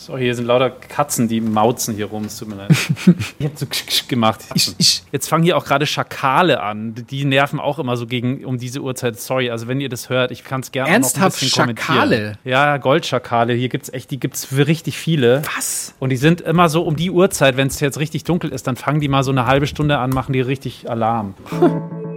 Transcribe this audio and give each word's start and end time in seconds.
So, 0.00 0.16
hier 0.16 0.34
sind 0.34 0.46
lauter 0.46 0.70
Katzen, 0.70 1.28
die 1.28 1.42
mauzen 1.42 1.94
hier 1.94 2.06
rum. 2.06 2.24
Es 2.24 2.38
tut 2.38 2.48
mir 2.48 2.54
leid. 2.54 2.70
ich 3.38 3.44
habe 3.44 3.54
so 3.58 3.66
gemacht. 4.08 4.40
Ich, 4.54 4.74
ich, 4.78 5.02
Jetzt 5.12 5.28
fangen 5.28 5.44
hier 5.44 5.58
auch 5.58 5.66
gerade 5.66 5.84
Schakale 5.84 6.62
an. 6.62 6.94
Die 6.94 7.26
nerven 7.26 7.60
auch 7.60 7.78
immer 7.78 7.98
so 7.98 8.06
gegen 8.06 8.42
um 8.46 8.56
diese 8.56 8.80
Uhrzeit. 8.80 9.20
Sorry, 9.20 9.50
also 9.50 9.68
wenn 9.68 9.78
ihr 9.78 9.90
das 9.90 10.08
hört, 10.08 10.30
ich 10.30 10.42
kann 10.42 10.62
es 10.62 10.72
gerne 10.72 10.88
Ernsthaft 10.88 11.42
noch 11.42 11.64
ein 11.64 11.74
bisschen 11.74 11.76
Schakale? 11.76 12.38
Ja, 12.44 12.78
Goldschakale. 12.78 13.52
Hier 13.52 13.68
gibt 13.68 13.84
es 13.84 13.92
echt, 13.92 14.10
die 14.10 14.18
gibt 14.18 14.36
es 14.36 14.46
für 14.46 14.66
richtig 14.66 14.96
viele. 14.96 15.42
Was? 15.54 15.92
Und 15.98 16.08
die 16.08 16.16
sind 16.16 16.40
immer 16.40 16.70
so 16.70 16.82
um 16.82 16.96
die 16.96 17.10
Uhrzeit, 17.10 17.58
wenn 17.58 17.68
es 17.68 17.78
jetzt 17.80 17.98
richtig 17.98 18.24
dunkel 18.24 18.52
ist, 18.52 18.66
dann 18.66 18.76
fangen 18.76 19.00
die 19.00 19.08
mal 19.08 19.22
so 19.22 19.32
eine 19.32 19.44
halbe 19.44 19.66
Stunde 19.66 19.98
an, 19.98 20.08
machen 20.08 20.32
die 20.32 20.40
richtig 20.40 20.88
Alarm. 20.88 21.34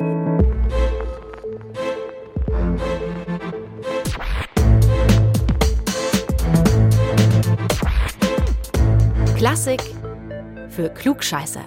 Klassik 9.43 9.81
für 10.69 10.87
Klugscheißer. 10.87 11.65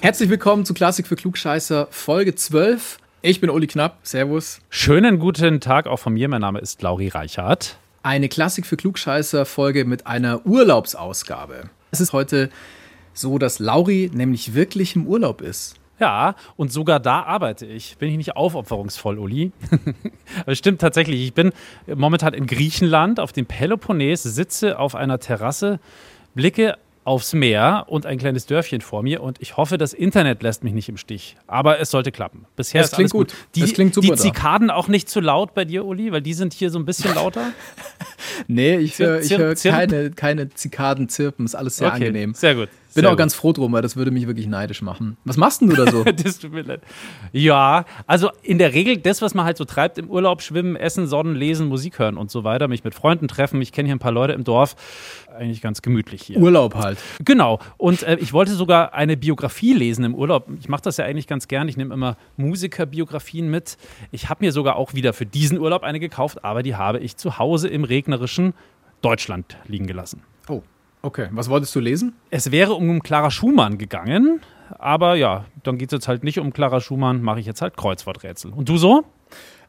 Herzlich 0.00 0.30
willkommen 0.30 0.64
zu 0.64 0.72
Klassik 0.72 1.06
für 1.06 1.16
Klugscheißer, 1.16 1.88
Folge 1.90 2.34
12. 2.34 2.96
Ich 3.20 3.42
bin 3.42 3.50
Uli 3.50 3.66
Knapp, 3.66 3.98
Servus. 4.04 4.62
Schönen 4.70 5.18
guten 5.18 5.60
Tag 5.60 5.86
auch 5.86 5.98
von 5.98 6.14
mir, 6.14 6.30
mein 6.30 6.40
Name 6.40 6.60
ist 6.60 6.80
Lauri 6.80 7.08
Reichardt. 7.08 7.76
Eine 8.02 8.30
Klassik 8.30 8.64
für 8.64 8.78
Klugscheißer 8.78 9.44
Folge 9.44 9.84
mit 9.84 10.06
einer 10.06 10.46
Urlaubsausgabe. 10.46 11.64
Es 11.90 12.00
ist 12.00 12.14
heute 12.14 12.48
so, 13.12 13.36
dass 13.36 13.58
Lauri 13.58 14.10
nämlich 14.14 14.54
wirklich 14.54 14.96
im 14.96 15.06
Urlaub 15.06 15.42
ist. 15.42 15.74
Ja, 15.98 16.36
und 16.56 16.72
sogar 16.72 17.00
da 17.00 17.24
arbeite 17.24 17.66
ich. 17.66 17.98
Bin 17.98 18.08
ich 18.08 18.16
nicht 18.16 18.34
aufopferungsvoll, 18.34 19.18
Uli? 19.18 19.52
Aber 20.40 20.52
es 20.52 20.58
stimmt 20.58 20.80
tatsächlich. 20.80 21.20
Ich 21.20 21.34
bin 21.34 21.52
momentan 21.86 22.32
in 22.32 22.46
Griechenland 22.46 23.20
auf 23.20 23.34
dem 23.34 23.44
Peloponnes, 23.44 24.22
sitze 24.22 24.78
auf 24.78 24.94
einer 24.94 25.18
Terrasse, 25.18 25.80
blicke 26.34 26.78
aufs 27.10 27.32
Meer 27.32 27.86
und 27.88 28.06
ein 28.06 28.18
kleines 28.18 28.46
Dörfchen 28.46 28.80
vor 28.80 29.02
mir 29.02 29.20
und 29.20 29.42
ich 29.42 29.56
hoffe, 29.56 29.78
das 29.78 29.92
Internet 29.92 30.44
lässt 30.44 30.62
mich 30.62 30.72
nicht 30.72 30.88
im 30.88 30.96
Stich. 30.96 31.36
Aber 31.48 31.80
es 31.80 31.90
sollte 31.90 32.12
klappen. 32.12 32.46
Bisher 32.54 32.82
das 32.82 32.92
ist 32.92 32.94
klingt 32.94 33.10
gut. 33.10 33.28
gut. 33.30 33.36
Die, 33.56 33.62
das 33.62 33.72
klingt 33.72 33.94
super 33.94 34.14
die 34.14 34.14
Zikaden 34.14 34.68
da. 34.68 34.74
auch 34.74 34.86
nicht 34.86 35.08
zu 35.08 35.18
laut 35.18 35.52
bei 35.52 35.64
dir, 35.64 35.84
Uli, 35.84 36.12
weil 36.12 36.22
die 36.22 36.34
sind 36.34 36.52
hier 36.52 36.70
so 36.70 36.78
ein 36.78 36.84
bisschen 36.84 37.12
lauter. 37.16 37.50
nee, 38.46 38.76
ich 38.76 38.96
höre 39.00 39.20
hör 39.22 39.56
keine, 39.56 40.12
keine 40.12 40.50
Zikaden 40.50 41.08
zirpen. 41.08 41.46
Ist 41.46 41.56
alles 41.56 41.78
sehr 41.78 41.88
okay, 41.88 41.96
angenehm. 41.96 42.32
Sehr 42.32 42.54
gut. 42.54 42.68
Bin 42.94 43.06
auch 43.06 43.16
ganz 43.16 43.34
froh 43.34 43.52
drum, 43.52 43.72
weil 43.72 43.82
das 43.82 43.96
würde 43.96 44.10
mich 44.10 44.26
wirklich 44.26 44.46
neidisch 44.46 44.82
machen. 44.82 45.16
Was 45.24 45.36
machst 45.36 45.60
denn 45.60 45.68
du 45.68 45.76
da 45.76 45.90
so? 45.90 46.04
das 46.24 46.38
tut 46.38 46.52
mir 46.52 46.62
leid. 46.62 46.82
Ja, 47.32 47.84
also 48.06 48.30
in 48.42 48.58
der 48.58 48.74
Regel 48.74 48.96
das, 48.96 49.22
was 49.22 49.34
man 49.34 49.44
halt 49.44 49.56
so 49.56 49.64
treibt 49.64 49.98
im 49.98 50.10
Urlaub, 50.10 50.42
schwimmen, 50.42 50.76
essen, 50.76 51.06
sonnen, 51.06 51.34
lesen, 51.34 51.68
Musik 51.68 51.98
hören 51.98 52.16
und 52.16 52.30
so 52.30 52.44
weiter, 52.44 52.68
mich 52.68 52.84
mit 52.84 52.94
Freunden 52.94 53.28
treffen. 53.28 53.60
Ich 53.62 53.72
kenne 53.72 53.86
hier 53.86 53.96
ein 53.96 54.00
paar 54.00 54.12
Leute 54.12 54.32
im 54.32 54.44
Dorf. 54.44 54.76
Eigentlich 55.36 55.60
ganz 55.60 55.82
gemütlich 55.82 56.22
hier. 56.22 56.38
Urlaub 56.38 56.74
halt. 56.74 56.98
Genau. 57.24 57.60
Und 57.76 58.02
äh, 58.02 58.16
ich 58.16 58.32
wollte 58.32 58.52
sogar 58.52 58.94
eine 58.94 59.16
Biografie 59.16 59.72
lesen 59.72 60.04
im 60.04 60.14
Urlaub. 60.14 60.48
Ich 60.58 60.68
mache 60.68 60.82
das 60.82 60.96
ja 60.96 61.04
eigentlich 61.04 61.26
ganz 61.26 61.48
gern. 61.48 61.68
Ich 61.68 61.76
nehme 61.76 61.94
immer 61.94 62.16
Musikerbiografien 62.36 63.48
mit. 63.48 63.76
Ich 64.10 64.28
habe 64.28 64.44
mir 64.44 64.52
sogar 64.52 64.76
auch 64.76 64.94
wieder 64.94 65.12
für 65.12 65.26
diesen 65.26 65.58
Urlaub 65.58 65.82
eine 65.82 66.00
gekauft, 66.00 66.44
aber 66.44 66.62
die 66.62 66.74
habe 66.74 66.98
ich 66.98 67.16
zu 67.16 67.38
Hause 67.38 67.68
im 67.68 67.84
regnerischen 67.84 68.54
Deutschland 69.02 69.56
liegen 69.66 69.86
gelassen. 69.86 70.22
Oh. 70.48 70.62
Okay, 71.02 71.28
was 71.32 71.48
wolltest 71.48 71.74
du 71.74 71.80
lesen? 71.80 72.14
Es 72.30 72.50
wäre 72.50 72.74
um 72.74 73.02
Clara 73.02 73.30
Schumann 73.30 73.78
gegangen, 73.78 74.40
aber 74.78 75.14
ja, 75.14 75.46
dann 75.62 75.78
geht 75.78 75.92
es 75.92 75.96
jetzt 75.96 76.08
halt 76.08 76.24
nicht 76.24 76.38
um 76.38 76.52
Clara 76.52 76.80
Schumann, 76.80 77.22
mache 77.22 77.40
ich 77.40 77.46
jetzt 77.46 77.62
halt 77.62 77.76
Kreuzworträtsel. 77.76 78.52
Und 78.52 78.68
du 78.68 78.76
so? 78.76 79.04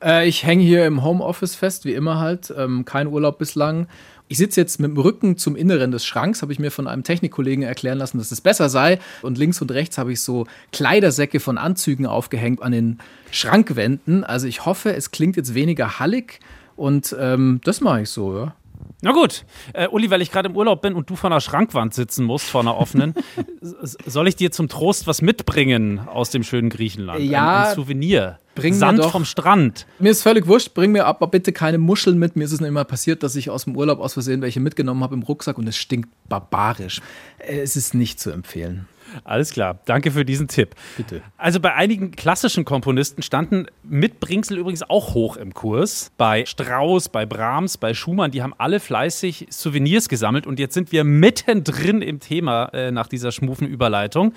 Äh, 0.03 0.27
ich 0.27 0.43
hänge 0.43 0.63
hier 0.63 0.85
im 0.85 1.03
Homeoffice 1.03 1.55
fest, 1.55 1.85
wie 1.85 1.93
immer 1.93 2.19
halt. 2.19 2.53
Ähm, 2.55 2.85
kein 2.85 3.07
Urlaub 3.07 3.37
bislang. 3.37 3.87
Ich 4.27 4.37
sitze 4.37 4.61
jetzt 4.61 4.79
mit 4.79 4.91
dem 4.91 4.97
Rücken 4.97 5.37
zum 5.37 5.55
Inneren 5.55 5.91
des 5.91 6.05
Schranks, 6.05 6.41
habe 6.41 6.53
ich 6.53 6.59
mir 6.59 6.71
von 6.71 6.87
einem 6.87 7.03
Technikkollegen 7.03 7.63
erklären 7.63 7.97
lassen, 7.97 8.17
dass 8.17 8.31
es 8.31 8.41
besser 8.41 8.69
sei. 8.69 8.99
Und 9.21 9.37
links 9.37 9.61
und 9.61 9.71
rechts 9.71 9.97
habe 9.97 10.13
ich 10.13 10.21
so 10.21 10.47
Kleidersäcke 10.71 11.39
von 11.39 11.57
Anzügen 11.57 12.05
aufgehängt 12.05 12.61
an 12.61 12.71
den 12.71 12.99
Schrankwänden. 13.31 14.23
Also 14.23 14.47
ich 14.47 14.65
hoffe, 14.65 14.93
es 14.93 15.11
klingt 15.11 15.35
jetzt 15.35 15.53
weniger 15.53 15.99
hallig 15.99 16.39
und 16.75 17.15
ähm, 17.19 17.59
das 17.63 17.81
mache 17.81 18.03
ich 18.03 18.09
so, 18.09 18.37
ja. 18.37 18.55
Na 19.01 19.11
gut, 19.11 19.45
äh, 19.73 19.87
Uli, 19.87 20.09
weil 20.11 20.21
ich 20.21 20.31
gerade 20.31 20.49
im 20.49 20.55
Urlaub 20.55 20.81
bin 20.81 20.93
und 20.93 21.09
du 21.09 21.15
vor 21.15 21.31
einer 21.31 21.41
Schrankwand 21.41 21.93
sitzen 21.93 22.25
musst, 22.25 22.45
vor 22.45 22.61
einer 22.61 22.77
offenen, 22.77 23.15
soll 23.81 24.27
ich 24.27 24.35
dir 24.35 24.51
zum 24.51 24.69
Trost 24.69 25.07
was 25.07 25.21
mitbringen 25.21 25.99
aus 26.07 26.29
dem 26.29 26.43
schönen 26.43 26.69
Griechenland? 26.69 27.21
Ja. 27.21 27.61
Ein, 27.61 27.67
ein 27.69 27.75
Souvenir. 27.75 28.39
Bring 28.53 28.73
Sand 28.73 28.99
doch, 28.99 29.11
vom 29.11 29.25
Strand. 29.25 29.87
Mir 29.99 30.11
ist 30.11 30.23
völlig 30.23 30.45
wurscht, 30.45 30.73
bring 30.73 30.91
mir 30.91 31.05
aber 31.05 31.27
bitte 31.27 31.53
keine 31.53 31.77
Muscheln 31.77 32.19
mit. 32.19 32.35
Mir 32.35 32.43
ist 32.43 32.51
es 32.51 32.59
nicht 32.59 32.67
immer 32.67 32.83
passiert, 32.83 33.23
dass 33.23 33.35
ich 33.35 33.49
aus 33.49 33.63
dem 33.63 33.77
Urlaub 33.77 33.99
aus 33.99 34.13
Versehen 34.13 34.41
welche 34.41 34.59
mitgenommen 34.59 35.03
habe 35.03 35.15
im 35.15 35.23
Rucksack 35.23 35.57
und 35.57 35.67
es 35.67 35.77
stinkt 35.77 36.09
barbarisch. 36.27 37.01
Es 37.39 37.75
ist 37.75 37.93
nicht 37.93 38.19
zu 38.19 38.29
empfehlen. 38.29 38.87
Alles 39.23 39.51
klar, 39.51 39.79
danke 39.85 40.11
für 40.11 40.25
diesen 40.25 40.47
Tipp. 40.47 40.75
Bitte. 40.97 41.21
Also 41.37 41.59
bei 41.59 41.73
einigen 41.73 42.11
klassischen 42.11 42.65
Komponisten 42.65 43.21
standen 43.21 43.67
Mitbringsel 43.83 44.57
übrigens 44.57 44.83
auch 44.83 45.13
hoch 45.13 45.37
im 45.37 45.53
Kurs. 45.53 46.11
Bei 46.17 46.45
Strauss, 46.45 47.09
bei 47.09 47.25
Brahms, 47.25 47.77
bei 47.77 47.93
Schumann, 47.93 48.31
die 48.31 48.41
haben 48.41 48.53
alle 48.57 48.79
fleißig 48.79 49.47
Souvenirs 49.49 50.09
gesammelt 50.09 50.47
und 50.47 50.59
jetzt 50.59 50.73
sind 50.73 50.91
wir 50.91 51.03
mittendrin 51.03 52.01
im 52.01 52.19
Thema 52.19 52.65
äh, 52.73 52.91
nach 52.91 53.07
dieser 53.07 53.31
schmufen 53.31 53.67
Überleitung. 53.67 54.33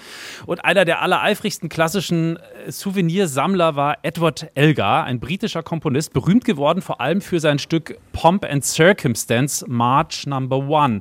Und 0.47 0.65
einer 0.65 0.84
der 0.84 1.03
allereifrigsten 1.03 1.69
klassischen 1.69 2.37
äh, 2.37 2.71
Souvenirsammler 2.71 3.77
war 3.77 3.99
Edward 4.03 4.51
Elgar, 4.55 5.05
ein 5.05 5.21
britischer 5.21 5.63
Komponist, 5.63 6.13
berühmt 6.13 6.45
geworden 6.45 6.83
vor 6.83 7.01
allem 7.01 7.21
für 7.21 7.41
sein 7.41 7.59
Stück 7.59 7.99
Pomp 8.13 8.45
and 8.45 8.65
Circumstance 8.65 9.65
March 9.69 10.27
Number 10.27 10.59
One. 10.59 11.01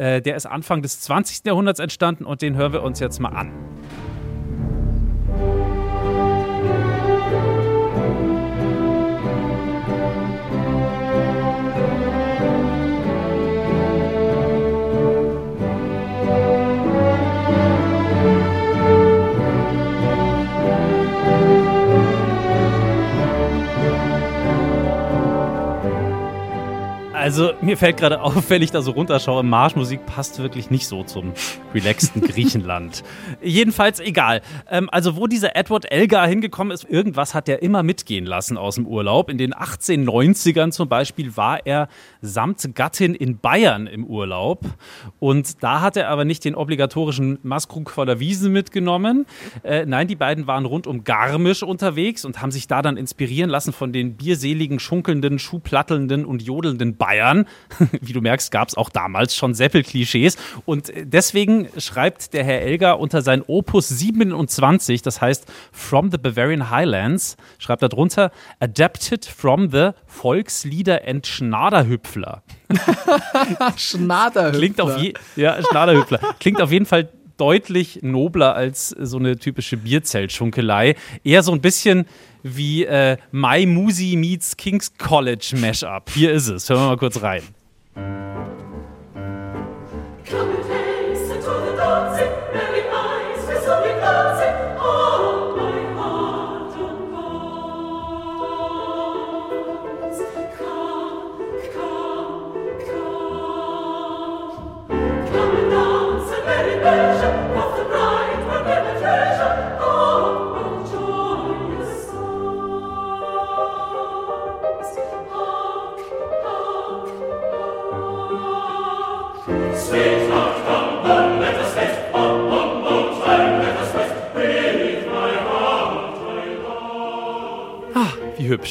Äh, 0.00 0.22
der 0.22 0.34
ist 0.34 0.46
Anfang 0.46 0.80
des 0.80 1.02
20. 1.02 1.44
Jahrhunderts 1.44 1.78
entstanden 1.78 2.24
und 2.24 2.40
den 2.40 2.56
hören 2.56 2.72
wir 2.72 2.82
uns 2.82 3.00
jetzt 3.00 3.20
mal 3.20 3.28
an. 3.28 3.69
Also 27.20 27.52
mir 27.60 27.76
fällt 27.76 27.98
gerade 27.98 28.22
auf, 28.22 28.44
wenn 28.48 28.62
ich 28.62 28.70
da 28.70 28.80
so 28.80 28.92
runterschaue, 28.92 29.42
Marschmusik 29.42 30.06
passt 30.06 30.38
wirklich 30.38 30.70
nicht 30.70 30.86
so 30.86 31.04
zum 31.04 31.34
relaxten 31.74 32.22
Griechenland. 32.22 33.04
Jedenfalls 33.42 34.00
egal. 34.00 34.40
Ähm, 34.70 34.88
also 34.90 35.16
wo 35.16 35.26
dieser 35.26 35.54
Edward 35.54 35.92
Elgar 35.92 36.26
hingekommen 36.26 36.72
ist, 36.72 36.88
irgendwas 36.88 37.34
hat 37.34 37.46
er 37.50 37.60
immer 37.60 37.82
mitgehen 37.82 38.24
lassen 38.24 38.56
aus 38.56 38.76
dem 38.76 38.86
Urlaub. 38.86 39.28
In 39.28 39.36
den 39.36 39.52
1890ern 39.52 40.70
zum 40.70 40.88
Beispiel 40.88 41.36
war 41.36 41.66
er 41.66 41.88
samt 42.22 42.74
Gattin 42.74 43.14
in 43.14 43.36
Bayern 43.36 43.86
im 43.86 44.06
Urlaub. 44.06 44.64
Und 45.18 45.62
da 45.62 45.82
hat 45.82 45.98
er 45.98 46.08
aber 46.08 46.24
nicht 46.24 46.42
den 46.46 46.54
obligatorischen 46.54 47.38
Maskrug 47.42 47.90
vor 47.90 48.06
der 48.06 48.18
Wiesen 48.18 48.50
mitgenommen. 48.50 49.26
Äh, 49.62 49.84
nein, 49.84 50.08
die 50.08 50.16
beiden 50.16 50.46
waren 50.46 50.64
rund 50.64 50.86
um 50.86 51.04
Garmisch 51.04 51.62
unterwegs 51.62 52.24
und 52.24 52.40
haben 52.40 52.50
sich 52.50 52.66
da 52.66 52.80
dann 52.80 52.96
inspirieren 52.96 53.50
lassen 53.50 53.74
von 53.74 53.92
den 53.92 54.16
bierseligen, 54.16 54.80
schunkelnden, 54.80 55.38
schuhplattelnden 55.38 56.24
und 56.24 56.40
jodelnden 56.40 56.96
Bayern. 56.96 57.10
Bayern. 57.20 57.46
Wie 58.00 58.12
du 58.12 58.20
merkst, 58.20 58.50
gab 58.50 58.68
es 58.68 58.76
auch 58.76 58.90
damals 58.90 59.36
schon 59.36 59.54
Seppel-Klischees. 59.54 60.36
Und 60.64 60.92
deswegen 60.96 61.68
schreibt 61.78 62.32
der 62.32 62.44
Herr 62.44 62.60
Elger 62.60 62.98
unter 62.98 63.22
sein 63.22 63.42
Opus 63.46 63.88
27, 63.88 65.02
das 65.02 65.20
heißt 65.20 65.46
From 65.72 66.10
the 66.10 66.18
Bavarian 66.18 66.70
Highlands, 66.70 67.36
schreibt 67.58 67.82
er 67.82 67.88
drunter 67.88 68.30
Adapted 68.60 69.24
from 69.24 69.70
the 69.70 69.90
Volkslieder 70.06 71.02
and 71.06 71.26
Schnaderhüpfler. 71.26 72.42
Schnaderhüpfler. 73.76 74.58
Klingt 74.58 74.80
auf, 74.80 74.96
je 74.98 75.14
ja, 75.36 75.62
Schnaderhüpfler. 75.62 76.20
Klingt 76.38 76.60
auf 76.60 76.72
jeden 76.72 76.86
Fall 76.86 77.08
deutlich 77.40 78.00
nobler 78.02 78.54
als 78.54 78.90
so 78.90 79.18
eine 79.18 79.38
typische 79.38 79.76
Bierzeltschunkelei. 79.76 80.94
Eher 81.24 81.42
so 81.42 81.52
ein 81.52 81.60
bisschen 81.60 82.06
wie 82.42 82.84
äh, 82.84 83.16
My 83.32 83.66
Musi 83.66 84.16
meets 84.16 84.56
King's 84.56 84.96
College 84.98 85.54
Mashup. 85.56 86.10
Hier 86.10 86.32
ist 86.32 86.48
es. 86.48 86.68
Hören 86.68 86.82
wir 86.82 86.88
mal 86.88 86.96
kurz 86.98 87.22
rein. 87.22 87.42
Ah, 90.32 90.59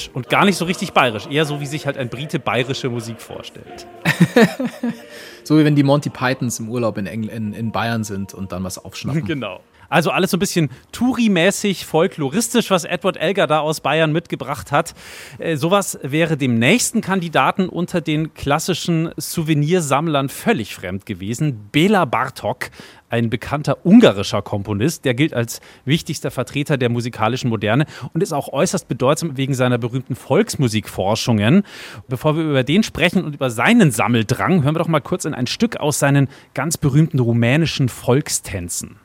hübsch. 0.05 0.15
Und 0.15 0.29
gar 0.29 0.45
nicht 0.45 0.57
so 0.57 0.65
richtig 0.65 0.93
bayerisch. 0.93 1.27
Eher 1.27 1.45
so, 1.45 1.59
wie 1.59 1.65
sich 1.65 1.85
halt 1.85 1.97
ein 1.97 2.09
Brite 2.09 2.39
bayerische 2.39 2.89
Musik 2.89 3.21
vorstellt. 3.21 3.87
So 5.49 5.57
wie 5.57 5.65
wenn 5.65 5.75
die 5.75 5.81
Monty 5.81 6.11
Pythons 6.11 6.59
im 6.59 6.69
Urlaub 6.69 6.99
in, 6.99 7.07
Engl 7.07 7.27
in, 7.29 7.53
in 7.53 7.71
Bayern 7.71 8.03
sind 8.03 8.35
und 8.35 8.51
dann 8.51 8.63
was 8.63 8.77
aufschnappen. 8.77 9.25
Genau. 9.25 9.61
Also 9.89 10.11
alles 10.11 10.31
so 10.31 10.37
ein 10.37 10.39
bisschen 10.39 10.69
Touri-mäßig, 10.91 11.85
folkloristisch, 11.85 12.69
was 12.69 12.85
Edward 12.85 13.17
Elgar 13.17 13.47
da 13.47 13.59
aus 13.59 13.81
Bayern 13.81 14.11
mitgebracht 14.11 14.71
hat. 14.71 14.93
Äh, 15.39 15.55
sowas 15.55 15.99
wäre 16.03 16.37
dem 16.37 16.59
nächsten 16.59 17.01
Kandidaten 17.01 17.67
unter 17.67 17.99
den 17.99 18.33
klassischen 18.33 19.11
Souvenirsammlern 19.17 20.29
völlig 20.29 20.75
fremd 20.75 21.05
gewesen. 21.05 21.69
Bela 21.71 22.05
Bartok, 22.05 22.69
ein 23.09 23.29
bekannter 23.31 23.85
ungarischer 23.85 24.43
Komponist, 24.43 25.05
der 25.05 25.15
gilt 25.15 25.33
als 25.33 25.61
wichtigster 25.85 26.29
Vertreter 26.29 26.77
der 26.77 26.89
musikalischen 26.89 27.49
Moderne 27.49 27.85
und 28.13 28.21
ist 28.21 28.33
auch 28.33 28.53
äußerst 28.53 28.87
bedeutsam 28.87 29.37
wegen 29.37 29.55
seiner 29.55 29.79
berühmten 29.79 30.15
Volksmusikforschungen. 30.15 31.63
Bevor 32.07 32.37
wir 32.37 32.43
über 32.43 32.63
den 32.63 32.83
sprechen 32.83 33.23
und 33.23 33.33
über 33.33 33.49
seinen 33.49 33.91
Sammeldrang, 33.91 34.63
hören 34.63 34.75
wir 34.75 34.79
doch 34.79 34.87
mal 34.87 34.99
kurz 34.99 35.25
in 35.25 35.33
ein 35.33 35.47
Stück 35.47 35.77
aus 35.77 35.97
seinen 35.97 36.27
ganz 36.53 36.77
berühmten 36.77 37.19
rumänischen 37.19 37.89
Volkstänzen. 37.89 38.97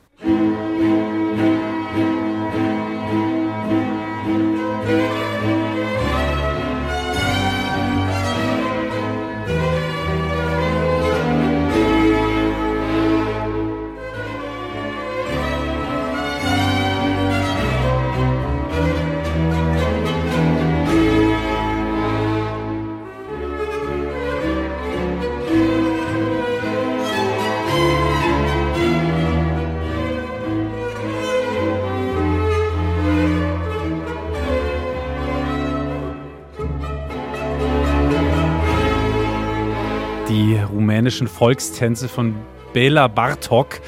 Rumänischen 41.15 41.29
Volkstänze 41.29 42.09
von 42.09 42.35
Bela 42.73 43.07
Bartok. 43.07 43.81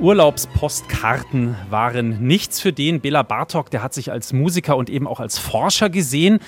Urlaubspostkarten 0.00 1.56
waren 1.70 2.24
nichts 2.24 2.60
für 2.60 2.72
den. 2.72 3.00
Bela 3.00 3.22
Bartok, 3.22 3.68
der 3.70 3.82
hat 3.82 3.92
sich 3.92 4.12
als 4.12 4.32
Musiker 4.32 4.76
und 4.76 4.88
eben 4.88 5.08
auch 5.08 5.18
als 5.18 5.38
Forscher 5.38 5.90
gesehen. 5.90 6.38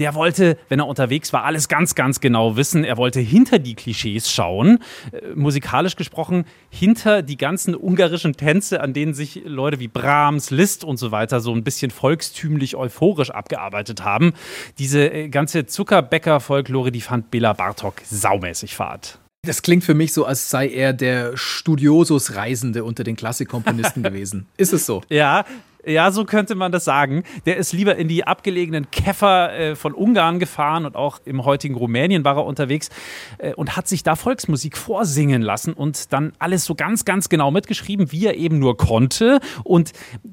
Der 0.00 0.14
wollte, 0.14 0.58
wenn 0.68 0.80
er 0.80 0.88
unterwegs 0.88 1.32
war, 1.32 1.44
alles 1.44 1.68
ganz, 1.68 1.94
ganz 1.94 2.20
genau 2.20 2.56
wissen. 2.56 2.84
Er 2.84 2.96
wollte 2.96 3.20
hinter 3.20 3.60
die 3.60 3.76
Klischees 3.76 4.30
schauen. 4.32 4.80
Äh, 5.12 5.34
musikalisch 5.36 5.94
gesprochen, 5.94 6.44
hinter 6.68 7.22
die 7.22 7.36
ganzen 7.36 7.76
ungarischen 7.76 8.34
Tänze, 8.34 8.80
an 8.80 8.92
denen 8.92 9.14
sich 9.14 9.42
Leute 9.44 9.78
wie 9.78 9.88
Brahms, 9.88 10.50
Liszt 10.50 10.82
und 10.82 10.96
so 10.96 11.12
weiter 11.12 11.40
so 11.40 11.54
ein 11.54 11.62
bisschen 11.62 11.92
volkstümlich 11.92 12.74
euphorisch 12.74 13.30
abgearbeitet 13.30 14.02
haben. 14.04 14.34
Diese 14.78 15.08
äh, 15.08 15.28
ganze 15.28 15.66
Zuckerbäcker-Folklore, 15.66 16.90
die 16.90 17.00
fand 17.00 17.30
Bela 17.30 17.52
Bartok 17.52 18.02
saumäßig 18.04 18.74
fad. 18.74 19.20
Das 19.46 19.62
klingt 19.62 19.84
für 19.84 19.94
mich 19.94 20.12
so, 20.12 20.24
als 20.24 20.50
sei 20.50 20.68
er 20.68 20.92
der 20.92 21.36
Studiosus-Reisende 21.36 22.84
unter 22.84 23.04
den 23.04 23.16
Klassikkomponisten 23.16 24.02
gewesen. 24.02 24.46
Ist 24.56 24.72
es 24.72 24.84
so? 24.86 25.02
Ja, 25.08 25.44
ja, 25.86 26.10
so 26.10 26.24
könnte 26.24 26.54
man 26.54 26.72
das 26.72 26.84
sagen. 26.84 27.22
Der 27.46 27.56
ist 27.56 27.72
lieber 27.72 27.96
in 27.96 28.08
die 28.08 28.26
abgelegenen 28.26 28.90
Käfer 28.90 29.52
äh, 29.52 29.76
von 29.76 29.94
Ungarn 29.94 30.38
gefahren 30.38 30.84
und 30.84 30.96
auch 30.96 31.20
im 31.24 31.44
heutigen 31.44 31.74
Rumänien 31.74 32.24
war 32.24 32.36
er 32.36 32.44
unterwegs 32.44 32.90
äh, 33.38 33.54
und 33.54 33.76
hat 33.76 33.86
sich 33.88 34.02
da 34.02 34.16
Volksmusik 34.16 34.76
vorsingen 34.76 35.42
lassen 35.42 35.72
und 35.72 36.12
dann 36.12 36.32
alles 36.38 36.64
so 36.64 36.74
ganz, 36.74 37.04
ganz 37.04 37.28
genau 37.28 37.50
mitgeschrieben, 37.50 38.10
wie 38.10 38.26
er 38.26 38.36
eben 38.36 38.58
nur 38.58 38.76
konnte. 38.76 39.40
Und 39.62 39.92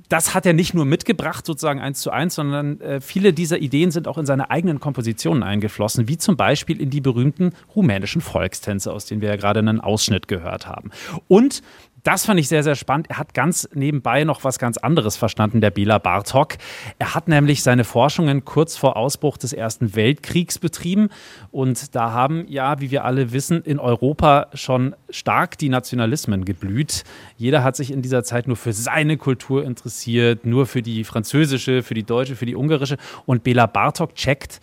das 0.10 0.34
hat 0.34 0.46
er 0.46 0.54
nicht 0.54 0.74
nur 0.74 0.86
mitgebracht, 0.86 1.46
sozusagen 1.46 1.80
eins 1.80 2.02
zu 2.02 2.10
eins, 2.10 2.36
sondern 2.36 2.82
äh, 2.82 3.02
viele 3.02 3.34
dieser 3.34 3.60
Ideen 3.60 3.92
sind 3.92 4.08
auch 4.08 4.18
in 4.18 4.26
seine 4.26 4.50
eigenen 4.50 4.80
Kompositionen 4.80 5.44
eingeflossen, 5.44 6.08
wie 6.08 6.18
zum 6.18 6.36
Beispiel 6.36 6.82
in 6.82 6.90
die 6.90 7.02
berühmten 7.02 7.52
rumänischen 7.76 8.22
Volkstänze, 8.22 8.92
aus 8.92 9.06
denen 9.06 9.22
wir 9.22 9.30
ja 9.30 9.36
gerade 9.36 9.60
einen 9.60 9.82
Ausschnitt 9.82 10.28
gehört 10.28 10.68
haben. 10.68 10.90
Und 11.28 11.62
das 12.04 12.26
fand 12.26 12.38
ich 12.38 12.50
sehr, 12.50 12.64
sehr 12.64 12.76
spannend. 12.76 13.10
Er 13.10 13.18
hat 13.18 13.34
ganz 13.34 13.68
nebenbei 13.74 14.26
noch 14.26 14.44
was 14.44 14.60
ganz 14.60 14.78
anderes 14.78 15.16
verstanden, 15.16 15.62
der 15.62 15.72
Bela 15.72 16.00
Bartok. 16.00 16.58
Er 17.00 17.16
hat 17.16 17.30
nämlich 17.30 17.64
seine 17.64 17.86
Forschungen 17.86 18.44
kurz 18.44 18.76
vor 18.76 18.98
Ausbruch 18.98 19.38
des 19.38 19.54
Ersten 19.54 19.96
Weltkriegs 19.96 20.60
betrieben. 20.60 21.10
Und 21.52 21.96
da 21.96 22.12
haben 22.12 22.46
ja, 22.50 22.82
wie 22.82 22.92
wir 22.92 23.06
alle 23.06 23.32
wissen, 23.32 23.62
in 23.64 23.80
Europa 23.80 24.48
schon 24.54 24.96
stark 25.10 25.58
die 25.58 25.70
Nationalismen 25.70 26.44
geblüht. 26.44 27.06
Jeder 27.38 27.64
hat 27.64 27.78
sich 27.78 27.90
in 27.90 28.02
dieser 28.02 28.26
Zeit 28.26 28.48
nur 28.48 28.58
für 28.58 28.74
seine 28.74 29.16
Kultur 29.16 29.64
interessiert, 29.64 30.46
nur 30.46 30.66
für 30.66 30.82
die 30.82 31.06
französische, 31.06 31.84
für 31.84 31.94
die 31.94 32.04
deutsche, 32.04 32.36
für 32.36 32.46
die 32.46 32.56
ungarische. 32.56 32.98
Und 33.26 33.44
Bela 33.44 33.66
Bartok 33.66 34.16
checkt 34.16 34.60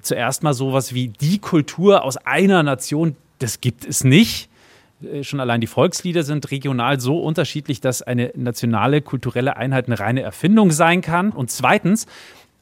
zuerst 0.00 0.44
mal 0.44 0.54
sowas 0.54 0.94
wie 0.94 1.08
die 1.08 1.40
Kultur 1.40 2.04
aus 2.04 2.18
einer 2.18 2.62
Nation. 2.62 3.16
Das 3.40 3.60
gibt 3.60 3.84
es 3.84 4.04
nicht 4.04 4.48
schon 5.22 5.40
allein 5.40 5.60
die 5.60 5.66
Volkslieder 5.66 6.22
sind 6.22 6.50
regional 6.50 7.00
so 7.00 7.18
unterschiedlich, 7.20 7.80
dass 7.80 8.02
eine 8.02 8.32
nationale 8.34 9.00
kulturelle 9.02 9.56
Einheit 9.56 9.86
eine 9.86 9.98
reine 10.00 10.22
Erfindung 10.22 10.70
sein 10.72 11.02
kann. 11.02 11.30
Und 11.30 11.50
zweitens, 11.50 12.06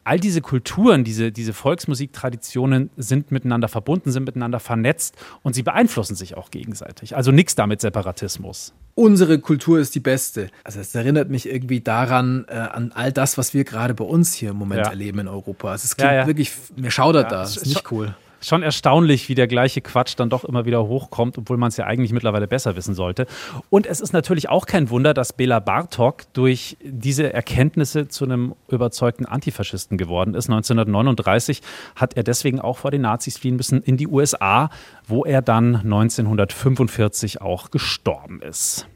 all 0.04 0.20
diese 0.20 0.40
Kulturen, 0.40 1.02
diese, 1.02 1.32
diese 1.32 1.52
Volksmusiktraditionen 1.52 2.90
sind 2.96 3.32
miteinander 3.32 3.68
verbunden, 3.68 4.12
sind 4.12 4.24
miteinander 4.24 4.60
vernetzt 4.60 5.16
und 5.42 5.54
sie 5.54 5.62
beeinflussen 5.62 6.14
sich 6.14 6.36
auch 6.36 6.50
gegenseitig. 6.50 7.16
Also 7.16 7.32
nichts 7.32 7.54
damit 7.54 7.80
Separatismus. 7.80 8.72
Unsere 8.94 9.38
Kultur 9.38 9.78
ist 9.78 9.94
die 9.94 10.00
beste. 10.00 10.48
Also 10.64 10.80
es 10.80 10.94
erinnert 10.94 11.28
mich 11.28 11.48
irgendwie 11.48 11.80
daran, 11.80 12.46
äh, 12.48 12.54
an 12.54 12.92
all 12.94 13.12
das, 13.12 13.36
was 13.36 13.52
wir 13.52 13.64
gerade 13.64 13.94
bei 13.94 14.04
uns 14.04 14.32
hier 14.34 14.50
im 14.50 14.56
Moment 14.56 14.82
Ja. 14.84 14.90
erleben 14.90 15.18
in 15.20 15.28
Europa. 15.28 15.72
Also 15.72 15.84
es 15.86 15.96
klingt 15.96 16.12
Ja, 16.12 16.18
ja. 16.20 16.26
wirklich, 16.26 16.52
mir 16.76 16.90
schaudert 16.90 17.32
da. 17.32 17.42
es 17.42 17.54
Das 17.54 17.62
ist 17.64 17.68
nicht 17.68 17.90
cool. 17.90 18.14
Schon 18.40 18.62
erstaunlich, 18.62 19.28
wie 19.28 19.34
der 19.34 19.46
gleiche 19.46 19.80
Quatsch 19.80 20.14
dann 20.16 20.28
doch 20.28 20.44
immer 20.44 20.66
wieder 20.66 20.86
hochkommt, 20.86 21.38
obwohl 21.38 21.56
man 21.56 21.68
es 21.68 21.76
ja 21.78 21.86
eigentlich 21.86 22.12
mittlerweile 22.12 22.46
besser 22.46 22.76
wissen 22.76 22.94
sollte. 22.94 23.26
Und 23.70 23.86
es 23.86 24.00
ist 24.00 24.12
natürlich 24.12 24.48
auch 24.48 24.66
kein 24.66 24.90
Wunder, 24.90 25.14
dass 25.14 25.32
Bela 25.32 25.58
Bartok 25.58 26.24
durch 26.34 26.76
diese 26.82 27.32
Erkenntnisse 27.32 28.08
zu 28.08 28.24
einem 28.24 28.54
überzeugten 28.68 29.24
Antifaschisten 29.24 29.96
geworden 29.96 30.34
ist. 30.34 30.50
1939 30.50 31.62
hat 31.94 32.16
er 32.16 32.24
deswegen 32.24 32.60
auch 32.60 32.78
vor 32.78 32.90
den 32.90 33.02
Nazis 33.02 33.38
fliehen 33.38 33.56
müssen 33.56 33.82
in 33.82 33.96
die 33.96 34.06
USA, 34.06 34.70
wo 35.06 35.24
er 35.24 35.40
dann 35.40 35.76
1945 35.76 37.40
auch 37.40 37.70
gestorben 37.70 38.42
ist. 38.42 38.86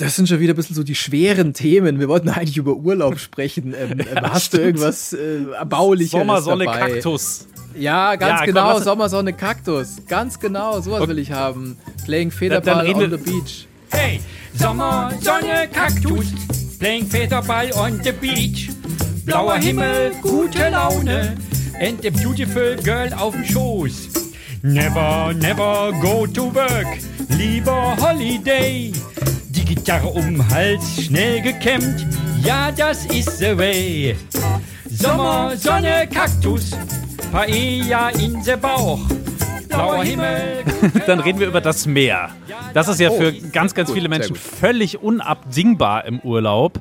Das 0.00 0.16
sind 0.16 0.28
schon 0.28 0.40
wieder 0.40 0.54
ein 0.54 0.56
bisschen 0.56 0.74
so 0.74 0.82
die 0.82 0.94
schweren 0.94 1.52
Themen. 1.52 2.00
Wir 2.00 2.08
wollten 2.08 2.30
eigentlich 2.30 2.56
über 2.56 2.74
Urlaub 2.74 3.18
sprechen. 3.18 3.74
Ähm, 3.78 4.00
ähm, 4.00 4.06
hast 4.22 4.52
du 4.52 4.56
stimmt. 4.56 4.64
irgendwas 4.64 5.12
äh, 5.12 5.42
Erbauliches 5.58 6.12
Sommersonne, 6.12 6.64
dabei? 6.64 6.92
Kaktus. 6.92 7.46
Ja, 7.78 8.16
ganz 8.16 8.30
Ja, 8.30 8.36
komm, 8.38 8.46
genau. 8.46 8.74
was- 8.76 8.84
Sommersonne, 8.84 9.32
Kaktus. 9.34 9.96
Ganz 10.08 10.40
genau. 10.40 10.80
Sowas 10.80 11.06
will 11.06 11.18
ich 11.18 11.32
haben. 11.32 11.76
Playing 12.06 12.30
Federball 12.30 12.86
on 12.94 13.10
the 13.10 13.16
beach. 13.18 13.66
Hey, 13.90 14.20
Sommer, 14.54 15.12
Sonne, 15.20 15.68
Kaktus, 15.72 16.26
playing 16.78 17.06
Federball 17.06 17.70
on 17.74 18.00
the 18.02 18.12
beach. 18.12 18.70
Blauer 19.26 19.56
Himmel, 19.58 20.12
gute 20.22 20.70
Laune, 20.70 21.36
and 21.80 22.04
a 22.06 22.10
beautiful 22.10 22.76
girl 22.82 23.12
auf 23.14 23.34
dem 23.34 23.44
Schoß. 23.44 24.08
Never, 24.62 25.34
never 25.34 25.92
go 26.00 26.26
to 26.26 26.54
work, 26.54 26.86
lieber 27.36 27.96
Holiday. 28.00 28.92
Gitarre 29.74 30.08
um 30.08 30.34
den 30.34 30.50
Hals, 30.50 31.04
schnell 31.04 31.40
gekämmt, 31.42 32.04
ja, 32.42 32.72
das 32.72 33.06
ist 33.06 33.38
the 33.38 33.56
way. 33.56 34.16
Sommer, 34.90 35.56
Sonne, 35.56 36.08
Kaktus, 36.12 36.72
Paella 37.30 38.08
in 38.08 38.42
the 38.42 38.56
Bauch. 38.60 38.98
Blauer 39.68 40.02
Himmel, 40.02 40.64
Dann 41.06 41.20
reden 41.20 41.38
wir 41.38 41.46
über 41.46 41.60
das 41.60 41.86
Meer. 41.86 42.30
Das 42.74 42.88
ist 42.88 42.98
ja 42.98 43.10
Oh, 43.10 43.16
für 43.16 43.32
ganz, 43.32 43.72
ganz 43.72 43.92
viele 43.92 44.08
Menschen 44.08 44.34
völlig 44.34 45.00
unabdingbar 45.00 46.04
im 46.04 46.18
Urlaub. 46.18 46.80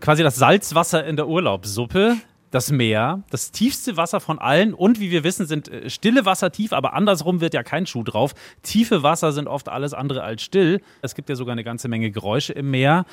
Quasi 0.00 0.22
das 0.22 0.36
Salzwasser 0.36 1.04
in 1.04 1.16
der 1.16 1.28
Urlaubssuppe. 1.28 2.16
Das 2.50 2.72
Meer, 2.72 3.22
das 3.30 3.52
tiefste 3.52 3.96
Wasser 3.96 4.18
von 4.18 4.40
allen 4.40 4.74
und 4.74 4.98
wie 4.98 5.12
wir 5.12 5.22
wissen, 5.22 5.46
sind 5.46 5.68
äh, 5.68 5.88
stille 5.88 6.24
Wasser 6.24 6.50
tief, 6.50 6.72
aber 6.72 6.94
andersrum 6.94 7.40
wird 7.40 7.54
ja 7.54 7.62
kein 7.62 7.86
Schuh 7.86 8.02
drauf. 8.02 8.34
Tiefe 8.62 9.04
Wasser 9.04 9.30
sind 9.30 9.46
oft 9.46 9.68
alles 9.68 9.94
andere 9.94 10.22
als 10.22 10.42
still. 10.42 10.80
Es 11.00 11.14
gibt 11.14 11.28
ja 11.28 11.36
sogar 11.36 11.52
eine 11.52 11.62
ganze 11.62 11.86
Menge 11.86 12.10
Geräusche 12.10 12.52
im 12.52 12.70
Meer, 12.72 13.06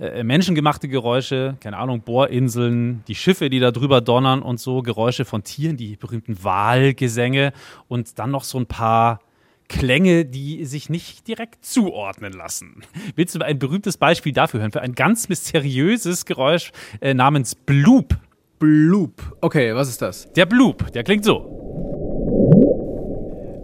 äh, 0.00 0.24
menschengemachte 0.24 0.88
Geräusche, 0.88 1.56
keine 1.60 1.76
Ahnung, 1.76 2.00
Bohrinseln, 2.00 3.04
die 3.06 3.14
Schiffe, 3.14 3.48
die 3.48 3.60
da 3.60 3.70
drüber 3.70 4.00
donnern 4.00 4.42
und 4.42 4.58
so, 4.58 4.82
Geräusche 4.82 5.24
von 5.24 5.44
Tieren, 5.44 5.76
die 5.76 5.94
berühmten 5.96 6.42
Wahlgesänge 6.42 7.52
und 7.86 8.18
dann 8.18 8.32
noch 8.32 8.42
so 8.44 8.58
ein 8.58 8.66
paar 8.66 9.20
Klänge, 9.70 10.24
die 10.24 10.64
sich 10.64 10.90
nicht 10.90 11.28
direkt 11.28 11.64
zuordnen 11.64 12.32
lassen. 12.32 12.82
Willst 13.14 13.36
du 13.36 13.40
ein 13.40 13.60
berühmtes 13.60 13.96
Beispiel 13.96 14.32
dafür 14.32 14.60
hören? 14.60 14.72
Für 14.72 14.82
ein 14.82 14.96
ganz 14.96 15.28
mysteriöses 15.28 16.26
Geräusch 16.26 16.72
äh, 17.00 17.14
namens 17.14 17.54
Bloop. 17.54 18.16
Bloop. 18.60 19.36
Okay, 19.40 19.74
was 19.74 19.88
ist 19.88 20.00
das? 20.02 20.30
Der 20.34 20.46
Bloop, 20.46 20.92
der 20.92 21.02
klingt 21.02 21.24
so. 21.24 21.38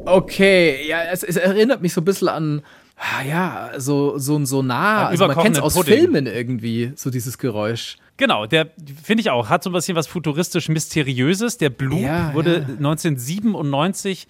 Okay, 0.06 0.88
ja, 0.88 1.02
es, 1.12 1.22
es 1.22 1.36
erinnert 1.36 1.82
mich 1.82 1.92
so 1.92 2.00
ein 2.00 2.04
bisschen 2.04 2.28
an, 2.28 2.62
ah, 2.96 3.22
ja, 3.22 3.70
so, 3.76 4.18
so 4.18 4.36
ein 4.36 4.46
Sonar. 4.46 5.08
Also 5.08 5.26
man 5.26 5.36
kennt 5.36 5.56
es 5.56 5.62
aus 5.62 5.74
Pudding. 5.74 5.98
Filmen 5.98 6.26
irgendwie, 6.26 6.92
so 6.96 7.10
dieses 7.10 7.38
Geräusch. 7.38 7.98
Genau, 8.16 8.46
der 8.46 8.70
finde 9.02 9.20
ich 9.20 9.30
auch, 9.30 9.50
hat 9.50 9.62
so 9.62 9.70
ein 9.70 9.74
bisschen 9.74 9.96
was 9.96 10.06
futuristisch 10.06 10.68
Mysteriöses. 10.70 11.58
Der 11.58 11.68
Bloop 11.70 12.00
Ja, 12.00 12.32
wurde 12.32 12.54
ja. 12.54 12.76
1997 12.76 14.26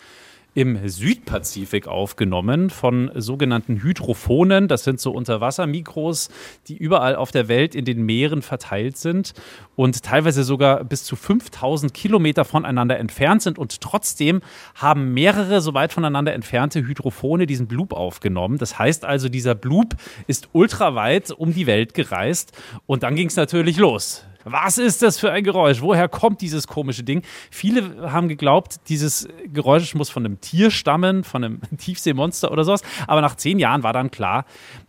im 0.56 0.88
Südpazifik 0.88 1.86
aufgenommen 1.86 2.70
von 2.70 3.10
sogenannten 3.14 3.82
Hydrophonen. 3.82 4.68
Das 4.68 4.84
sind 4.84 4.98
so 5.00 5.12
Unterwassermikros, 5.12 6.30
die 6.68 6.78
überall 6.78 7.14
auf 7.14 7.30
der 7.30 7.48
Welt 7.48 7.74
in 7.74 7.84
den 7.84 8.06
Meeren 8.06 8.40
verteilt 8.40 8.96
sind 8.96 9.34
und 9.76 10.02
teilweise 10.02 10.44
sogar 10.44 10.82
bis 10.82 11.04
zu 11.04 11.14
5000 11.14 11.92
Kilometer 11.92 12.46
voneinander 12.46 12.98
entfernt 12.98 13.42
sind. 13.42 13.58
Und 13.58 13.82
trotzdem 13.82 14.40
haben 14.74 15.12
mehrere 15.12 15.60
so 15.60 15.74
weit 15.74 15.92
voneinander 15.92 16.32
entfernte 16.32 16.80
Hydrophone 16.86 17.46
diesen 17.46 17.66
Bloop 17.66 17.92
aufgenommen. 17.92 18.56
Das 18.56 18.78
heißt 18.78 19.04
also, 19.04 19.28
dieser 19.28 19.54
Bloop 19.54 19.94
ist 20.26 20.48
ultraweit 20.54 21.32
um 21.32 21.52
die 21.52 21.66
Welt 21.66 21.92
gereist. 21.92 22.56
Und 22.86 23.02
dann 23.02 23.14
ging 23.14 23.28
es 23.28 23.36
natürlich 23.36 23.76
los. 23.76 24.24
Was 24.48 24.78
ist 24.78 25.02
das 25.02 25.18
für 25.18 25.32
ein 25.32 25.42
Geräusch? 25.42 25.80
Woher 25.80 26.08
kommt 26.08 26.40
dieses 26.40 26.68
komische 26.68 27.02
Ding? 27.02 27.22
Viele 27.50 28.12
haben 28.12 28.28
geglaubt, 28.28 28.76
dieses 28.88 29.26
Geräusch 29.52 29.96
muss 29.96 30.08
von 30.08 30.24
einem 30.24 30.40
Tier 30.40 30.70
stammen, 30.70 31.24
von 31.24 31.42
einem 31.42 31.60
Tiefseemonster 31.78 32.52
oder 32.52 32.62
sowas. 32.62 32.82
Aber 33.08 33.22
nach 33.22 33.34
zehn 33.34 33.58
Jahren 33.58 33.82
war 33.82 33.92
dann 33.92 34.12
klar, 34.12 34.44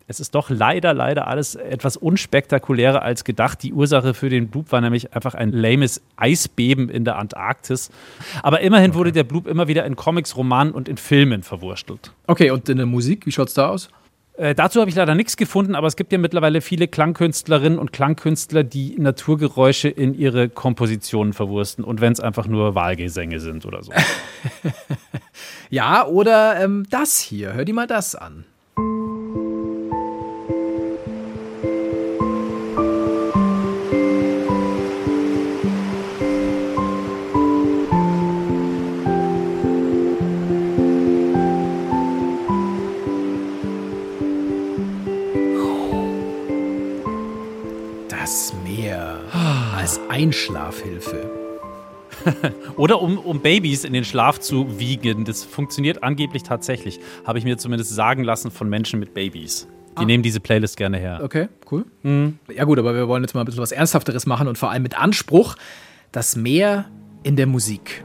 es 0.05 0.19
ist 0.19 0.35
doch 0.35 0.51
leider, 0.51 0.93
leider 0.93 1.27
alles 1.27 1.55
etwas 1.55 1.97
unspektakulärer 1.97 3.01
als 3.01 3.23
gedacht. 3.23 3.63
Die 3.63 3.73
Ursache 3.73 4.13
für 4.13 4.29
den 4.29 4.49
Bloop 4.49 4.71
war 4.71 4.79
nämlich 4.79 5.15
einfach 5.15 5.33
ein 5.33 5.51
lames 5.51 6.03
Eisbeben 6.17 6.87
in 6.89 7.03
der 7.03 7.17
Antarktis. 7.17 7.89
Aber 8.43 8.61
immerhin 8.61 8.93
wurde 8.93 9.11
der 9.11 9.23
Bloop 9.23 9.47
immer 9.47 9.67
wieder 9.67 9.85
in 9.85 9.95
Comics, 9.95 10.37
Romanen 10.37 10.71
und 10.71 10.87
in 10.87 10.97
Filmen 10.97 11.41
verwurstelt. 11.41 12.13
Okay, 12.27 12.51
und 12.51 12.69
in 12.69 12.77
der 12.77 12.85
Musik, 12.85 13.25
wie 13.25 13.31
schaut's 13.31 13.55
da 13.55 13.69
aus? 13.69 13.89
Äh, 14.37 14.55
dazu 14.55 14.79
habe 14.79 14.89
ich 14.89 14.95
leider 14.95 15.15
nichts 15.15 15.35
gefunden, 15.35 15.75
aber 15.75 15.87
es 15.87 15.95
gibt 15.95 16.11
ja 16.11 16.17
mittlerweile 16.17 16.61
viele 16.61 16.87
Klangkünstlerinnen 16.87 17.79
und 17.79 17.91
Klangkünstler, 17.91 18.63
die 18.63 18.95
Naturgeräusche 18.97 19.89
in 19.89 20.13
ihre 20.13 20.47
Kompositionen 20.47 21.33
verwursten. 21.33 21.83
Und 21.83 22.01
wenn 22.01 22.13
es 22.13 22.19
einfach 22.19 22.47
nur 22.47 22.75
Wahlgesänge 22.75 23.39
sind 23.39 23.65
oder 23.65 23.83
so. 23.83 23.91
Ja, 25.69 26.05
oder 26.05 26.61
ähm, 26.61 26.85
das 26.89 27.19
hier. 27.19 27.53
Hör 27.53 27.65
dir 27.65 27.73
mal 27.73 27.87
das 27.87 28.15
an. 28.15 28.45
Einschlafhilfe. 50.17 51.29
Oder 52.75 53.03
um, 53.03 53.19
um 53.19 53.39
Babys 53.39 53.83
in 53.83 53.93
den 53.93 54.03
Schlaf 54.03 54.39
zu 54.39 54.79
wiegen. 54.79 55.25
Das 55.25 55.43
funktioniert 55.43 56.01
angeblich 56.01 56.41
tatsächlich. 56.41 56.99
Habe 57.23 57.37
ich 57.37 57.45
mir 57.45 57.59
zumindest 57.59 57.93
sagen 57.93 58.23
lassen 58.23 58.49
von 58.49 58.67
Menschen 58.67 58.99
mit 58.99 59.13
Babys. 59.13 59.67
Die 59.99 60.05
nehmen 60.05 60.23
diese 60.23 60.39
Playlist 60.39 60.75
gerne 60.75 60.97
her. 60.97 61.21
Okay, 61.23 61.49
cool. 61.71 61.85
Ja 62.51 62.63
gut, 62.63 62.79
aber 62.79 62.95
wir 62.95 63.07
wollen 63.07 63.21
jetzt 63.23 63.35
mal 63.35 63.41
ein 63.41 63.45
bisschen 63.45 63.61
was 63.61 63.71
Ernsthafteres 63.71 64.25
machen 64.25 64.47
und 64.47 64.57
vor 64.57 64.71
allem 64.71 64.81
mit 64.81 64.97
Anspruch. 64.97 65.55
Das 66.11 66.35
Meer 66.35 66.85
in 67.21 67.35
der 67.35 67.45
Musik. 67.45 68.03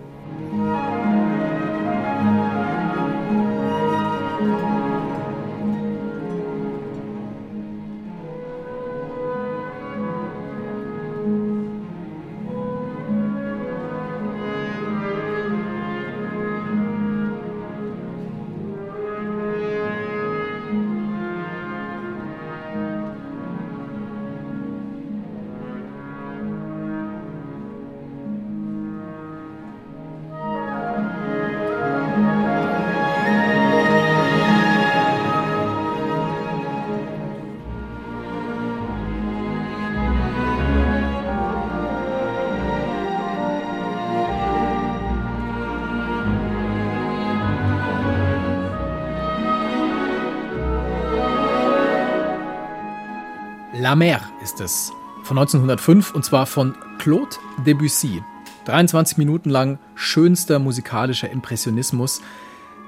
La 53.82 53.96
Mer 53.96 54.20
ist 54.40 54.60
es. 54.60 54.92
Von 55.24 55.38
1905 55.38 56.14
und 56.14 56.24
zwar 56.24 56.46
von 56.46 56.76
Claude 56.98 57.34
Debussy. 57.66 58.22
23 58.66 59.18
Minuten 59.18 59.50
lang 59.50 59.80
schönster 59.96 60.60
musikalischer 60.60 61.28
Impressionismus. 61.28 62.20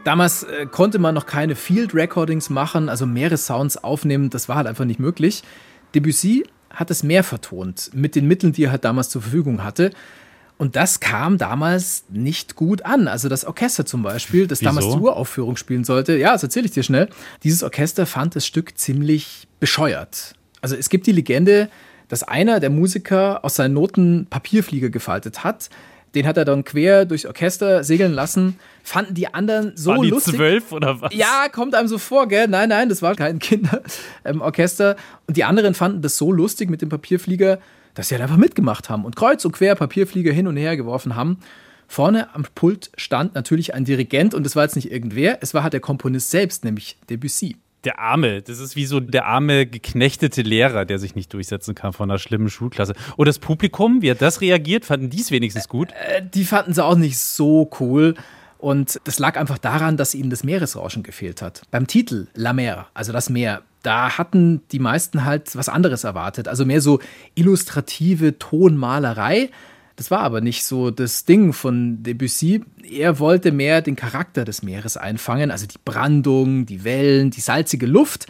Damals 0.04 0.44
äh, 0.44 0.66
konnte 0.66 1.00
man 1.00 1.16
noch 1.16 1.26
keine 1.26 1.56
Field 1.56 1.96
Recordings 1.96 2.48
machen, 2.48 2.88
also 2.88 3.06
Meeressounds 3.06 3.82
aufnehmen, 3.82 4.30
das 4.30 4.48
war 4.48 4.54
halt 4.54 4.68
einfach 4.68 4.84
nicht 4.84 5.00
möglich. 5.00 5.42
Debussy 5.96 6.44
hat 6.70 6.90
das 6.90 7.02
Meer 7.02 7.24
vertont, 7.24 7.90
mit 7.92 8.14
den 8.14 8.28
Mitteln, 8.28 8.52
die 8.52 8.62
er 8.62 8.70
halt 8.70 8.84
damals 8.84 9.08
zur 9.08 9.22
Verfügung 9.22 9.64
hatte. 9.64 9.90
Und 10.58 10.76
das 10.76 11.00
kam 11.00 11.38
damals 11.38 12.04
nicht 12.08 12.54
gut 12.54 12.84
an. 12.84 13.08
Also 13.08 13.28
das 13.28 13.44
Orchester 13.44 13.84
zum 13.84 14.04
Beispiel, 14.04 14.46
das 14.46 14.60
Wieso? 14.60 14.68
damals 14.68 14.94
die 14.94 15.00
Uraufführung 15.00 15.56
spielen 15.56 15.82
sollte, 15.82 16.16
ja, 16.16 16.30
das 16.30 16.44
erzähle 16.44 16.66
ich 16.66 16.72
dir 16.72 16.84
schnell. 16.84 17.08
Dieses 17.42 17.64
Orchester 17.64 18.06
fand 18.06 18.36
das 18.36 18.46
Stück 18.46 18.78
ziemlich 18.78 19.48
bescheuert. 19.58 20.36
Also 20.64 20.76
es 20.76 20.88
gibt 20.88 21.06
die 21.06 21.12
Legende, 21.12 21.68
dass 22.08 22.22
einer 22.22 22.58
der 22.58 22.70
Musiker 22.70 23.44
aus 23.44 23.56
seinen 23.56 23.74
Noten 23.74 24.26
Papierflieger 24.30 24.88
gefaltet 24.88 25.44
hat. 25.44 25.68
Den 26.14 26.26
hat 26.26 26.38
er 26.38 26.46
dann 26.46 26.64
quer 26.64 27.04
durchs 27.04 27.26
Orchester 27.26 27.84
segeln 27.84 28.14
lassen. 28.14 28.58
Fanden 28.82 29.12
die 29.12 29.34
anderen 29.34 29.76
so 29.76 29.90
Waren 29.90 30.00
die 30.00 30.08
lustig. 30.08 30.36
zwölf 30.36 30.72
oder 30.72 31.02
was? 31.02 31.14
Ja, 31.14 31.48
kommt 31.52 31.74
einem 31.74 31.88
so 31.88 31.98
vor, 31.98 32.28
gell? 32.28 32.48
Nein, 32.48 32.70
nein, 32.70 32.88
das 32.88 33.02
war 33.02 33.14
kein 33.14 33.38
Kinderorchester. 34.24 34.96
Und 35.26 35.36
die 35.36 35.44
anderen 35.44 35.74
fanden 35.74 36.00
das 36.00 36.16
so 36.16 36.32
lustig 36.32 36.70
mit 36.70 36.80
dem 36.80 36.88
Papierflieger, 36.88 37.58
dass 37.92 38.08
sie 38.08 38.14
halt 38.14 38.22
einfach 38.22 38.38
mitgemacht 38.38 38.88
haben 38.88 39.04
und 39.04 39.16
kreuz 39.16 39.44
und 39.44 39.52
quer 39.52 39.74
Papierflieger 39.74 40.32
hin 40.32 40.46
und 40.46 40.56
her 40.56 40.78
geworfen 40.78 41.14
haben. 41.14 41.40
Vorne 41.88 42.34
am 42.34 42.46
Pult 42.54 42.90
stand 42.96 43.34
natürlich 43.34 43.74
ein 43.74 43.84
Dirigent 43.84 44.32
und 44.32 44.46
es 44.46 44.56
war 44.56 44.62
jetzt 44.62 44.76
nicht 44.76 44.90
irgendwer, 44.90 45.38
es 45.42 45.52
war 45.52 45.62
halt 45.62 45.74
der 45.74 45.80
Komponist 45.80 46.30
selbst, 46.30 46.64
nämlich 46.64 46.96
Debussy. 47.10 47.56
Der 47.84 47.98
Arme, 47.98 48.42
das 48.42 48.60
ist 48.60 48.76
wie 48.76 48.86
so 48.86 49.00
der 49.00 49.26
arme, 49.26 49.66
geknechtete 49.66 50.42
Lehrer, 50.42 50.84
der 50.84 50.98
sich 50.98 51.14
nicht 51.14 51.32
durchsetzen 51.32 51.74
kann 51.74 51.92
von 51.92 52.10
einer 52.10 52.18
schlimmen 52.18 52.48
Schulklasse. 52.48 52.94
Und 53.16 53.26
das 53.26 53.38
Publikum, 53.38 54.00
wie 54.02 54.10
hat 54.10 54.22
das 54.22 54.40
reagiert? 54.40 54.84
Fanden 54.84 55.10
die 55.10 55.20
es 55.20 55.30
wenigstens 55.30 55.68
gut? 55.68 55.90
Äh, 55.92 56.22
Die 56.22 56.44
fanden 56.44 56.72
sie 56.72 56.84
auch 56.84 56.96
nicht 56.96 57.18
so 57.18 57.70
cool. 57.80 58.14
Und 58.58 58.98
das 59.04 59.18
lag 59.18 59.36
einfach 59.36 59.58
daran, 59.58 59.98
dass 59.98 60.14
ihnen 60.14 60.30
das 60.30 60.42
Meeresrauschen 60.42 61.02
gefehlt 61.02 61.42
hat. 61.42 61.62
Beim 61.70 61.86
Titel 61.86 62.28
La 62.34 62.54
Mer, 62.54 62.86
also 62.94 63.12
das 63.12 63.28
Meer, 63.28 63.60
da 63.82 64.16
hatten 64.16 64.62
die 64.72 64.78
meisten 64.78 65.26
halt 65.26 65.54
was 65.54 65.68
anderes 65.68 66.04
erwartet. 66.04 66.48
Also 66.48 66.64
mehr 66.64 66.80
so 66.80 67.00
illustrative 67.34 68.38
Tonmalerei. 68.38 69.50
Das 69.96 70.10
war 70.10 70.20
aber 70.20 70.40
nicht 70.40 70.64
so 70.64 70.90
das 70.90 71.24
Ding 71.24 71.52
von 71.52 72.02
Debussy. 72.02 72.64
Er 72.82 73.18
wollte 73.20 73.52
mehr 73.52 73.80
den 73.80 73.94
Charakter 73.94 74.44
des 74.44 74.62
Meeres 74.62 74.96
einfangen, 74.96 75.50
also 75.50 75.66
die 75.66 75.78
Brandung, 75.84 76.66
die 76.66 76.82
Wellen, 76.82 77.30
die 77.30 77.40
salzige 77.40 77.86
Luft. 77.86 78.26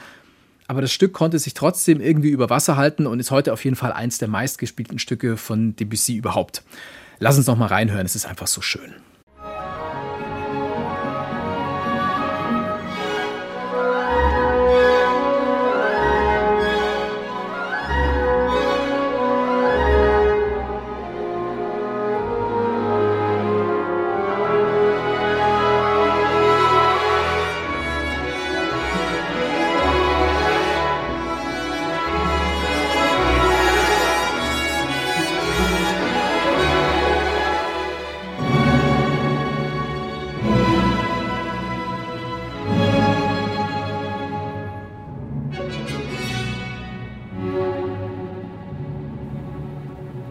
Aber 0.67 0.81
das 0.83 0.93
Stück 0.93 1.13
konnte 1.13 1.39
sich 1.39 1.55
trotzdem 1.55 2.01
irgendwie 2.01 2.31
über 2.31 2.51
Wasser 2.51 2.77
halten 2.77 3.07
und 3.07 3.21
ist 3.21 3.31
heute 3.31 3.53
auf 3.53 3.65
jeden 3.65 3.77
Fall 3.77 3.93
eins 3.93 4.19
der 4.19 4.29
meistgespielten 4.29 4.99
Stücke 4.99 5.37
von 5.37 5.77
Debussy 5.77 6.17
überhaupt. 6.17 6.63
Lass 7.19 7.37
uns 7.37 7.47
noch 7.47 7.57
mal 7.57 7.67
reinhören, 7.67 8.07
es 8.07 8.17
ist 8.17 8.27
einfach 8.27 8.47
so 8.47 8.61
schön. 8.61 8.93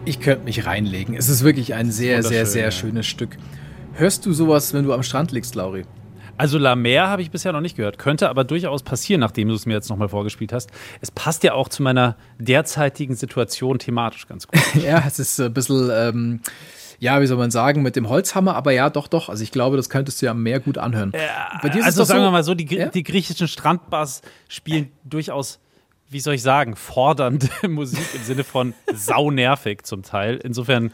Ich 0.06 0.20
könnte 0.20 0.44
mich 0.44 0.66
reinlegen. 0.66 1.14
Es 1.16 1.28
ist 1.28 1.44
wirklich 1.44 1.74
ein 1.74 1.90
sehr, 1.90 2.22
sehr, 2.22 2.44
sehr 2.46 2.64
ja. 2.64 2.70
schönes 2.70 3.06
Stück. 3.06 3.36
Hörst 3.94 4.26
du 4.26 4.32
sowas, 4.32 4.74
wenn 4.74 4.84
du 4.84 4.92
am 4.92 5.02
Strand 5.02 5.32
liegst, 5.32 5.54
Lauri? 5.54 5.84
Also 6.36 6.58
La 6.58 6.74
Mer 6.74 7.08
habe 7.08 7.22
ich 7.22 7.30
bisher 7.30 7.52
noch 7.52 7.60
nicht 7.60 7.76
gehört. 7.76 7.96
Könnte 7.96 8.28
aber 8.28 8.44
durchaus 8.44 8.82
passieren, 8.82 9.20
nachdem 9.20 9.48
du 9.48 9.54
es 9.54 9.66
mir 9.66 9.74
jetzt 9.74 9.88
nochmal 9.88 10.08
vorgespielt 10.08 10.52
hast. 10.52 10.70
Es 11.00 11.10
passt 11.10 11.44
ja 11.44 11.54
auch 11.54 11.68
zu 11.68 11.82
meiner 11.82 12.16
derzeitigen 12.38 13.14
Situation 13.14 13.78
thematisch 13.78 14.26
ganz 14.26 14.46
gut. 14.48 14.60
ja, 14.82 15.02
es 15.06 15.18
ist 15.18 15.40
ein 15.40 15.54
bisschen, 15.54 15.90
ähm, 15.92 16.40
ja, 16.98 17.20
wie 17.22 17.26
soll 17.26 17.38
man 17.38 17.52
sagen, 17.52 17.82
mit 17.82 17.94
dem 17.96 18.08
Holzhammer, 18.08 18.56
aber 18.56 18.72
ja, 18.72 18.90
doch, 18.90 19.06
doch. 19.06 19.28
Also 19.28 19.42
ich 19.44 19.52
glaube, 19.52 19.76
das 19.76 19.88
könntest 19.88 20.20
du 20.20 20.26
ja 20.26 20.32
am 20.32 20.42
Meer 20.42 20.58
gut 20.60 20.76
anhören. 20.76 21.12
Bei 21.62 21.68
dir 21.68 21.78
ist 21.78 21.82
es 21.82 21.86
also 21.86 22.02
doch 22.02 22.08
sagen 22.08 22.20
so- 22.20 22.26
wir 22.26 22.30
mal 22.32 22.44
so, 22.44 22.54
die, 22.54 22.66
Ja? 22.76 22.88
die 22.88 23.04
griechischen 23.04 23.46
Strandbars 23.48 24.20
spielen 24.48 24.90
durchaus, 25.04 25.60
wie 26.10 26.20
soll 26.20 26.34
ich 26.34 26.42
sagen, 26.42 26.76
fordernde 26.76 27.48
Musik 27.68 28.06
im 28.14 28.22
Sinne 28.22 28.44
von 28.44 28.74
saunervig 28.92 29.82
zum 29.84 30.02
Teil. 30.02 30.38
Insofern 30.42 30.92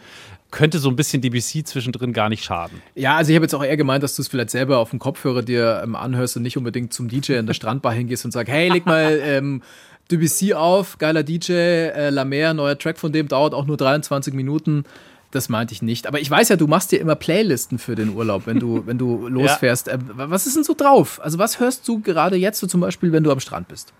könnte 0.50 0.78
so 0.78 0.88
ein 0.88 0.96
bisschen 0.96 1.22
DBC 1.22 1.66
zwischendrin 1.66 2.12
gar 2.12 2.28
nicht 2.28 2.44
schaden. 2.44 2.82
Ja, 2.94 3.16
also 3.16 3.30
ich 3.30 3.36
habe 3.36 3.44
jetzt 3.44 3.54
auch 3.54 3.62
eher 3.62 3.76
gemeint, 3.76 4.02
dass 4.02 4.16
du 4.16 4.22
es 4.22 4.28
vielleicht 4.28 4.50
selber 4.50 4.78
auf 4.78 4.90
dem 4.90 4.98
Kopfhörer 4.98 5.42
dir 5.42 5.80
ähm, 5.84 5.94
anhörst 5.94 6.36
und 6.36 6.42
nicht 6.42 6.56
unbedingt 6.56 6.92
zum 6.92 7.08
DJ 7.08 7.34
in 7.34 7.46
der 7.46 7.54
Strandbar 7.54 7.92
hingehst 7.92 8.24
und 8.24 8.32
sagst, 8.32 8.52
hey, 8.52 8.68
leg 8.68 8.86
mal 8.86 9.20
ähm, 9.24 9.62
Debussy 10.10 10.54
auf, 10.54 10.98
geiler 10.98 11.22
DJ, 11.22 11.52
äh, 11.52 12.10
La 12.10 12.24
Mer, 12.24 12.52
neuer 12.54 12.76
Track 12.76 12.98
von 12.98 13.12
dem, 13.12 13.28
dauert 13.28 13.54
auch 13.54 13.66
nur 13.66 13.76
23 13.76 14.34
Minuten. 14.34 14.84
Das 15.30 15.48
meinte 15.48 15.72
ich 15.72 15.82
nicht. 15.82 16.08
Aber 16.08 16.20
ich 16.20 16.28
weiß 16.28 16.48
ja, 16.48 16.56
du 16.56 16.66
machst 16.66 16.90
dir 16.90 17.00
immer 17.00 17.14
Playlisten 17.14 17.78
für 17.78 17.94
den 17.94 18.10
Urlaub, 18.10 18.46
wenn 18.46 18.58
du, 18.58 18.82
wenn 18.86 18.98
du 18.98 19.28
losfährst. 19.28 19.88
Ähm, 19.88 20.10
was 20.14 20.46
ist 20.46 20.56
denn 20.56 20.64
so 20.64 20.74
drauf? 20.74 21.20
Also 21.22 21.38
was 21.38 21.60
hörst 21.60 21.86
du 21.86 22.00
gerade 22.00 22.36
jetzt 22.36 22.58
so 22.58 22.66
zum 22.66 22.80
Beispiel, 22.80 23.12
wenn 23.12 23.22
du 23.22 23.30
am 23.30 23.40
Strand 23.40 23.68
bist? 23.68 23.92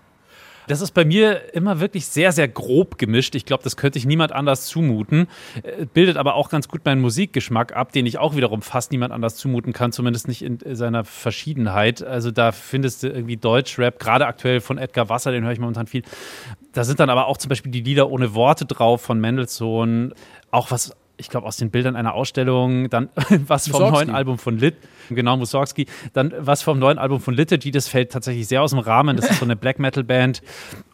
Das 0.67 0.81
ist 0.81 0.91
bei 0.91 1.05
mir 1.05 1.53
immer 1.53 1.79
wirklich 1.79 2.05
sehr, 2.05 2.31
sehr 2.31 2.47
grob 2.47 2.97
gemischt. 2.97 3.35
Ich 3.35 3.45
glaube, 3.45 3.63
das 3.63 3.77
könnte 3.77 3.97
ich 3.97 4.05
niemand 4.05 4.31
anders 4.31 4.65
zumuten. 4.65 5.27
Äh, 5.63 5.85
Bildet 5.85 6.17
aber 6.17 6.35
auch 6.35 6.49
ganz 6.49 6.67
gut 6.67 6.85
meinen 6.85 7.01
Musikgeschmack 7.01 7.75
ab, 7.75 7.91
den 7.91 8.05
ich 8.05 8.17
auch 8.17 8.35
wiederum 8.35 8.61
fast 8.61 8.91
niemand 8.91 9.13
anders 9.13 9.35
zumuten 9.35 9.73
kann, 9.73 9.91
zumindest 9.91 10.27
nicht 10.27 10.41
in 10.41 10.59
seiner 10.75 11.03
Verschiedenheit. 11.03 12.03
Also 12.03 12.31
da 12.31 12.51
findest 12.51 13.03
du 13.03 13.07
irgendwie 13.07 13.37
Deutschrap, 13.37 13.99
gerade 13.99 14.27
aktuell 14.27 14.61
von 14.61 14.77
Edgar 14.77 15.09
Wasser, 15.09 15.31
den 15.31 15.43
höre 15.43 15.51
ich 15.51 15.59
momentan 15.59 15.87
viel. 15.87 16.03
Da 16.73 16.83
sind 16.83 16.99
dann 16.99 17.09
aber 17.09 17.27
auch 17.27 17.37
zum 17.37 17.49
Beispiel 17.49 17.71
die 17.71 17.81
Lieder 17.81 18.09
ohne 18.09 18.33
Worte 18.33 18.65
drauf 18.65 19.01
von 19.01 19.19
Mendelssohn. 19.19 20.13
Auch 20.51 20.71
was, 20.71 20.95
ich 21.21 21.29
glaube, 21.29 21.47
aus 21.47 21.55
den 21.57 21.69
Bildern 21.69 21.95
einer 21.95 22.13
Ausstellung, 22.13 22.89
dann 22.89 23.09
was 23.47 23.67
vom 23.67 23.81
Mussorgsky. 23.81 24.05
neuen 24.05 24.15
Album 24.15 24.37
von 24.37 24.57
Lit, 24.57 24.75
genau, 25.09 25.37
Mussorgsky, 25.37 25.85
dann 26.13 26.33
was 26.37 26.63
vom 26.63 26.79
neuen 26.79 26.97
Album 26.97 27.21
von 27.21 27.33
Liturgy, 27.33 27.71
das 27.71 27.87
fällt 27.87 28.11
tatsächlich 28.11 28.47
sehr 28.47 28.61
aus 28.61 28.71
dem 28.71 28.79
Rahmen, 28.79 29.15
das 29.15 29.29
ist 29.29 29.39
so 29.39 29.45
eine 29.45 29.55
Black 29.55 29.79
Metal 29.79 30.03
Band 30.03 30.41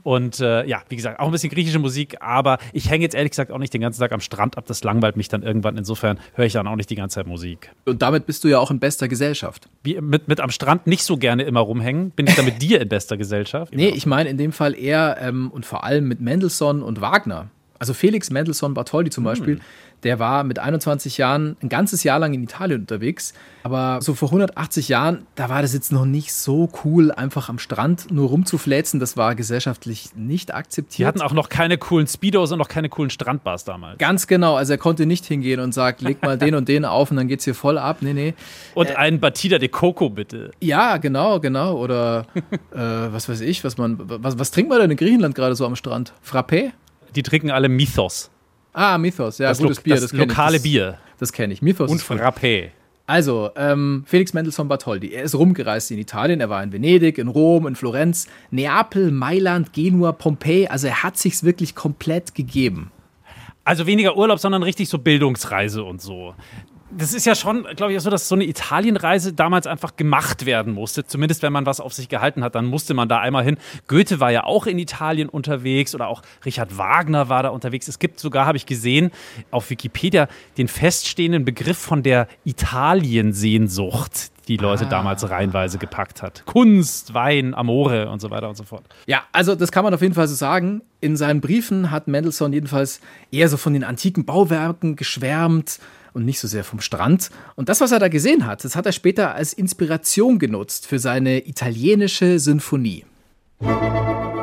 und 0.04 0.40
äh, 0.40 0.66
ja, 0.66 0.84
wie 0.90 0.96
gesagt, 0.96 1.20
auch 1.20 1.26
ein 1.26 1.32
bisschen 1.32 1.50
griechische 1.50 1.80
Musik, 1.80 2.18
aber 2.22 2.60
ich 2.74 2.90
hänge 2.90 3.04
jetzt 3.04 3.16
ehrlich 3.16 3.32
gesagt 3.32 3.52
auch 3.52 3.58
nicht 3.58 3.74
den 3.74 3.82
ganzen 3.82 4.02
Tag 4.02 4.12
am 4.12 4.20
Strand 4.20 4.58
ab, 4.58 4.66
das 4.68 4.84
langweilt 4.84 5.18
mich 5.18 5.30
dann 5.30 5.44
irgendwann, 5.44 5.78
insofern 5.78 6.20
höre 6.36 6.46
ich 6.46 6.54
dann 6.54 6.68
auch 6.68 6.76
nicht 6.76 6.90
die 6.90 6.96
ganze 6.96 7.16
Zeit 7.16 7.28
Musik. 7.28 7.72
Und 7.86 8.02
damit 8.02 8.26
bist 8.26 8.44
du 8.44 8.50
ja 8.50 8.60
auch 8.60 8.70
in 8.70 8.80
bester 8.80 9.08
Gesellschaft. 9.08 9.70
Wie, 9.84 10.00
mit, 10.02 10.28
mit 10.28 10.42
am 10.42 10.52
Strand 10.52 10.88
nicht 10.88 11.04
so 11.04 11.18
gerne 11.18 11.44
immer 11.44 11.62
rumhängen, 11.62 12.12
bin 12.12 12.28
ich 12.28 12.36
da 12.36 12.44
mit 12.44 12.62
dir 12.62 12.82
in 12.82 12.90
bester 12.90 13.18
Gesellschaft? 13.18 13.74
Nee, 13.74 13.90
ich 13.90 14.06
meine 14.06 14.30
in 14.30 14.38
dem 14.38 14.52
Fall 14.52 14.76
eher 14.76 15.18
ähm, 15.22 15.50
und 15.52 15.66
vor 15.66 15.86
allem 15.86 16.08
mit 16.08 16.20
Mendelssohn 16.20 16.82
und 16.84 17.00
Wagner. 17.00 17.48
Also 17.80 17.94
Felix 17.94 18.30
Mendelssohn 18.30 18.74
Bartholdy 18.74 19.10
zum 19.10 19.24
Beispiel, 19.24 19.60
der 20.04 20.20
war 20.20 20.44
mit 20.44 20.60
21 20.60 21.18
Jahren 21.18 21.58
ein 21.62 21.70
ganzes 21.70 22.04
Jahr 22.04 22.20
lang 22.20 22.34
in 22.34 22.44
Italien 22.44 22.82
unterwegs. 22.82 23.34
Aber 23.64 24.00
so 24.02 24.14
vor 24.14 24.30
180 24.30 24.90
Jahren, 24.90 25.26
da 25.36 25.50
war 25.50 25.62
das 25.62 25.74
jetzt 25.74 25.92
noch 25.92 26.06
nicht 26.06 26.34
so 26.34 26.70
cool, 26.84 27.12
einfach 27.12 27.50
am 27.50 27.58
Strand 27.58 28.12
nur 28.12 28.30
rumzufläzen. 28.30 29.00
Das 29.00 29.18
war 29.18 29.34
gesellschaftlich 29.36 30.12
nicht 30.16 30.54
akzeptiert. 30.54 31.00
Die 31.00 31.06
hatten 31.06 31.22
auch 31.22 31.34
noch 31.34 31.50
keine 31.50 31.78
coolen 31.78 32.08
Speedos 32.08 32.52
und 32.52 32.60
noch 32.60 32.68
keine 32.68 32.90
coolen 32.90 33.10
Strandbars 33.10 33.66
damals. 33.66 33.98
Ganz 33.98 34.28
genau, 34.28 34.56
also 34.56 34.74
er 34.74 34.78
konnte 34.78 35.06
nicht 35.06 35.26
hingehen 35.26 35.60
und 35.60 35.74
sagt, 35.74 36.02
leg 36.02 36.22
mal 36.22 36.38
den 36.38 36.56
und 36.56 36.68
den 36.68 36.86
auf 36.86 37.10
und 37.10 37.18
dann 37.18 37.28
geht's 37.28 37.46
hier 37.46 37.56
voll 37.56 37.78
ab. 37.78 37.98
Nee, 38.02 38.14
nee. 38.14 38.34
Und 38.76 38.96
einen 38.96 39.20
Batida 39.20 39.58
de 39.58 39.70
Coco 39.70 40.10
bitte. 40.10 40.52
Ja, 40.62 40.98
genau, 40.98 41.40
genau. 41.40 41.76
Oder 41.76 42.28
äh, 42.72 42.78
was 42.78 43.28
weiß 43.28 43.42
ich, 43.42 43.64
was 43.64 43.78
man, 43.78 43.98
was, 44.00 44.38
was 44.38 44.52
trinkt 44.52 44.70
man 44.70 44.80
denn 44.80 44.92
in 44.92 44.98
Griechenland 44.98 45.34
gerade 45.34 45.56
so 45.56 45.66
am 45.66 45.76
Strand? 45.76 46.14
Frappé? 46.24 46.72
Die 47.18 47.24
trinken 47.24 47.50
alle 47.50 47.68
Mythos. 47.68 48.30
Ah, 48.74 49.00
Mythos, 49.00 49.40
ja, 49.40 49.50
Das, 49.50 49.58
gutes 49.58 49.78
Lo 49.78 49.84
Bier, 49.84 49.96
das, 49.96 50.04
das, 50.04 50.14
ich. 50.14 50.20
lokale 50.20 50.58
das, 50.58 50.62
Bier. 50.62 51.00
Das 51.18 51.34
kenne 51.34 51.52
ich. 51.52 51.64
Mythos 51.64 51.90
Und. 51.90 52.00
Frappé. 52.00 52.70
Also, 53.08 53.50
ähm, 53.56 54.04
Felix 54.06 54.34
Mendelssohn 54.34 54.68
Bartholdy. 54.68 55.14
Er 55.14 55.24
ist 55.24 55.34
rumgereist 55.34 55.90
in 55.90 55.98
Italien. 55.98 56.42
Er 56.42 56.50
war 56.50 56.62
in 56.62 56.72
Venedig, 56.72 57.18
in 57.18 57.28
Rom, 57.28 57.66
in 57.66 57.76
Florenz, 57.76 58.28
Neapel, 58.52 59.10
Mailand, 59.10 59.74
Genua, 59.74 60.12
Pompeji. 60.12 60.68
Also, 60.68 60.86
er 60.86 61.02
hat 61.02 61.18
sich's 61.18 61.44
wirklich 61.44 61.74
komplett 61.74 62.36
gegeben. 62.36 62.92
Also 63.64 63.88
weniger 63.88 64.16
Urlaub, 64.16 64.38
sondern 64.38 64.62
richtig 64.62 64.90
so 64.90 65.00
Bildungsreise 65.00 65.84
und 65.84 66.02
so. 66.02 66.36
Das 66.90 67.14
ist 67.14 67.26
ja 67.26 67.36
schon, 67.36 67.64
glaube 67.76 67.92
ich, 67.92 67.98
auch 67.98 68.04
so, 68.04 68.10
dass 68.10 68.30
so 68.30 68.36
eine 68.36 68.46
Italienreise 68.46 69.34
damals 69.34 69.68
einfach 69.68 69.98
gemacht 69.98 70.46
werden 70.46 70.74
musste. 70.74 71.06
Zumindest 71.06 71.44
wenn 71.44 71.52
man 71.52 71.66
was 71.66 71.82
auf 71.82 71.94
sich 71.94 72.08
gehalten 72.08 72.44
hat, 72.44 72.56
dann 72.56 72.66
musste 72.66 72.94
man 72.94 73.10
da 73.10 73.20
einmal 73.20 73.44
hin. 73.44 73.58
Goethe 73.88 74.22
war 74.22 74.32
ja 74.32 74.46
auch 74.46 74.68
in 74.68 74.80
Italien 74.80 75.28
unterwegs 75.28 75.94
oder 75.94 76.08
auch 76.08 76.22
Richard 76.46 76.78
Wagner 76.78 77.28
war 77.28 77.44
da 77.44 77.50
unterwegs. 77.50 77.90
Es 77.90 78.00
gibt 78.00 78.22
sogar, 78.22 78.46
habe 78.46 78.56
ich 78.56 78.66
gesehen, 78.66 79.12
auf 79.52 79.70
Wikipedia 79.70 80.30
den 80.58 80.70
feststehenden 80.70 81.44
Begriff 81.44 81.78
von 81.78 82.04
der 82.04 82.28
Italiensehnsucht, 82.46 84.32
die 84.48 84.56
Leute 84.56 84.86
damals 84.86 85.30
reihenweise 85.30 85.78
gepackt 85.78 86.22
hat. 86.22 86.44
Kunst, 86.46 87.14
Wein, 87.14 87.54
Amore 87.54 88.10
und 88.10 88.22
so 88.22 88.30
weiter 88.30 88.48
und 88.48 88.56
so 88.56 88.64
fort. 88.64 88.86
Ja, 89.08 89.24
also 89.34 89.56
das 89.56 89.74
kann 89.74 89.84
man 89.84 89.94
auf 89.94 90.02
jeden 90.02 90.14
Fall 90.14 90.30
so 90.30 90.36
sagen. 90.36 90.82
In 91.02 91.18
seinen 91.18 91.42
Briefen 91.42 91.92
hat 91.92 92.08
Mendelssohn 92.08 92.54
jedenfalls 92.54 93.02
eher 93.30 93.50
so 93.50 93.58
von 93.58 93.74
den 93.74 93.84
antiken 93.84 94.24
Bauwerken 94.24 94.96
geschwärmt 94.96 95.80
und 96.14 96.26
nicht 96.26 96.40
so 96.40 96.48
sehr 96.48 96.64
vom 96.64 96.80
Strand. 96.80 97.30
Und 97.56 97.70
das, 97.70 97.82
was 97.82 97.92
er 97.92 98.00
da 98.00 98.08
gesehen 98.08 98.46
hat, 98.46 98.64
das 98.64 98.76
hat 98.76 98.86
er 98.86 98.92
später 98.92 99.36
als 99.36 99.54
Inspiration 99.54 100.40
genutzt 100.40 100.88
für 100.88 101.00
seine 101.00 101.48
italienische 101.48 102.40
Sinfonie. 102.40 103.06
Da 103.60 104.37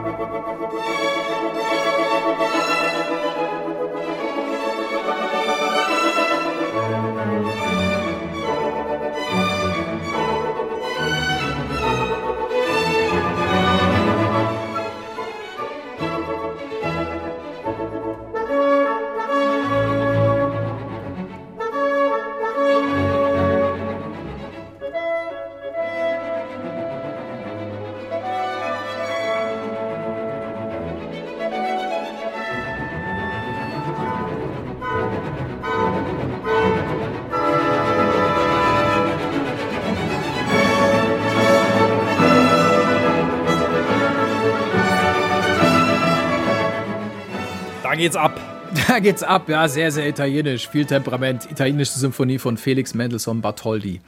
geht's 48.05 48.17
ab. 48.17 48.39
Da 48.89 48.99
geht's 48.99 49.23
ab, 49.23 49.49
ja, 49.49 49.69
sehr, 49.69 49.93
sehr 49.93 50.09
italienisch, 50.09 50.69
viel 50.69 50.85
Temperament. 50.85 51.49
Italienische 51.49 51.97
Symphonie 51.97 52.39
von 52.39 52.57
Felix 52.57 52.93
Mendelssohn 52.93 53.41
Bartholdy. 53.41 54.01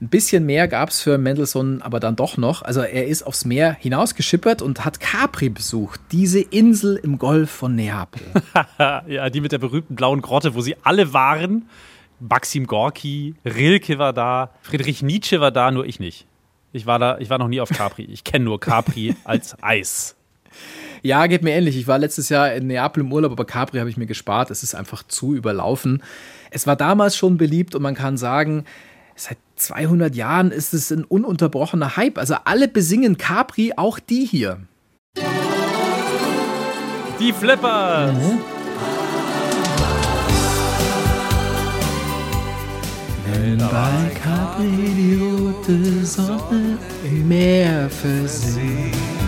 Ein 0.00 0.08
bisschen 0.08 0.46
mehr 0.46 0.68
gab's 0.68 1.02
für 1.02 1.18
Mendelssohn 1.18 1.82
aber 1.82 2.00
dann 2.00 2.16
doch 2.16 2.38
noch. 2.38 2.62
Also 2.62 2.80
er 2.80 3.06
ist 3.06 3.22
aufs 3.22 3.44
Meer 3.44 3.76
hinausgeschippert 3.78 4.62
und 4.62 4.86
hat 4.86 5.00
Capri 5.00 5.50
besucht, 5.50 6.00
diese 6.12 6.40
Insel 6.40 6.96
im 6.96 7.18
Golf 7.18 7.50
von 7.50 7.76
Neapel. 7.76 8.22
Ja, 9.06 9.28
die 9.28 9.40
mit 9.42 9.52
der 9.52 9.58
berühmten 9.58 9.96
blauen 9.96 10.22
Grotte, 10.22 10.54
wo 10.54 10.62
sie 10.62 10.76
alle 10.82 11.12
waren. 11.12 11.68
Maxim 12.18 12.66
Gorki, 12.66 13.34
Rilke 13.44 13.98
war 13.98 14.12
da, 14.12 14.50
Friedrich 14.62 15.02
Nietzsche 15.02 15.40
war 15.40 15.52
da, 15.52 15.70
nur 15.70 15.84
ich 15.84 16.00
nicht. 16.00 16.26
Ich 16.72 16.86
war 16.86 16.98
da, 16.98 17.18
ich 17.18 17.28
war 17.30 17.38
noch 17.38 17.48
nie 17.48 17.60
auf 17.60 17.68
Capri. 17.68 18.04
Ich 18.04 18.24
kenne 18.24 18.46
nur 18.46 18.58
Capri 18.58 19.14
als 19.24 19.62
Eis. 19.62 20.16
Ja, 21.02 21.26
geht 21.26 21.42
mir 21.42 21.52
ähnlich. 21.52 21.76
Ich 21.76 21.86
war 21.86 21.98
letztes 21.98 22.28
Jahr 22.28 22.52
in 22.52 22.66
Neapel 22.66 23.02
im 23.02 23.12
Urlaub, 23.12 23.32
aber 23.32 23.44
Capri 23.44 23.78
habe 23.78 23.88
ich 23.88 23.96
mir 23.96 24.06
gespart. 24.06 24.50
Es 24.50 24.62
ist 24.62 24.74
einfach 24.74 25.02
zu 25.02 25.34
überlaufen. 25.34 26.02
Es 26.50 26.66
war 26.66 26.76
damals 26.76 27.16
schon 27.16 27.38
beliebt 27.38 27.74
und 27.74 27.82
man 27.82 27.94
kann 27.94 28.16
sagen, 28.16 28.64
seit 29.14 29.38
200 29.56 30.14
Jahren 30.14 30.50
ist 30.50 30.74
es 30.74 30.90
ein 30.90 31.04
ununterbrochener 31.04 31.96
Hype. 31.96 32.18
Also 32.18 32.36
alle 32.44 32.68
besingen 32.68 33.16
Capri, 33.16 33.72
auch 33.76 33.98
die 33.98 34.26
hier. 34.26 34.58
Die 37.18 37.32
Flippers! 37.32 38.14
Wenn 43.26 43.58
bei 43.58 44.10
Capri 44.22 44.94
die 44.96 45.18
rote 45.22 46.04
Sonne 46.04 46.78
im 47.04 47.28
Meer 47.28 47.88
versinkt. 47.88 49.19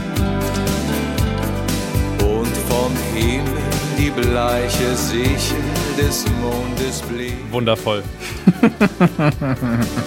Himmel 3.15 3.63
die 3.99 4.11
bleiche 4.11 4.97
Sichel 4.97 5.63
des 5.99 6.25
Mondes 6.41 7.03
Blick. 7.03 7.37
Wundervoll. 7.51 8.03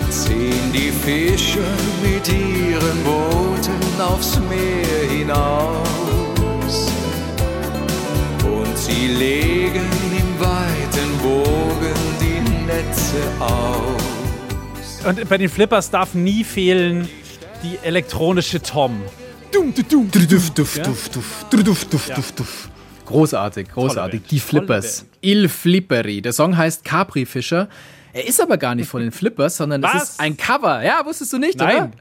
Ziehen 0.09 0.71
die 0.73 0.91
Fische 0.91 1.63
mit 2.01 2.27
ihren 2.27 3.03
Booten 3.03 4.01
aufs 4.01 4.39
Meer 4.49 5.09
hinaus. 5.09 6.91
Und 8.43 8.77
sie 8.77 9.07
legen 9.07 9.89
im 10.17 10.39
weiten 10.39 11.17
Bogen 11.21 11.95
die 12.19 12.41
Netze 12.65 13.21
aus. 13.39 15.05
Und 15.05 15.29
bei 15.29 15.37
den 15.37 15.49
Flippers 15.49 15.91
darf 15.91 16.13
nie 16.15 16.43
fehlen 16.43 17.07
die 17.63 17.77
elektronische 17.83 18.61
Tom. 18.61 19.01
Dum, 19.51 19.73
du, 19.73 19.83
dum, 19.83 20.09
du, 20.11 20.19
duf, 20.27 20.49
duf, 20.51 20.79
duf, 20.79 21.09
duf, 21.09 21.45
du, 21.49 21.63
duf, 21.63 21.85
duf, 21.85 22.09
duf, 22.09 22.31
duf. 22.33 22.69
Großartig, 23.05 23.69
großartig. 23.71 24.21
Die 24.29 24.39
Flippers. 24.39 25.05
Il 25.21 25.49
Flipperi. 25.49 26.21
Der 26.21 26.33
Song 26.33 26.57
heißt 26.57 26.83
Capri 26.83 27.25
Fischer. 27.25 27.67
Er 28.13 28.27
ist 28.27 28.41
aber 28.41 28.57
gar 28.57 28.75
nicht 28.75 28.87
von 28.89 29.01
den 29.01 29.11
Flippers, 29.11 29.57
sondern 29.57 29.83
es 29.83 29.93
Was? 29.93 30.03
ist 30.11 30.19
ein 30.19 30.37
Cover. 30.37 30.83
Ja, 30.83 31.01
wusstest 31.05 31.33
du 31.33 31.37
nicht, 31.37 31.55
oder? 31.55 31.65
Nein. 31.67 31.93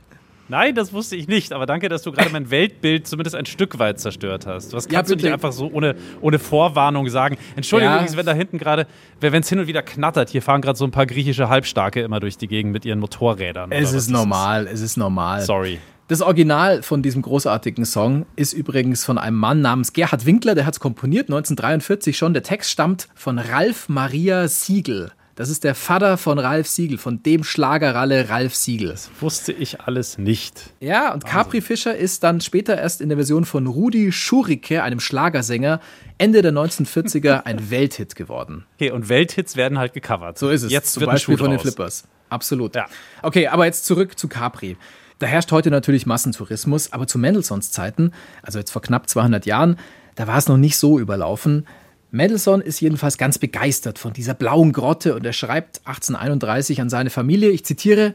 Nein, 0.47 0.75
das 0.75 0.93
wusste 0.93 1.17
ich 1.17 1.27
nicht. 1.27 1.53
Aber 1.55 1.64
danke, 1.64 1.88
dass 1.88 2.03
du 2.03 2.12
gerade 2.12 2.29
mein 2.31 2.51
Weltbild 2.51 3.07
zumindest 3.09 3.35
ein 3.35 3.47
Stück 3.47 3.79
weit 3.79 3.99
zerstört 3.99 4.47
hast. 4.47 4.75
Was 4.75 4.85
Ja, 4.85 4.90
kannst 4.93 5.11
du 5.11 5.17
bitte. 5.17 5.27
nicht 5.29 5.33
einfach 5.33 5.53
so 5.53 5.71
ohne, 5.73 5.97
ohne 6.21 6.38
Vorwarnung 6.38 7.09
sagen? 7.09 7.38
Entschuldigung, 7.57 7.93
Ja. 7.95 7.99
übrigens, 8.01 8.17
wenn 8.19 8.27
da 8.27 8.35
hinten 8.35 8.59
gerade, 8.59 8.87
wenn 9.21 9.33
es 9.43 9.49
hin 9.49 9.59
und 9.59 9.67
wieder 9.69 9.83
knattert, 9.83 10.29
hier 10.29 10.43
fahren 10.43 10.61
gerade 10.61 10.77
so 10.79 10.85
ein 10.85 10.90
paar 10.90 11.07
griechische 11.07 11.49
Halbstarke 11.49 12.03
immer 12.03 12.21
durch 12.21 12.37
die 12.37 12.47
Gegend 12.47 12.73
mit 12.73 12.85
ihren 12.85 13.01
Motorrädern. 13.01 13.73
Es 13.73 13.95
ist 13.95 14.11
normal, 14.11 14.69
es 14.71 14.83
ist 14.83 14.99
normal. 14.99 15.40
Sorry. 15.40 15.79
Das 16.07 16.21
Original 16.21 16.83
von 16.83 17.03
diesem 17.03 17.23
großartigen 17.23 17.87
Song 17.87 18.27
ist 18.37 18.53
übrigens 18.53 19.07
von 19.07 19.17
einem 19.17 19.38
Mann 19.38 19.62
namens 19.62 19.95
Gerhard 19.95 20.27
Winkler, 20.27 20.55
der 20.55 20.67
hat 20.67 20.75
es 20.75 20.81
komponiert, 20.81 21.29
1943 21.31 22.19
schon. 22.19 22.35
Der 22.35 22.43
Text 22.43 22.71
stammt 22.71 23.09
von 23.14 23.38
Ralf 23.38 23.88
Maria 23.88 24.47
Siegel. 24.47 25.12
Das 25.35 25.49
ist 25.49 25.64
der 25.64 25.75
Vater 25.75 26.19
von 26.19 26.38
Ralf 26.38 26.69
Siegel, 26.69 26.99
von 26.99 27.23
dem 27.23 27.43
Schlagerralle 27.43 28.29
Ralf 28.29 28.55
Siegel. 28.55 28.95
Wusste 29.19 29.53
ich 29.53 29.81
alles 29.81 30.19
nicht. 30.19 30.75
Ja, 30.79 31.14
und 31.14 31.25
Capri 31.25 31.62
Fischer 31.62 31.97
ist 31.97 32.23
dann 32.23 32.43
später 32.43 32.77
erst 32.77 33.01
in 33.01 33.09
der 33.09 33.17
Version 33.17 33.47
von 33.47 33.67
Rudi 33.67 34.12
Schurike, 34.12 34.83
einem 34.83 35.01
Schlagersänger, 35.01 35.81
Ende 36.19 36.43
der 36.43 36.53
1940er 36.53 37.43
ein 37.47 37.71
Welthit 37.71 38.14
geworden. 38.14 38.67
Okay, 38.75 38.90
und 38.90 39.09
Welthits 39.09 39.57
werden 39.57 39.79
halt 39.79 39.95
gecovert. 39.95 40.38
So 40.38 40.51
ist 40.51 40.64
es. 40.64 40.71
Jetzt 40.71 40.93
zum 40.93 41.07
Beispiel 41.07 41.38
von 41.38 41.51
den. 41.51 41.59
Flippers. 41.59 42.05
Absolut. 42.29 42.77
Ja. 42.77 42.87
Okay, 43.23 43.47
aber 43.47 43.64
jetzt 43.64 43.87
zurück 43.87 44.19
zu 44.19 44.29
Capri. 44.29 44.77
Da 45.18 45.27
herrscht 45.27 45.53
heute 45.53 45.70
natürlich 45.70 46.07
Massentourismus, 46.07 46.92
aber 46.92 47.07
zu 47.07 47.18
Mendelssohns 47.18 47.70
Zeiten, 47.70 48.12
also 48.42 48.59
jetzt 48.59 48.70
vor 48.70 48.83
knapp 48.83 49.09
200 49.09 49.46
Jahren, 49.46 49.77
da 50.16 50.27
war 50.27 50.38
es 50.38 50.48
noch 50.48 50.57
nicht 50.57 50.77
so 50.77 50.98
überlaufen. 50.98 51.66
Mendelssohn 52.11 52.61
ist 52.61 52.81
jedenfalls 52.81 53.18
ganz 53.18 53.38
begeistert 53.38 53.98
von 53.98 54.12
dieser 54.12 54.35
blauen 54.35 54.72
Grotte 54.72 55.14
und 55.14 55.24
er 55.24 55.33
schreibt 55.33 55.81
1831 55.85 56.81
an 56.81 56.90
seine 56.90 57.11
Familie, 57.11 57.50
ich 57.50 57.64
zitiere, 57.64 58.14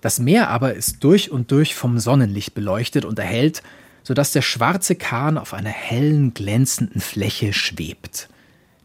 das 0.00 0.18
Meer 0.18 0.48
aber 0.48 0.74
ist 0.74 1.04
durch 1.04 1.30
und 1.30 1.50
durch 1.50 1.74
vom 1.74 1.98
Sonnenlicht 1.98 2.54
beleuchtet 2.54 3.04
und 3.04 3.18
erhellt, 3.18 3.62
sodass 4.02 4.32
der 4.32 4.42
schwarze 4.42 4.94
Kahn 4.94 5.36
auf 5.36 5.52
einer 5.52 5.70
hellen, 5.70 6.32
glänzenden 6.34 7.00
Fläche 7.00 7.52
schwebt. 7.52 8.28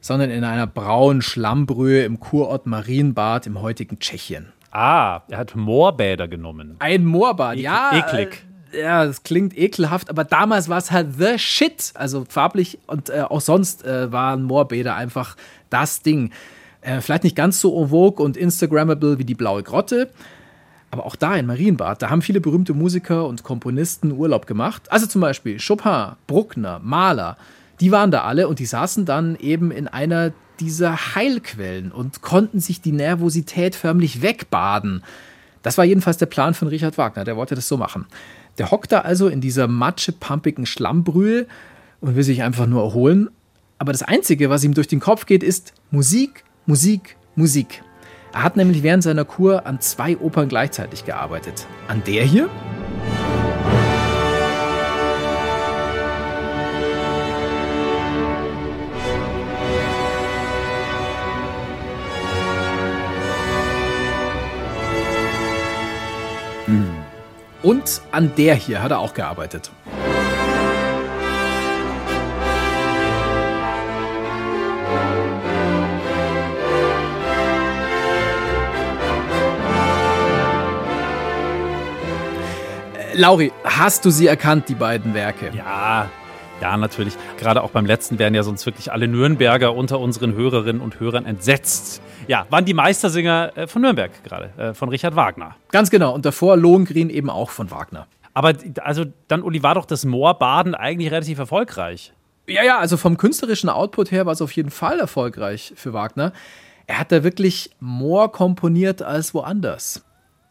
sondern 0.00 0.30
in 0.30 0.42
einer 0.42 0.66
braunen 0.66 1.22
Schlammbrühe 1.22 2.02
im 2.02 2.18
Kurort 2.18 2.66
Marienbad 2.66 3.46
im 3.46 3.62
heutigen 3.62 4.00
Tschechien. 4.00 4.55
Ah, 4.76 5.22
er 5.28 5.38
hat 5.38 5.56
Moorbäder 5.56 6.28
genommen. 6.28 6.76
Ein 6.80 7.06
Moorbad, 7.06 7.56
ja. 7.56 7.92
eklig. 7.94 8.44
Äh, 8.72 8.82
ja, 8.82 9.06
das 9.06 9.22
klingt 9.22 9.56
ekelhaft, 9.56 10.10
aber 10.10 10.24
damals 10.24 10.68
war 10.68 10.76
es 10.76 10.90
halt 10.90 11.14
the 11.18 11.38
shit. 11.38 11.92
Also 11.94 12.26
farblich 12.28 12.78
und 12.86 13.08
äh, 13.08 13.22
auch 13.22 13.40
sonst 13.40 13.86
äh, 13.86 14.12
waren 14.12 14.42
Moorbäder 14.42 14.94
einfach 14.94 15.34
das 15.70 16.02
Ding. 16.02 16.30
Äh, 16.82 17.00
vielleicht 17.00 17.24
nicht 17.24 17.36
ganz 17.36 17.58
so 17.58 17.82
en 17.82 17.88
vogue 17.88 18.22
und 18.22 18.36
Instagrammable 18.36 19.18
wie 19.18 19.24
die 19.24 19.34
Blaue 19.34 19.62
Grotte, 19.62 20.10
aber 20.90 21.06
auch 21.06 21.16
da 21.16 21.34
in 21.36 21.46
Marienbad, 21.46 22.02
da 22.02 22.10
haben 22.10 22.20
viele 22.20 22.42
berühmte 22.42 22.74
Musiker 22.74 23.26
und 23.26 23.44
Komponisten 23.44 24.12
Urlaub 24.12 24.46
gemacht. 24.46 24.92
Also 24.92 25.06
zum 25.06 25.22
Beispiel 25.22 25.56
Chopin, 25.58 26.16
Bruckner, 26.26 26.80
Mahler. 26.80 27.38
Die 27.80 27.92
waren 27.92 28.10
da 28.10 28.24
alle 28.24 28.46
und 28.46 28.58
die 28.58 28.66
saßen 28.66 29.06
dann 29.06 29.36
eben 29.36 29.70
in 29.70 29.88
einer 29.88 30.32
dieser 30.60 31.14
Heilquellen 31.14 31.92
und 31.92 32.22
konnten 32.22 32.60
sich 32.60 32.80
die 32.80 32.92
Nervosität 32.92 33.74
förmlich 33.74 34.22
wegbaden. 34.22 35.02
Das 35.62 35.78
war 35.78 35.84
jedenfalls 35.84 36.16
der 36.16 36.26
Plan 36.26 36.54
von 36.54 36.68
Richard 36.68 36.98
Wagner, 36.98 37.24
der 37.24 37.36
wollte 37.36 37.54
das 37.54 37.68
so 37.68 37.76
machen. 37.76 38.06
Der 38.58 38.70
hockt 38.70 38.92
da 38.92 39.00
also 39.00 39.28
in 39.28 39.40
dieser 39.40 39.68
matschepampigen 39.68 40.66
Schlammbrühe 40.66 41.46
und 42.00 42.16
will 42.16 42.22
sich 42.22 42.42
einfach 42.42 42.66
nur 42.66 42.82
erholen. 42.82 43.28
Aber 43.78 43.92
das 43.92 44.02
Einzige, 44.02 44.48
was 44.48 44.64
ihm 44.64 44.74
durch 44.74 44.88
den 44.88 45.00
Kopf 45.00 45.26
geht, 45.26 45.42
ist 45.42 45.74
Musik, 45.90 46.44
Musik, 46.66 47.16
Musik. 47.34 47.82
Er 48.32 48.42
hat 48.42 48.56
nämlich 48.56 48.82
während 48.82 49.02
seiner 49.02 49.24
Kur 49.24 49.66
an 49.66 49.80
zwei 49.80 50.16
Opern 50.16 50.48
gleichzeitig 50.48 51.04
gearbeitet. 51.04 51.66
An 51.88 52.02
der 52.06 52.24
hier 52.24 52.48
und 67.62 68.02
an 68.12 68.32
der 68.36 68.54
hier 68.54 68.82
hat 68.82 68.90
er 68.90 68.98
auch 68.98 69.14
gearbeitet. 69.14 69.70
Äh, 82.96 83.16
Lauri, 83.16 83.52
hast 83.64 84.04
du 84.04 84.10
sie 84.10 84.26
erkannt, 84.26 84.68
die 84.68 84.74
beiden 84.74 85.14
Werke? 85.14 85.50
Ja, 85.54 86.10
ja, 86.60 86.76
natürlich. 86.76 87.14
Gerade 87.38 87.62
auch 87.62 87.70
beim 87.70 87.86
letzten 87.86 88.18
wären 88.18 88.34
ja 88.34 88.42
sonst 88.42 88.64
wirklich 88.66 88.90
alle 88.90 89.08
Nürnberger 89.08 89.74
unter 89.74 90.00
unseren 90.00 90.34
Hörerinnen 90.34 90.80
und 90.80 91.00
Hörern 91.00 91.26
entsetzt. 91.26 92.00
Ja, 92.28 92.46
waren 92.50 92.64
die 92.64 92.74
Meistersinger 92.74 93.52
äh, 93.56 93.66
von 93.66 93.82
Nürnberg 93.82 94.10
gerade, 94.24 94.50
äh, 94.56 94.74
von 94.74 94.88
Richard 94.88 95.16
Wagner. 95.16 95.56
Ganz 95.70 95.90
genau. 95.90 96.14
Und 96.14 96.24
davor 96.24 96.56
Lohengrin 96.56 97.10
eben 97.10 97.30
auch 97.30 97.50
von 97.50 97.70
Wagner. 97.70 98.06
Aber 98.34 98.52
also 98.82 99.04
dann, 99.28 99.42
Uli, 99.42 99.62
war 99.62 99.74
doch 99.76 99.86
das 99.86 100.04
Moorbaden 100.04 100.74
eigentlich 100.74 101.10
relativ 101.10 101.38
erfolgreich. 101.38 102.12
Ja, 102.46 102.62
ja, 102.62 102.78
also 102.78 102.96
vom 102.96 103.16
künstlerischen 103.16 103.68
Output 103.68 104.12
her 104.12 104.26
war 104.26 104.32
es 104.32 104.42
auf 104.42 104.52
jeden 104.52 104.70
Fall 104.70 105.00
erfolgreich 105.00 105.72
für 105.74 105.92
Wagner. 105.92 106.32
Er 106.86 107.00
hat 107.00 107.10
da 107.10 107.24
wirklich 107.24 107.70
more 107.80 108.28
komponiert 108.28 109.02
als 109.02 109.34
woanders. 109.34 110.04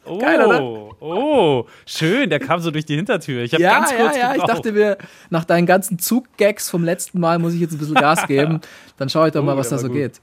Oh, 0.07 0.17
Geil, 0.19 0.41
oder? 0.45 0.61
oh, 0.99 1.65
schön, 1.85 2.29
der 2.29 2.39
kam 2.39 2.59
so 2.59 2.71
durch 2.71 2.85
die 2.85 2.95
Hintertür. 2.95 3.43
Ich 3.43 3.53
habe 3.53 3.63
Ja, 3.63 3.79
ganz 3.79 3.91
ja, 3.91 3.97
kurz 3.97 4.17
ja. 4.17 4.27
Ich 4.27 4.33
gebraucht. 4.41 4.49
dachte 4.49 4.71
mir, 4.71 4.97
nach 5.29 5.45
deinen 5.45 5.65
ganzen 5.65 5.99
Zuggags 5.99 6.69
vom 6.69 6.83
letzten 6.83 7.19
Mal 7.19 7.39
muss 7.39 7.53
ich 7.53 7.59
jetzt 7.61 7.73
ein 7.73 7.77
bisschen 7.79 7.95
Gas 7.95 8.27
geben. 8.27 8.61
Dann 8.97 9.09
schaue 9.09 9.27
ich 9.27 9.33
doch 9.33 9.43
mal, 9.43 9.55
Oh, 9.55 9.57
was 9.57 9.69
der 9.69 9.77
da 9.77 9.81
so 9.81 9.87
gut. 9.87 9.97
geht. 9.97 10.21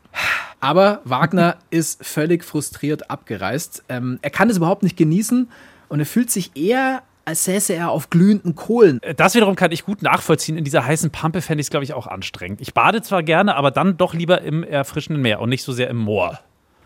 Aber 0.61 1.01
Wagner 1.05 1.57
ist 1.71 2.05
völlig 2.05 2.45
frustriert 2.45 3.11
abgereist. 3.11 3.83
Ähm, 3.88 4.18
er 4.23 4.31
kann 4.31 4.49
es 4.51 4.57
überhaupt 4.57 4.83
nicht 4.83 4.97
genießen 4.97 5.49
und 5.88 5.99
er 6.01 6.07
fühlt 6.07 6.31
sich 6.31 6.53
eher, 6.55 7.03
als 7.25 7.45
säße 7.45 7.73
er 7.75 7.90
auf 7.90 8.11
glühenden 8.11 8.55
Kohlen. 8.57 9.01
Das 9.16 9.35
wiederum 9.35 9.55
kann 9.57 9.71
ich 9.73 9.85
gut 9.85 10.03
nachvollziehen. 10.03 10.57
In 10.57 10.64
dieser 10.64 10.85
heißen 10.85 11.11
Pampe 11.11 11.40
fände 11.40 11.61
ich 11.61 11.66
es, 11.66 11.71
glaube 11.71 11.85
ich, 11.85 11.92
auch 11.95 12.07
anstrengend. 12.07 12.61
Ich 12.61 12.75
bade 12.75 13.03
zwar 13.03 13.23
gerne, 13.23 13.55
aber 13.57 13.71
dann 13.71 13.97
doch 13.97 14.14
lieber 14.14 14.42
im 14.42 14.64
erfrischenden 14.64 15.23
Meer 15.23 15.40
und 15.40 15.49
nicht 15.49 15.62
so 15.62 15.73
sehr 15.73 15.88
im 15.88 15.99
Moor. 15.99 16.40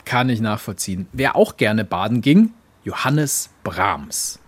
Kann 0.05 0.29
ich 0.29 0.41
nachvollziehen. 0.41 1.09
Wer 1.13 1.37
auch 1.37 1.57
gerne 1.57 1.85
baden 1.85 2.21
ging, 2.21 2.53
Johannes 2.87 3.49
Brahms. 3.65 4.39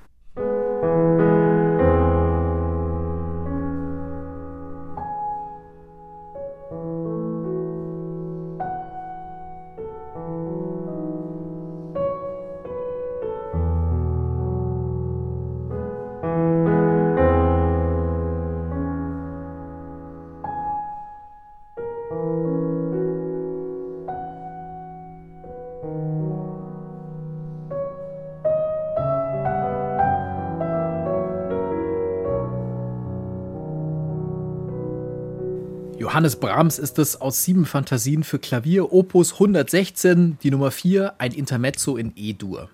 Johannes 36.18 36.35
Brahms 36.35 36.81
ist 36.81 36.98
es 36.98 37.20
aus 37.20 37.44
sieben 37.44 37.64
Fantasien 37.64 38.24
für 38.24 38.40
Klavier, 38.40 38.92
Opus 38.92 39.35
116, 39.35 40.37
die 40.42 40.50
Nummer 40.50 40.72
4, 40.72 41.14
ein 41.18 41.31
Intermezzo 41.31 41.96
in 41.96 42.12
E-Dur. 42.16 42.70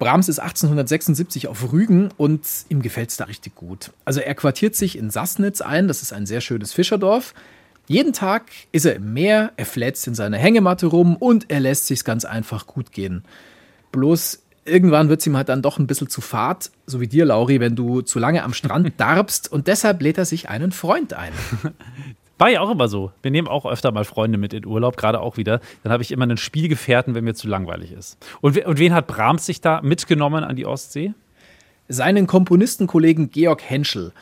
Brahms 0.00 0.28
ist 0.28 0.40
1876 0.40 1.46
auf 1.46 1.72
Rügen 1.72 2.08
und 2.16 2.44
ihm 2.68 2.82
gefällt 2.82 3.10
es 3.10 3.16
da 3.18 3.26
richtig 3.26 3.54
gut. 3.54 3.92
Also 4.04 4.18
er 4.18 4.34
quartiert 4.34 4.74
sich 4.74 4.98
in 4.98 5.10
Sassnitz 5.10 5.60
ein, 5.60 5.86
das 5.86 6.02
ist 6.02 6.12
ein 6.12 6.26
sehr 6.26 6.40
schönes 6.40 6.72
Fischerdorf. 6.72 7.34
Jeden 7.86 8.12
Tag 8.12 8.50
ist 8.72 8.84
er 8.84 8.96
im 8.96 9.12
Meer, 9.12 9.52
er 9.56 9.64
flätzt 9.64 10.08
in 10.08 10.16
seiner 10.16 10.38
Hängematte 10.38 10.86
rum 10.86 11.14
und 11.14 11.48
er 11.48 11.60
lässt 11.60 11.86
sich's 11.86 12.02
ganz 12.02 12.24
einfach 12.24 12.66
gut 12.66 12.90
gehen. 12.90 13.22
Bloß 13.92 14.42
irgendwann 14.64 15.08
wird 15.08 15.20
es 15.20 15.26
ihm 15.28 15.36
halt 15.36 15.50
dann 15.50 15.62
doch 15.62 15.78
ein 15.78 15.86
bisschen 15.86 16.08
zu 16.08 16.20
fad, 16.20 16.72
so 16.84 17.00
wie 17.00 17.06
dir, 17.06 17.26
Lauri, 17.26 17.60
wenn 17.60 17.76
du 17.76 18.00
zu 18.00 18.18
lange 18.18 18.42
am 18.42 18.54
Strand 18.54 18.92
darbst 18.96 19.52
und 19.52 19.68
deshalb 19.68 20.02
lädt 20.02 20.18
er 20.18 20.24
sich 20.24 20.48
einen 20.48 20.72
Freund 20.72 21.14
ein. 21.14 21.32
War 22.38 22.50
ja 22.50 22.60
auch 22.60 22.70
immer 22.70 22.88
so. 22.88 23.12
Wir 23.22 23.30
nehmen 23.30 23.48
auch 23.48 23.64
öfter 23.64 23.92
mal 23.92 24.04
Freunde 24.04 24.38
mit 24.38 24.52
in 24.52 24.66
Urlaub, 24.66 24.96
gerade 24.96 25.20
auch 25.20 25.36
wieder. 25.36 25.60
Dann 25.82 25.92
habe 25.92 26.02
ich 26.02 26.12
immer 26.12 26.24
einen 26.24 26.36
Spielgefährten, 26.36 27.14
wenn 27.14 27.24
mir 27.24 27.34
zu 27.34 27.48
langweilig 27.48 27.92
ist. 27.92 28.18
Und, 28.40 28.58
und 28.66 28.78
wen 28.78 28.92
hat 28.92 29.06
Brahms 29.06 29.46
sich 29.46 29.60
da 29.60 29.80
mitgenommen 29.82 30.44
an 30.44 30.56
die 30.56 30.66
Ostsee? 30.66 31.14
seinen 31.88 32.26
Komponistenkollegen 32.26 33.30
Georg 33.30 33.62
Henschel. 33.62 34.12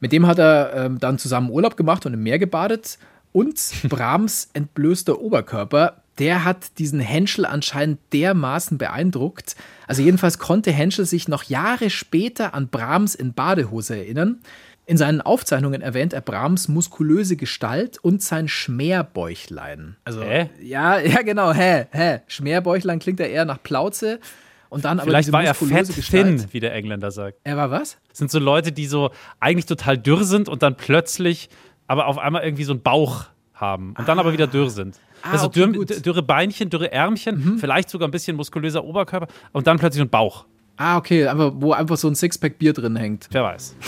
Mit 0.00 0.12
dem 0.12 0.26
hat 0.26 0.38
er 0.38 0.72
ähm, 0.74 0.98
dann 0.98 1.18
zusammen 1.18 1.50
Urlaub 1.50 1.76
gemacht 1.76 2.06
und 2.06 2.14
im 2.14 2.22
Meer 2.22 2.38
gebadet. 2.38 2.98
Und 3.32 3.60
Brahms 3.88 4.50
entblößter 4.52 5.20
Oberkörper, 5.20 6.02
der 6.18 6.44
hat 6.44 6.78
diesen 6.78 7.00
Henschel 7.00 7.44
anscheinend 7.44 8.00
dermaßen 8.12 8.78
beeindruckt. 8.78 9.56
Also 9.86 10.02
jedenfalls 10.02 10.38
konnte 10.38 10.72
Henschel 10.72 11.04
sich 11.04 11.28
noch 11.28 11.44
Jahre 11.44 11.90
später 11.90 12.54
an 12.54 12.68
Brahms 12.68 13.14
in 13.14 13.34
Badehose 13.34 13.96
erinnern. 13.96 14.40
In 14.88 14.96
seinen 14.96 15.20
Aufzeichnungen 15.20 15.82
erwähnt 15.82 16.12
er 16.12 16.20
Brahms 16.20 16.68
muskulöse 16.68 17.36
Gestalt 17.36 17.98
und 17.98 18.22
sein 18.22 18.46
Schmerbäuchlein. 18.46 19.96
Also, 20.04 20.22
Hä? 20.22 20.48
ja, 20.62 20.98
ja, 21.00 21.22
genau, 21.22 21.52
hä, 21.52 21.86
hä. 21.90 22.20
Schmerbäuchlein 22.28 23.00
klingt 23.00 23.18
ja 23.18 23.26
eher 23.26 23.44
nach 23.44 23.60
Plauze. 23.62 24.20
Und 24.68 24.84
dann 24.84 24.98
aber 25.00 25.08
Vielleicht 25.08 25.32
war 25.32 25.42
er 25.42 25.54
fett 25.54 25.94
Gestalt. 25.94 26.26
thin, 26.38 26.46
wie 26.52 26.60
der 26.60 26.72
Engländer 26.74 27.10
sagt. 27.10 27.38
Er 27.44 27.56
war 27.56 27.70
was? 27.70 27.98
Das 28.08 28.18
sind 28.18 28.30
so 28.30 28.38
Leute, 28.38 28.72
die 28.72 28.86
so 28.86 29.10
eigentlich 29.40 29.66
total 29.66 29.98
dürr 29.98 30.24
sind 30.24 30.48
und 30.48 30.62
dann 30.62 30.76
plötzlich 30.76 31.48
aber 31.88 32.06
auf 32.06 32.18
einmal 32.18 32.42
irgendwie 32.42 32.64
so 32.64 32.72
einen 32.72 32.82
Bauch 32.82 33.26
haben 33.54 33.94
und 33.98 34.08
dann 34.08 34.18
aber 34.18 34.32
wieder 34.32 34.46
dürr 34.46 34.70
sind. 34.70 35.00
Ah, 35.22 35.32
also 35.32 35.46
okay, 35.46 35.60
dürr, 35.60 35.72
gut. 35.72 35.90
Mhm. 35.90 36.02
dürre 36.02 36.22
Beinchen, 36.22 36.68
dürre 36.68 36.92
Ärmchen, 36.92 37.58
vielleicht 37.58 37.90
sogar 37.90 38.06
ein 38.06 38.10
bisschen 38.10 38.36
muskulöser 38.36 38.84
Oberkörper 38.84 39.28
und 39.52 39.66
dann 39.66 39.78
plötzlich 39.78 39.98
so 40.00 40.04
ein 40.04 40.10
Bauch. 40.10 40.46
Ah, 40.76 40.98
okay, 40.98 41.26
aber 41.26 41.60
wo 41.60 41.72
einfach 41.72 41.96
so 41.96 42.08
ein 42.08 42.14
Sixpack 42.14 42.58
Bier 42.58 42.72
drin 42.72 42.96
hängt. 42.96 43.28
Wer 43.30 43.44
weiß. 43.44 43.74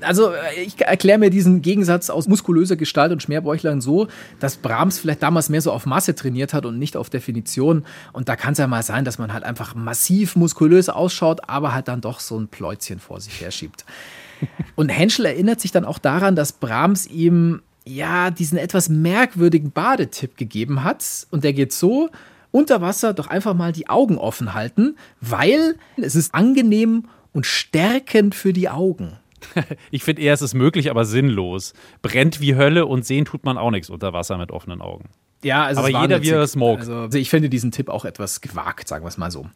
Also, 0.00 0.30
äh, 0.30 0.62
ich 0.64 0.80
erkläre 0.80 1.18
mir 1.18 1.28
diesen 1.28 1.60
Gegensatz 1.60 2.08
aus 2.08 2.28
muskulöser 2.28 2.76
Gestalt 2.76 3.10
und 3.10 3.20
Schmerbäuchlein 3.20 3.80
so, 3.80 4.06
dass 4.38 4.56
Brahms 4.56 5.00
vielleicht 5.00 5.24
damals 5.24 5.48
mehr 5.48 5.60
so 5.60 5.72
auf 5.72 5.86
Masse 5.86 6.14
trainiert 6.14 6.54
hat 6.54 6.66
und 6.66 6.78
nicht 6.78 6.96
auf 6.96 7.10
Definition. 7.10 7.84
Und 8.12 8.28
da 8.28 8.36
kann 8.36 8.52
es 8.52 8.58
ja 8.58 8.68
mal 8.68 8.84
sein, 8.84 9.04
dass 9.04 9.18
man 9.18 9.32
halt 9.32 9.42
einfach 9.42 9.74
massiv 9.74 10.36
muskulös 10.36 10.88
ausschaut, 10.88 11.48
aber 11.48 11.74
halt 11.74 11.88
dann 11.88 12.00
doch 12.00 12.20
so 12.20 12.38
ein 12.38 12.46
Pläuzchen 12.46 13.00
vor 13.00 13.20
sich 13.20 13.40
herschiebt. 13.40 13.84
Und 14.76 14.88
Henschel 14.88 15.24
erinnert 15.24 15.60
sich 15.60 15.72
dann 15.72 15.84
auch 15.84 15.98
daran, 15.98 16.36
dass 16.36 16.52
Brahms 16.52 17.08
ihm 17.08 17.62
ja 17.84 18.30
diesen 18.30 18.56
etwas 18.56 18.88
merkwürdigen 18.88 19.72
Badetipp 19.72 20.36
gegeben 20.36 20.84
hat. 20.84 21.26
Und 21.32 21.42
der 21.42 21.52
geht 21.52 21.72
so: 21.72 22.08
unter 22.50 22.80
Wasser 22.80 23.14
doch 23.14 23.26
einfach 23.26 23.54
mal 23.54 23.72
die 23.72 23.88
Augen 23.88 24.18
offen 24.18 24.54
halten, 24.54 24.96
weil 25.20 25.76
es 25.96 26.14
ist 26.14 26.34
angenehm 26.34 27.04
und 27.32 27.46
stärkend 27.46 28.34
für 28.34 28.52
die 28.52 28.68
Augen. 28.68 29.18
Ich 29.90 30.02
finde 30.04 30.22
eher, 30.22 30.34
es 30.34 30.42
ist 30.42 30.54
möglich, 30.54 30.90
aber 30.90 31.04
sinnlos. 31.04 31.72
Brennt 32.02 32.40
wie 32.40 32.56
Hölle 32.56 32.86
und 32.86 33.06
sehen 33.06 33.24
tut 33.24 33.44
man 33.44 33.56
auch 33.56 33.70
nichts 33.70 33.88
unter 33.90 34.12
Wasser 34.12 34.36
mit 34.36 34.50
offenen 34.50 34.82
Augen. 34.82 35.10
Ja, 35.42 35.64
also 35.64 35.80
Aber 35.80 35.88
jeder, 35.88 36.22
wie 36.22 36.30
er 36.30 36.48
mag. 36.56 36.80
Also, 36.80 36.94
also 36.94 37.18
ich 37.18 37.30
finde 37.30 37.48
diesen 37.48 37.70
Tipp 37.70 37.88
auch 37.88 38.04
etwas 38.04 38.40
gewagt, 38.40 38.88
sagen 38.88 39.04
wir 39.04 39.08
es 39.08 39.18
mal 39.18 39.30
so. 39.30 39.46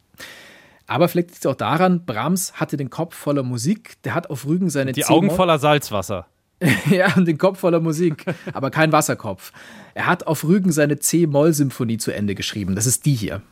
Aber 0.87 1.09
vielleicht 1.09 1.31
liegt 1.31 1.45
es 1.45 1.47
auch 1.47 1.57
daran, 1.57 2.05
Brahms 2.05 2.55
hatte 2.55 2.77
den 2.77 2.91
Kopf 2.91 3.17
voller 3.17 3.43
Musik, 3.43 3.97
der 4.05 4.15
hat 4.15 4.31
auf 4.31 4.47
Rügen 4.47 4.71
seine 4.71 4.93
Die 4.93 5.05
Augen 5.05 5.31
voller 5.31 5.59
Salzwasser. 5.59 6.27
Ja, 6.91 7.15
und 7.17 7.27
den 7.27 7.39
Kopf 7.39 7.61
voller 7.61 7.81
Musik, 7.81 8.25
aber 8.53 8.71
kein 8.71 8.93
Wasserkopf. 8.93 9.53
Er 9.95 10.07
hat 10.07 10.27
auf 10.27 10.45
Rügen 10.45 10.73
seine 10.73 10.99
C-Moll-Symphonie 10.99 11.99
zu 11.99 12.13
Ende 12.13 12.35
geschrieben. 12.35 12.75
Das 12.75 12.87
ist 12.87 13.07
die 13.07 13.15
hier. 13.15 13.43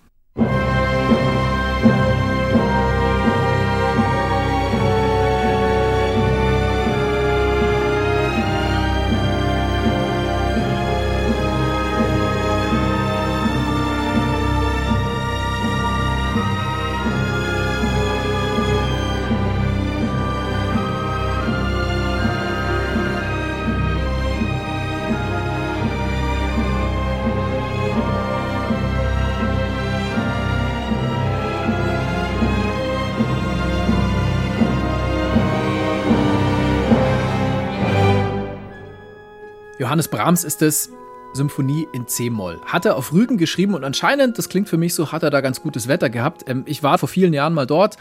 Johannes 39.90 40.06
Brahms 40.06 40.44
ist 40.44 40.62
es, 40.62 40.92
Symphonie 41.32 41.88
in 41.92 42.06
C-Moll. 42.06 42.60
Hat 42.64 42.84
er 42.84 42.94
auf 42.94 43.12
Rügen 43.12 43.38
geschrieben 43.38 43.74
und 43.74 43.82
anscheinend, 43.82 44.38
das 44.38 44.48
klingt 44.48 44.68
für 44.68 44.76
mich 44.76 44.94
so, 44.94 45.10
hat 45.10 45.24
er 45.24 45.30
da 45.30 45.40
ganz 45.40 45.62
gutes 45.62 45.88
Wetter 45.88 46.08
gehabt. 46.10 46.48
Ähm, 46.48 46.62
ich 46.66 46.84
war 46.84 46.96
vor 46.96 47.08
vielen 47.08 47.32
Jahren 47.32 47.54
mal 47.54 47.66
dort 47.66 47.96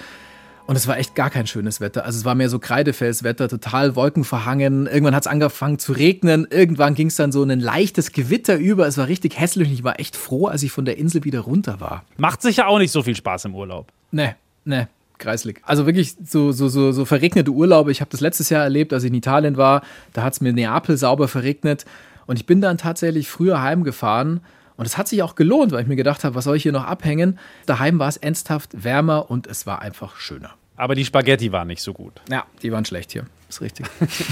und 0.68 0.76
es 0.76 0.88
war 0.88 1.00
echt 1.00 1.16
gar 1.16 1.32
kein 1.32 1.48
schönes 1.48 1.82
Wetter. 1.82 2.06
Also 2.06 2.20
es 2.20 2.26
war 2.26 2.36
mehr 2.36 2.48
so 2.48 2.60
Kreidefelswetter, 2.60 3.50
total 3.50 3.96
wolkenverhangen. 3.96 4.86
Irgendwann 4.86 5.16
hat 5.16 5.24
es 5.24 5.28
angefangen 5.28 5.80
zu 5.80 5.94
regnen. 5.94 6.46
Irgendwann 6.52 6.94
ging 6.94 7.08
es 7.08 7.16
dann 7.16 7.32
so 7.32 7.42
in 7.42 7.50
ein 7.50 7.60
leichtes 7.60 8.12
Gewitter 8.12 8.58
über. 8.58 8.86
Es 8.86 9.00
war 9.00 9.08
richtig 9.08 9.40
hässlich 9.40 9.70
und 9.70 9.74
ich 9.74 9.84
war 9.84 10.00
echt 10.00 10.16
froh, 10.16 10.46
als 10.46 10.62
ich 10.62 10.72
von 10.72 10.86
der 10.86 11.00
Insel 11.00 11.24
wieder 11.24 11.40
runter 11.40 11.80
war. 11.80 12.04
Macht 12.18 12.44
sicher 12.44 12.68
auch 12.68 12.78
nicht 12.78 12.92
so 12.92 13.02
viel 13.02 13.16
Spaß 13.16 13.46
im 13.46 13.56
Urlaub. 13.56 13.92
Ne, 14.12 14.36
ne, 14.64 14.90
kreislig. 15.20 15.62
Also 15.64 15.86
wirklich 15.86 16.16
so, 16.24 16.52
so, 16.52 16.68
so, 16.68 16.92
so 16.92 17.06
verregnete 17.06 17.52
Urlaube. 17.52 17.92
Ich 17.92 18.02
habe 18.02 18.12
das 18.12 18.22
letztes 18.22 18.50
Jahr 18.50 18.64
erlebt, 18.64 18.94
als 18.94 19.04
ich 19.04 19.10
in 19.10 19.16
Italien 19.16 19.58
war. 19.58 19.82
Da 20.14 20.24
hat 20.24 20.34
es 20.34 20.42
mir 20.42 20.54
Neapel 20.54 20.98
sauber 20.98 21.28
verregnet. 21.28 21.86
Und 22.26 22.40
ich 22.40 22.46
bin 22.46 22.62
dann 22.62 22.78
tatsächlich 22.78 23.30
früher 23.30 23.62
heimgefahren. 23.62 24.42
Und 24.78 24.86
es 24.86 24.98
hat 24.98 25.08
sich 25.08 25.22
auch 25.24 25.36
gelohnt, 25.36 25.72
weil 25.72 25.82
ich 25.82 25.88
mir 25.88 25.98
gedacht 25.98 26.24
habe, 26.24 26.36
was 26.36 26.46
soll 26.46 26.56
ich 26.56 26.64
hier 26.64 26.72
noch 26.72 26.86
abhängen? 26.86 27.38
Daheim 27.66 28.00
war 28.00 28.08
es 28.08 28.18
ernsthaft 28.18 28.84
wärmer 28.84 29.30
und 29.30 29.46
es 29.46 29.68
war 29.68 29.82
einfach 29.82 30.16
schöner. 30.16 30.52
Aber 30.80 30.96
die 30.96 31.04
Spaghetti 31.04 31.52
waren 31.52 31.68
nicht 31.68 31.82
so 31.82 31.92
gut. 31.92 32.22
Ja, 32.30 32.46
die 32.64 32.72
waren 32.72 32.86
schlecht 32.86 33.12
hier. 33.12 33.26
Ist 33.50 33.60
richtig. 33.60 33.86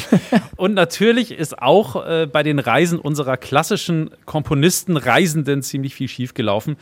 Und 0.55 0.75
natürlich 0.75 1.31
ist 1.31 1.61
auch 1.61 2.07
äh, 2.07 2.25
bei 2.25 2.41
den 2.41 2.59
Reisen 2.59 2.99
unserer 2.99 3.35
klassischen 3.35 4.11
Komponisten, 4.25 4.95
Reisenden 4.95 5.61
ziemlich 5.61 5.93
viel 5.93 6.07
schiefgelaufen. 6.07 6.77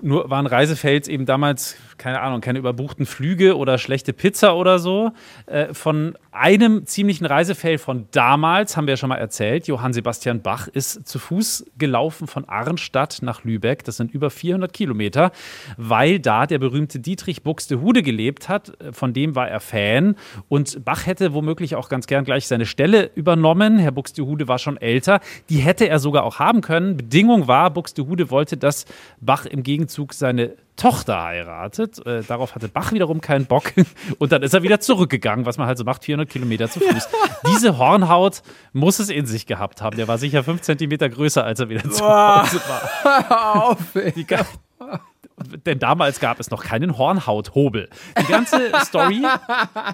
Nur 0.00 0.30
waren 0.30 0.46
Reisefails 0.46 1.08
eben 1.08 1.26
damals, 1.26 1.76
keine 2.00 2.20
Ahnung, 2.22 2.40
keine 2.40 2.58
überbuchten 2.58 3.04
Flüge 3.04 3.56
oder 3.56 3.76
schlechte 3.76 4.14
Pizza 4.14 4.56
oder 4.56 4.78
so. 4.78 5.12
Äh, 5.44 5.74
von 5.74 6.16
einem 6.32 6.86
ziemlichen 6.86 7.26
Reisefail 7.26 7.76
von 7.76 8.06
damals, 8.10 8.76
haben 8.76 8.86
wir 8.86 8.92
ja 8.92 8.96
schon 8.96 9.10
mal 9.10 9.16
erzählt, 9.16 9.68
Johann 9.68 9.92
Sebastian 9.92 10.40
Bach 10.40 10.66
ist 10.66 11.06
zu 11.06 11.18
Fuß 11.18 11.66
gelaufen 11.76 12.26
von 12.26 12.48
Arnstadt 12.48 13.18
nach 13.20 13.44
Lübeck. 13.44 13.84
Das 13.84 13.98
sind 13.98 14.12
über 14.12 14.30
400 14.30 14.72
Kilometer, 14.72 15.30
weil 15.76 16.18
da 16.18 16.46
der 16.46 16.58
berühmte 16.58 17.00
Dietrich 17.00 17.42
Buxtehude 17.42 18.02
gelebt 18.02 18.48
hat. 18.48 18.72
Von 18.92 19.12
dem 19.12 19.34
war 19.34 19.48
er 19.48 19.60
Fan. 19.60 20.16
Und 20.48 20.82
Bach 20.84 21.04
hätte 21.04 21.34
womöglich 21.34 21.76
auch 21.76 21.90
ganz 21.90 22.06
gern 22.06 22.24
gleich 22.24 22.46
seine 22.46 22.64
Stelle 22.64 23.10
übernommen. 23.14 23.78
Herr 23.78 23.92
Buxtehude 23.92 24.48
war 24.48 24.58
schon 24.58 24.78
älter. 24.78 25.20
Die 25.50 25.58
hätte 25.58 25.86
er 25.86 25.98
sogar 25.98 26.24
auch 26.24 26.38
haben 26.38 26.62
können. 26.62 26.96
Bedingung 26.96 27.46
war, 27.46 27.70
Buxtehude 27.70 28.30
wollte, 28.30 28.56
dass 28.56 28.86
Bach 29.20 29.44
im 29.44 29.62
Gegenzug 29.62 30.14
seine 30.14 30.56
Tochter 30.76 31.22
heiratet. 31.22 32.04
Äh, 32.06 32.22
darauf 32.22 32.54
hatte 32.54 32.68
Bach 32.68 32.92
wiederum 32.92 33.20
keinen 33.20 33.46
Bock. 33.46 33.72
Und 34.18 34.32
dann 34.32 34.42
ist 34.42 34.54
er 34.54 34.62
wieder 34.62 34.80
zurückgegangen, 34.80 35.46
was 35.46 35.58
man 35.58 35.66
halt 35.66 35.78
so 35.78 35.84
macht, 35.84 36.04
400 36.04 36.28
Kilometer 36.28 36.70
zu 36.70 36.80
Fuß. 36.80 37.08
Diese 37.54 37.78
Hornhaut 37.78 38.42
muss 38.72 38.98
es 38.98 39.10
in 39.10 39.26
sich 39.26 39.46
gehabt 39.46 39.82
haben. 39.82 39.96
Der 39.96 40.08
war 40.08 40.18
sicher 40.18 40.44
fünf 40.44 40.62
Zentimeter 40.62 41.08
größer, 41.08 41.44
als 41.44 41.60
er 41.60 41.68
wieder 41.68 41.88
zu 41.90 42.04
Hause 42.04 42.60
war. 42.66 43.64
Auf, 43.70 43.94
ey. 43.94 44.12
Die, 44.12 44.26
denn 45.66 45.78
damals 45.78 46.20
gab 46.20 46.40
es 46.40 46.50
noch 46.50 46.64
keinen 46.64 46.96
Hornhauthobel. 46.98 47.88
Die 48.20 48.30
ganze 48.30 48.72
Story, 48.84 49.22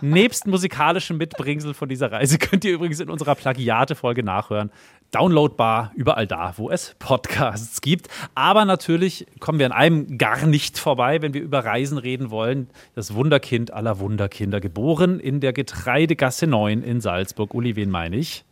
nebst 0.01 0.47
musikalischem 0.47 1.17
Mitbringsel 1.17 1.75
von 1.75 1.89
dieser 1.89 2.13
Reise, 2.13 2.39
könnt 2.39 2.65
ihr 2.65 2.73
übrigens 2.73 3.01
in 3.01 3.11
unserer 3.11 3.35
Plagiate-Folge 3.35 4.23
nachhören. 4.23 4.71
Downloadbar 5.13 5.93
überall 5.95 6.27
da, 6.27 6.55
wo 6.57 6.71
es 6.71 6.97
Podcasts 6.99 7.81
gibt. 7.81 8.09
Aber 8.35 8.65
natürlich 8.65 9.27
kommen 9.39 9.59
wir 9.59 9.67
an 9.67 9.73
einem 9.73 10.19
gar 10.19 10.47
nicht 10.47 10.79
vorbei, 10.79 11.23
wenn 11.23 11.33
wir 11.33 11.43
über 11.43 11.65
Reisen 11.65 11.99
reden 11.99 12.31
wollen. 12.31 12.69
Das 12.95 13.15
Wunderkind 13.15 13.73
aller 13.73 13.99
Wunderkinder, 14.01 14.61
geboren 14.61 15.21
in 15.21 15.41
der 15.41 15.53
Getreidegasse 15.53 16.47
9 16.47 16.83
in 16.83 17.01
Salzburg. 17.01 17.55
Uli, 17.55 17.77
wen 17.77 17.91
meine 17.91 18.17
ich? 18.17 18.45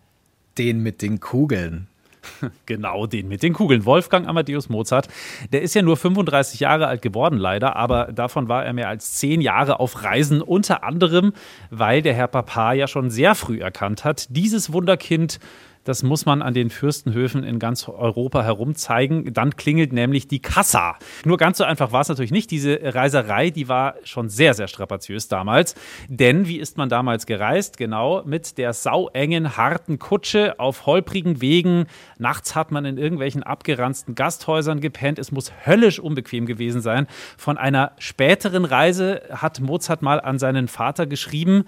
Den 0.57 0.83
mit 0.83 1.03
den 1.03 1.19
Kugeln. 1.19 1.89
Genau, 2.67 3.07
den 3.07 3.29
mit 3.29 3.43
den 3.43 3.53
Kugeln. 3.53 3.85
Wolfgang 3.85 4.27
Amadeus 4.27 4.69
Mozart. 4.69 5.09
Der 5.53 5.63
ist 5.63 5.75
ja 5.75 5.83
nur 5.83 5.97
35 5.97 6.61
Jahre 6.61 6.87
alt 6.87 7.03
geworden, 7.03 7.39
leider, 7.39 7.77
aber 7.77 8.13
davon 8.13 8.49
war 8.49 8.65
er 8.65 8.73
mehr 8.73 8.89
als 8.89 9.15
zehn 9.15 9.41
Jahre 9.41 9.81
auf 9.81 10.03
Reisen. 10.03 10.43
Unter 10.43 10.85
anderem, 10.85 11.33
weil 11.71 12.03
der 12.03 12.15
Herr 12.15 12.29
Papa 12.29 12.73
ja 12.73 12.87
schon 12.87 13.11
sehr 13.11 13.35
früh 13.35 13.61
erkannt 13.61 14.05
hat, 14.05 14.27
dieses 14.31 14.73
Wunderkind. 14.73 15.39
Das 15.85 16.03
muss 16.03 16.25
man 16.25 16.41
an 16.41 16.55
den 16.55 16.71
Fürstenhöfen 16.71 17.45
in 17.45 17.59
ganz 17.59 17.89
Europa 17.89 18.43
herumzeigen. 18.43 19.33
Dann 19.35 19.55
klingelt 19.57 19.93
nämlich 19.93 20.27
die 20.27 20.41
Kassa. 20.41 20.97
Nur 21.25 21.37
ganz 21.37 21.59
so 21.59 21.65
einfach 21.65 21.93
war 21.93 22.01
es 22.01 22.09
natürlich 22.09 22.31
nicht. 22.31 22.51
Diese 22.51 22.79
Reiserei, 22.83 23.51
die 23.51 23.69
war 23.69 23.97
schon 24.03 24.31
sehr, 24.31 24.55
sehr 24.55 24.67
strapaziös 24.67 25.29
damals. 25.29 25.75
Denn 26.09 26.49
wie 26.49 26.59
ist 26.59 26.79
man 26.79 26.89
damals 26.89 27.27
gereist? 27.27 27.77
Genau, 27.77 28.23
mit 28.25 28.57
der 28.57 28.73
sauengen, 28.73 29.59
harten 29.59 29.99
Kutsche 29.99 30.59
auf 30.59 30.87
holprigen 30.87 31.43
Wegen. 31.43 31.87
Nachts 32.19 32.55
hat 32.55 32.73
man 32.73 32.87
in 32.87 32.97
irgendwelchen 32.97 33.43
abgeranzten 33.43 34.15
Gasthäusern 34.15 34.81
gepennt. 34.81 35.19
Es 35.19 35.33
muss 35.33 35.53
höllisch 35.67 36.01
unbequem 36.01 36.47
gewesen 36.47 36.81
sein. 36.81 37.07
Von 37.37 37.59
einer 37.59 37.93
späteren 37.99 38.65
Reise 38.65 39.21
hat 39.31 39.61
Mozart 39.61 40.01
mal 40.01 40.21
an 40.21 40.39
seinen 40.39 40.67
Vater 40.69 41.07
geschrieben, 41.07 41.65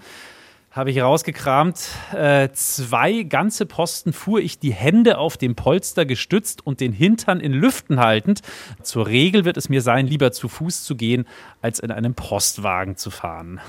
habe 0.77 0.91
ich 0.91 1.01
rausgekramt. 1.01 1.89
Äh, 2.13 2.49
zwei 2.53 3.23
ganze 3.23 3.65
Posten 3.65 4.13
fuhr 4.13 4.39
ich 4.39 4.59
die 4.59 4.71
Hände 4.71 5.17
auf 5.17 5.35
dem 5.35 5.55
Polster 5.55 6.05
gestützt 6.05 6.65
und 6.65 6.79
den 6.79 6.93
Hintern 6.93 7.39
in 7.39 7.51
Lüften 7.51 7.99
haltend. 7.99 8.41
Zur 8.83 9.07
Regel 9.07 9.43
wird 9.43 9.57
es 9.57 9.69
mir 9.69 9.81
sein, 9.81 10.07
lieber 10.07 10.31
zu 10.31 10.47
Fuß 10.47 10.83
zu 10.83 10.95
gehen, 10.95 11.25
als 11.61 11.79
in 11.79 11.91
einem 11.91 12.13
Postwagen 12.13 12.95
zu 12.95 13.09
fahren. 13.09 13.59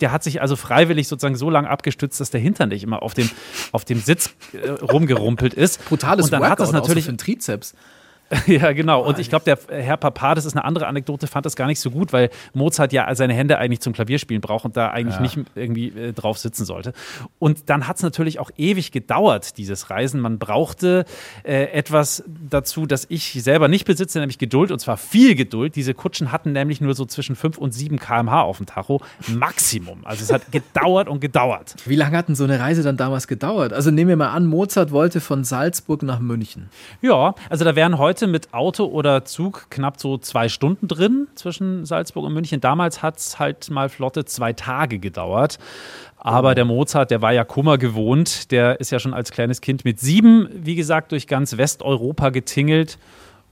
Der 0.00 0.12
hat 0.12 0.22
sich 0.22 0.40
also 0.40 0.54
freiwillig 0.56 1.08
sozusagen 1.08 1.36
so 1.36 1.50
lange 1.50 1.68
abgestützt, 1.68 2.20
dass 2.20 2.30
der 2.30 2.40
Hintern 2.40 2.68
nicht 2.68 2.84
immer 2.84 3.02
auf 3.02 3.14
dem, 3.14 3.28
auf 3.72 3.84
dem 3.84 4.00
Sitz 4.00 4.34
äh, 4.52 4.70
rumgerumpelt 4.70 5.54
ist. 5.54 5.84
Brutales 5.86 6.26
und 6.26 6.32
dann 6.32 6.40
Workout, 6.40 6.52
hat 6.52 6.60
das 6.60 6.68
so 6.68 6.74
natürlich 6.74 7.04
für 7.04 7.12
den 7.12 7.18
Trizeps. 7.18 7.74
ja, 8.46 8.72
genau. 8.72 9.02
Und 9.02 9.18
ich 9.18 9.28
glaube, 9.28 9.44
der 9.44 9.58
Herr 9.68 9.96
Papa, 9.96 10.34
das 10.34 10.44
ist 10.44 10.54
eine 10.54 10.64
andere 10.64 10.86
Anekdote, 10.86 11.26
fand 11.26 11.44
das 11.46 11.56
gar 11.56 11.66
nicht 11.66 11.80
so 11.80 11.90
gut, 11.90 12.12
weil 12.12 12.30
Mozart 12.52 12.92
ja 12.92 13.12
seine 13.14 13.34
Hände 13.34 13.58
eigentlich 13.58 13.80
zum 13.80 13.92
Klavierspielen 13.92 14.40
braucht 14.40 14.64
und 14.64 14.76
da 14.76 14.90
eigentlich 14.90 15.20
nicht 15.20 15.38
irgendwie 15.54 15.88
äh, 15.88 16.12
drauf 16.12 16.38
sitzen 16.38 16.64
sollte. 16.64 16.92
Und 17.38 17.68
dann 17.70 17.86
hat 17.86 17.96
es 17.96 18.02
natürlich 18.02 18.38
auch 18.40 18.50
ewig 18.56 18.92
gedauert, 18.92 19.58
dieses 19.58 19.90
Reisen. 19.90 20.20
Man 20.20 20.38
brauchte 20.38 21.04
äh, 21.42 21.64
etwas 21.72 22.24
dazu, 22.50 22.86
das 22.86 23.06
ich 23.08 23.42
selber 23.42 23.68
nicht 23.68 23.84
besitze, 23.84 24.18
nämlich 24.18 24.38
Geduld 24.38 24.70
und 24.70 24.78
zwar 24.78 24.96
viel 24.96 25.34
Geduld. 25.34 25.76
Diese 25.76 25.94
Kutschen 25.94 26.32
hatten 26.32 26.52
nämlich 26.52 26.80
nur 26.80 26.94
so 26.94 27.04
zwischen 27.04 27.36
5 27.36 27.58
und 27.58 27.72
7 27.72 27.98
km/h 27.98 28.42
auf 28.42 28.56
dem 28.56 28.66
Tacho. 28.66 29.00
Maximum. 29.28 30.04
Also 30.04 30.24
es 30.24 30.32
hat 30.32 30.42
gedauert 30.50 31.08
und 31.08 31.20
gedauert. 31.20 31.74
Wie 31.84 31.96
lange 31.96 32.16
hat 32.16 32.28
denn 32.28 32.34
so 32.34 32.44
eine 32.44 32.58
Reise 32.58 32.82
dann 32.82 32.96
damals 32.96 33.28
gedauert? 33.28 33.72
Also 33.72 33.90
nehmen 33.90 34.08
wir 34.08 34.16
mal 34.16 34.30
an, 34.30 34.46
Mozart 34.46 34.92
wollte 34.92 35.20
von 35.20 35.44
Salzburg 35.44 36.02
nach 36.02 36.20
München. 36.20 36.70
Ja, 37.02 37.34
also 37.50 37.64
da 37.64 37.76
wären 37.76 37.98
heute 37.98 38.13
mit 38.22 38.54
Auto 38.54 38.84
oder 38.86 39.24
Zug 39.24 39.66
knapp 39.70 40.00
so 40.00 40.18
zwei 40.18 40.48
Stunden 40.48 40.88
drin 40.88 41.28
zwischen 41.34 41.84
Salzburg 41.84 42.24
und 42.24 42.34
München. 42.34 42.60
Damals 42.60 43.02
hat 43.02 43.18
es 43.18 43.38
halt 43.38 43.70
mal 43.70 43.88
flotte 43.88 44.24
zwei 44.24 44.52
Tage 44.52 44.98
gedauert. 44.98 45.58
Aber 46.16 46.54
der 46.54 46.64
Mozart, 46.64 47.10
der 47.10 47.20
war 47.20 47.32
ja 47.32 47.44
Kummer 47.44 47.76
gewohnt. 47.76 48.50
Der 48.50 48.80
ist 48.80 48.90
ja 48.90 48.98
schon 48.98 49.12
als 49.12 49.30
kleines 49.30 49.60
Kind 49.60 49.84
mit 49.84 50.00
sieben, 50.00 50.48
wie 50.52 50.74
gesagt, 50.74 51.12
durch 51.12 51.26
ganz 51.26 51.58
Westeuropa 51.58 52.30
getingelt. 52.30 52.98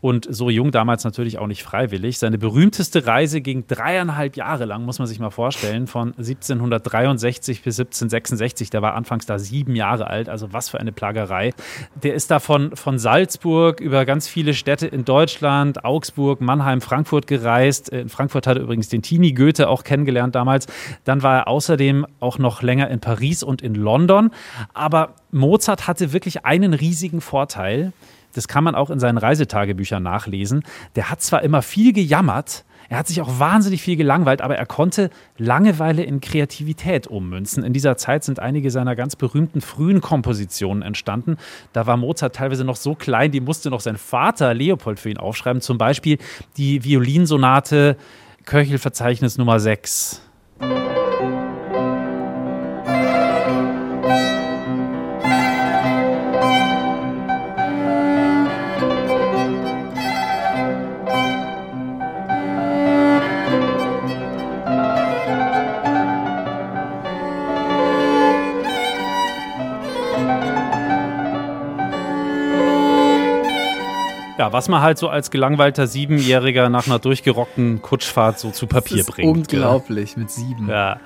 Und 0.03 0.27
so 0.29 0.51
jung 0.51 0.73
damals 0.73 1.05
natürlich 1.05 1.39
auch 1.39 1.47
nicht 1.47 1.63
freiwillig. 1.63 2.19
Seine 2.19 2.37
berühmteste 2.37 3.07
Reise 3.07 3.41
ging 3.41 3.69
dreieinhalb 3.69 4.37
Jahre 4.37 4.65
lang, 4.65 4.85
muss 4.85 4.99
man 4.99 5.07
sich 5.07 5.21
mal 5.21 5.31
vorstellen, 5.31 5.87
von 5.87 6.09
1763 6.09 7.63
bis 7.63 7.79
1766. 7.79 8.69
Der 8.71 8.83
war 8.83 8.95
anfangs 8.95 9.27
da 9.27 9.39
sieben 9.39 9.77
Jahre 9.77 10.09
alt, 10.09 10.29
also 10.29 10.53
was 10.53 10.69
für 10.69 10.81
eine 10.81 10.91
Plagerei. 10.91 11.55
Der 12.03 12.15
ist 12.15 12.33
da 12.33 12.41
von, 12.41 12.75
von 12.75 12.99
Salzburg 12.99 13.79
über 13.79 14.05
ganz 14.05 14.27
viele 14.27 14.55
Städte 14.55 14.89
in 14.89 15.05
Deutschland, 15.05 15.85
Augsburg, 15.85 16.41
Mannheim, 16.41 16.81
Frankfurt 16.81 17.29
gereist. 17.29 17.89
In 17.91 18.09
Frankfurt 18.09 18.49
hat 18.49 18.57
er 18.57 18.65
übrigens 18.65 18.89
den 18.89 19.03
Tini 19.03 19.31
Goethe 19.31 19.69
auch 19.69 19.85
kennengelernt 19.85 20.35
damals. 20.35 20.67
Dann 21.05 21.23
war 21.23 21.37
er 21.37 21.49
außerdem 21.49 22.09
auch 22.19 22.39
noch 22.39 22.63
länger 22.63 22.91
in 22.91 22.99
Paris 22.99 23.45
und 23.45 23.63
in 23.63 23.77
London. 23.77 24.33
Aber 24.75 25.15
Mozart 25.31 25.87
hatte 25.87 26.13
wirklich 26.13 26.45
einen 26.45 26.75
riesigen 26.75 27.21
Vorteil. 27.21 27.93
Das 28.35 28.49
kann 28.49 28.65
man 28.65 28.75
auch 28.75 28.91
in 28.91 28.99
seinen 28.99 29.19
Reisetagebüchern 29.19 30.03
nachlesen. 30.03 30.63
Der 30.97 31.11
hat 31.11 31.23
zwar 31.23 31.43
immer 31.43 31.63
viel 31.63 31.93
gejammert, 31.93 32.65
er 32.93 32.99
hat 32.99 33.09
sich 33.09 33.23
auch 33.23 33.39
wahnsinnig 33.39 33.81
viel 33.81 33.97
gelangweilt, 33.97 34.43
aber 34.43 34.57
er 34.57 34.67
konnte 34.67 35.09
Langeweile 35.39 36.03
in 36.03 36.21
Kreativität 36.21 37.07
ummünzen. 37.07 37.65
In 37.65 37.73
dieser 37.73 37.97
Zeit 37.97 38.23
sind 38.23 38.39
einige 38.39 38.71
seiner 38.71 38.95
ganz 38.95 39.17
berühmten 39.17 39.63
frühen 39.63 40.03
Kompositionen 40.03 40.83
entstanden. 40.83 41.39
Da 41.73 41.87
war 41.87 41.97
Mozart 41.97 42.37
teilweise 42.37 42.65
noch 42.65 42.77
so 42.77 42.95
klein, 42.95 43.31
die 43.31 43.41
musste 43.41 43.71
noch 43.71 43.81
sein 43.81 43.97
Vater 43.97 44.53
Leopold 44.53 45.01
für 45.01 45.09
ihn 45.09 45.17
aufschreiben. 45.17 45.63
Zum 45.63 45.79
Beispiel 45.79 46.19
die 46.59 46.85
Violinsonate 46.85 47.97
Köchelverzeichnis 48.45 49.39
Nummer 49.39 49.59
6. 49.59 50.21
Ja, 74.43 74.53
was 74.53 74.69
man 74.69 74.83
halt 74.83 74.99
so 74.99 75.09
als 75.09 75.31
gelangweilter 75.31 75.87
Siebenjähriger 75.87 76.69
nach 76.69 76.89
einer 76.89 76.99
durchgerockten 76.99 77.81
Kutschfahrt 77.81 78.41
so 78.41 78.51
zu 78.51 78.67
Papier 78.67 78.97
das 78.97 79.07
ist 79.07 79.15
bringt. 79.15 79.29
unglaublich 79.29 80.17
mit 80.17 80.33
sieben. 80.33 80.69
Ja. 80.69 80.99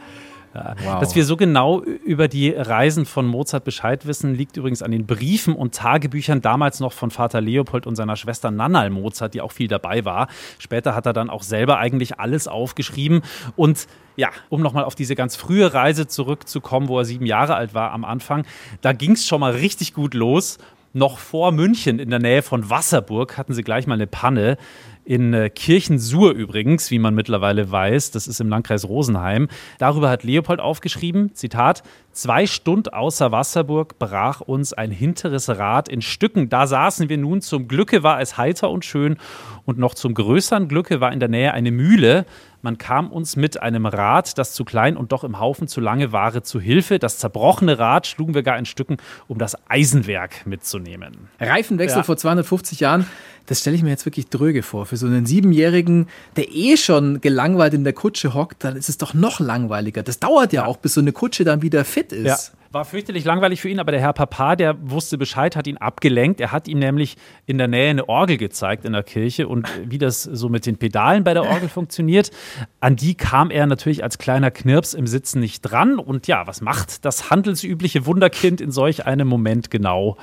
Ja. 0.55 0.74
Wow. 0.82 1.01
Dass 1.01 1.14
wir 1.14 1.22
so 1.26 1.37
genau 1.37 1.82
über 1.82 2.28
die 2.28 2.49
Reisen 2.49 3.05
von 3.05 3.26
Mozart 3.26 3.64
Bescheid 3.64 4.07
wissen, 4.07 4.34
liegt 4.34 4.57
übrigens 4.57 4.80
an 4.80 4.91
den 4.91 5.05
Briefen 5.05 5.55
und 5.55 5.74
Tagebüchern 5.74 6.41
damals 6.41 6.80
noch 6.80 6.95
von 6.95 7.11
Vater 7.11 7.43
Leopold 7.43 7.87
und 7.87 7.95
seiner 7.95 8.16
Schwester 8.16 8.51
Nannal 8.51 8.89
Mozart, 8.89 9.34
die 9.34 9.43
auch 9.43 9.53
viel 9.53 9.68
dabei 9.68 10.07
war. 10.07 10.28
Später 10.59 10.95
hat 10.95 11.05
er 11.05 11.12
dann 11.12 11.28
auch 11.28 11.43
selber 11.43 11.76
eigentlich 11.76 12.18
alles 12.18 12.49
aufgeschrieben. 12.49 13.20
Und 13.55 13.87
ja, 14.16 14.30
um 14.49 14.62
nochmal 14.62 14.84
auf 14.84 14.95
diese 14.95 15.14
ganz 15.14 15.37
frühe 15.37 15.74
Reise 15.74 16.07
zurückzukommen, 16.07 16.89
wo 16.89 16.99
er 17.01 17.05
sieben 17.05 17.26
Jahre 17.26 17.55
alt 17.55 17.74
war 17.74 17.93
am 17.93 18.07
Anfang, 18.07 18.47
da 18.80 18.95
ging 18.95 19.12
es 19.12 19.26
schon 19.26 19.41
mal 19.41 19.53
richtig 19.53 19.93
gut 19.93 20.14
los. 20.14 20.57
Noch 20.97 21.18
vor 21.18 21.53
München 21.53 21.99
in 21.99 22.09
der 22.09 22.20
Nähe 22.20 22.40
von 22.40 22.70
Wasserburg 22.70 23.36
hatten 23.36 23.53
sie 23.53 23.62
gleich 23.62 23.86
mal 23.86 23.97
eine 23.97 24.07
Panne. 24.07 24.57
In 25.07 25.32
äh, 25.32 25.48
Kirchensur 25.50 26.32
übrigens, 26.32 26.90
wie 26.90 26.98
man 26.98 27.14
mittlerweile 27.14 27.70
weiß. 27.70 28.11
Das 28.11 28.26
ist 28.26 28.40
im 28.40 28.48
Landkreis 28.48 28.86
Rosenheim. 28.88 29.48
Darüber 29.78 30.11
hat 30.11 30.24
Leopold 30.24 30.61
aufgeschrieben, 30.61 31.34
Zitat, 31.34 31.82
Zwei 32.12 32.46
Stunden 32.46 32.88
außer 32.88 33.30
Wasserburg 33.30 33.98
brach 33.98 34.40
uns 34.40 34.72
ein 34.72 34.90
hinteres 34.90 35.50
Rad 35.50 35.90
in 35.90 36.00
Stücken. 36.00 36.48
Da 36.48 36.66
saßen 36.66 37.11
wir 37.11 37.18
nun. 37.18 37.42
Zum 37.42 37.68
Glücke 37.68 38.02
war 38.02 38.22
es 38.22 38.38
heiter 38.38 38.70
und 38.70 38.86
schön. 38.86 39.18
Und 39.66 39.76
noch 39.78 39.92
zum 39.94 40.14
größeren 40.14 40.66
Glücke 40.66 41.02
war 41.02 41.12
in 41.12 41.20
der 41.20 41.28
Nähe 41.28 41.52
eine 41.52 41.70
Mühle. 41.70 42.24
Man 42.62 42.78
kam 42.78 43.12
uns 43.12 43.36
mit 43.36 43.61
einem 43.61 43.84
Rad, 43.84 44.38
das 44.38 44.54
zu 44.54 44.64
klein 44.64 44.96
und 44.96 45.12
doch 45.12 45.24
im 45.24 45.38
Haufen 45.38 45.68
zu 45.68 45.82
lange 45.82 46.11
war, 46.11 46.42
zu 46.42 46.59
Hilfe. 46.59 46.98
Das 46.98 47.18
zerbrochene 47.18 47.78
Rad 47.78 48.07
schlugen 48.07 48.32
wir 48.32 48.42
gar 48.42 48.59
in 48.59 48.64
Stücken, 48.64 48.96
um 49.28 49.36
das 49.36 49.54
Eisenwerk 49.68 50.46
mitzunehmen. 50.46 51.28
Reifenwechsel 51.38 51.98
Ja. 51.98 52.02
vor 52.02 52.16
250 52.16 52.80
Jahren, 52.80 53.07
das 53.47 53.61
stelle 53.61 53.76
ich 53.76 53.82
mir 53.82 53.90
jetzt 53.90 54.07
wirklich 54.07 54.28
dröge 54.28 54.62
vor. 54.62 54.86
Für 54.86 54.97
so 54.97 55.07
einen 55.07 55.26
Siebenjährigen, 55.26 56.09
der 56.36 56.53
eh 56.53 56.76
schon 56.76 57.20
gelangweilt 57.20 57.74
in 57.74 57.84
der 57.84 57.92
Kutsche 57.92 58.34
hockt, 58.34 58.64
dann 58.64 58.76
ist 58.76 58.88
es 58.88 58.99
doch 58.99 59.14
noch 59.14 59.40
langweiliger. 59.40 60.03
Das 60.03 60.18
dauert 60.18 60.53
ja, 60.53 60.66
auch, 60.66 60.76
bis 60.76 60.94
so 60.94 61.01
eine 61.01 61.12
Kutsche 61.12 61.44
dann 61.44 61.62
wieder 61.62 61.84
fit 61.84 62.12
ist. 62.12 62.26
Ja. 62.26 62.36
War 62.72 62.84
fürchterlich 62.84 63.24
langweilig 63.24 63.61
für 63.61 63.68
ihn, 63.68 63.78
aber 63.78 63.92
der 63.92 64.01
Herr 64.01 64.12
Papa, 64.12 64.57
der 64.57 64.76
wusste 64.82 65.16
Bescheid, 65.16 65.57
hat 65.57 65.66
ihn 65.66 65.78
abgelenkt. 65.78 66.40
Er 66.40 66.53
hat 66.53 66.68
ihm 66.68 66.78
nämlich 66.78 67.16
in 67.47 67.59
der 67.59 67.68
Nähe 67.68 67.90
eine 67.90 68.09
Orgel 68.09 68.36
gezeigt 68.36 68.84
in 68.84 68.92
der 68.92 69.05
Kirche 69.05 69.49
und 69.49 69.66
wie 69.84 69.99
das 69.99 70.24
so 70.24 70.49
mit 70.49 70.66
den 70.66 70.76
Pedalen 70.76 71.24
bei 71.24 71.32
der 71.32 71.44
Orgel 71.44 71.68
funktioniert. 71.68 72.30
An 72.80 72.97
die 72.97 73.14
kam 73.14 73.51
er 73.51 73.66
natürlich 73.66 74.03
als 74.03 74.18
kleiner 74.18 74.51
Knirps 74.51 74.92
im 74.92 75.07
Sitzen 75.07 75.40
nicht 75.40 75.62
dran. 75.62 75.99
Und 75.99 76.26
ja, 76.26 76.47
was 76.47 76.61
macht 76.61 77.05
das 77.05 77.30
handelsübliche 77.30 78.05
Wunderkind 78.05 78.61
in 78.61 78.72
solch 78.72 79.07
einem 79.07 79.28
Moment 79.28 79.70
genau? 79.70 80.18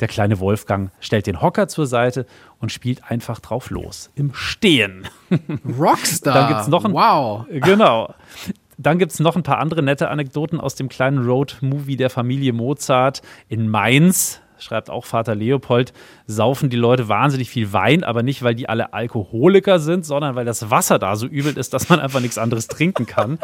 Der 0.00 0.08
kleine 0.08 0.40
Wolfgang 0.40 0.90
stellt 1.00 1.26
den 1.26 1.40
Hocker 1.42 1.68
zur 1.68 1.86
Seite 1.86 2.26
und 2.58 2.72
spielt 2.72 3.10
einfach 3.10 3.38
drauf 3.40 3.70
los. 3.70 4.10
Im 4.14 4.32
Stehen. 4.34 5.06
Rockstar. 5.78 6.34
Dann 6.34 6.48
gibt's 6.48 6.68
noch 6.68 6.84
ein- 6.84 6.92
Wow. 6.92 7.44
Genau. 7.50 8.14
Dann 8.78 8.98
gibt 8.98 9.12
es 9.12 9.20
noch 9.20 9.36
ein 9.36 9.42
paar 9.42 9.58
andere 9.58 9.82
nette 9.82 10.08
Anekdoten 10.08 10.58
aus 10.58 10.74
dem 10.74 10.88
kleinen 10.88 11.24
Road-Movie 11.26 11.96
der 11.96 12.08
Familie 12.08 12.54
Mozart 12.54 13.20
in 13.48 13.68
Mainz. 13.68 14.40
Schreibt 14.60 14.90
auch 14.90 15.04
Vater 15.04 15.34
Leopold, 15.34 15.92
saufen 16.26 16.70
die 16.70 16.76
Leute 16.76 17.08
wahnsinnig 17.08 17.50
viel 17.50 17.72
Wein, 17.72 18.04
aber 18.04 18.22
nicht, 18.22 18.42
weil 18.42 18.54
die 18.54 18.68
alle 18.68 18.92
Alkoholiker 18.92 19.80
sind, 19.80 20.04
sondern 20.06 20.34
weil 20.34 20.44
das 20.44 20.70
Wasser 20.70 20.98
da 20.98 21.16
so 21.16 21.26
übel 21.26 21.56
ist, 21.56 21.74
dass 21.74 21.88
man 21.88 21.98
einfach 21.98 22.20
nichts 22.20 22.38
anderes 22.38 22.66
trinken 22.66 23.06
kann. 23.06 23.38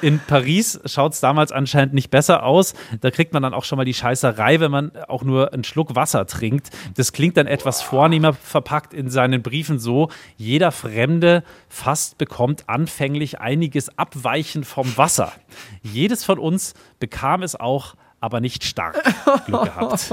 In 0.00 0.18
Paris 0.18 0.80
schaut 0.86 1.12
es 1.12 1.20
damals 1.20 1.52
anscheinend 1.52 1.94
nicht 1.94 2.10
besser 2.10 2.42
aus. 2.44 2.74
Da 3.00 3.10
kriegt 3.10 3.32
man 3.32 3.42
dann 3.42 3.54
auch 3.54 3.64
schon 3.64 3.76
mal 3.76 3.84
die 3.84 3.94
Scheißerei, 3.94 4.60
wenn 4.60 4.70
man 4.70 4.92
auch 5.08 5.22
nur 5.22 5.52
einen 5.52 5.64
Schluck 5.64 5.94
Wasser 5.94 6.26
trinkt. 6.26 6.70
Das 6.96 7.12
klingt 7.12 7.36
dann 7.36 7.46
etwas 7.46 7.82
vornehmer 7.82 8.32
verpackt 8.32 8.94
in 8.94 9.10
seinen 9.10 9.42
Briefen 9.42 9.78
so. 9.78 10.08
Jeder 10.36 10.72
Fremde 10.72 11.44
fast 11.68 12.18
bekommt 12.18 12.68
anfänglich 12.68 13.40
einiges 13.40 13.98
Abweichen 13.98 14.64
vom 14.64 14.96
Wasser. 14.96 15.32
Jedes 15.82 16.24
von 16.24 16.38
uns 16.38 16.74
bekam 16.98 17.42
es 17.42 17.58
auch 17.58 17.94
aber 18.20 18.40
nicht 18.40 18.64
stark 18.64 19.02
Glück 19.46 19.64
gehabt. 19.64 20.12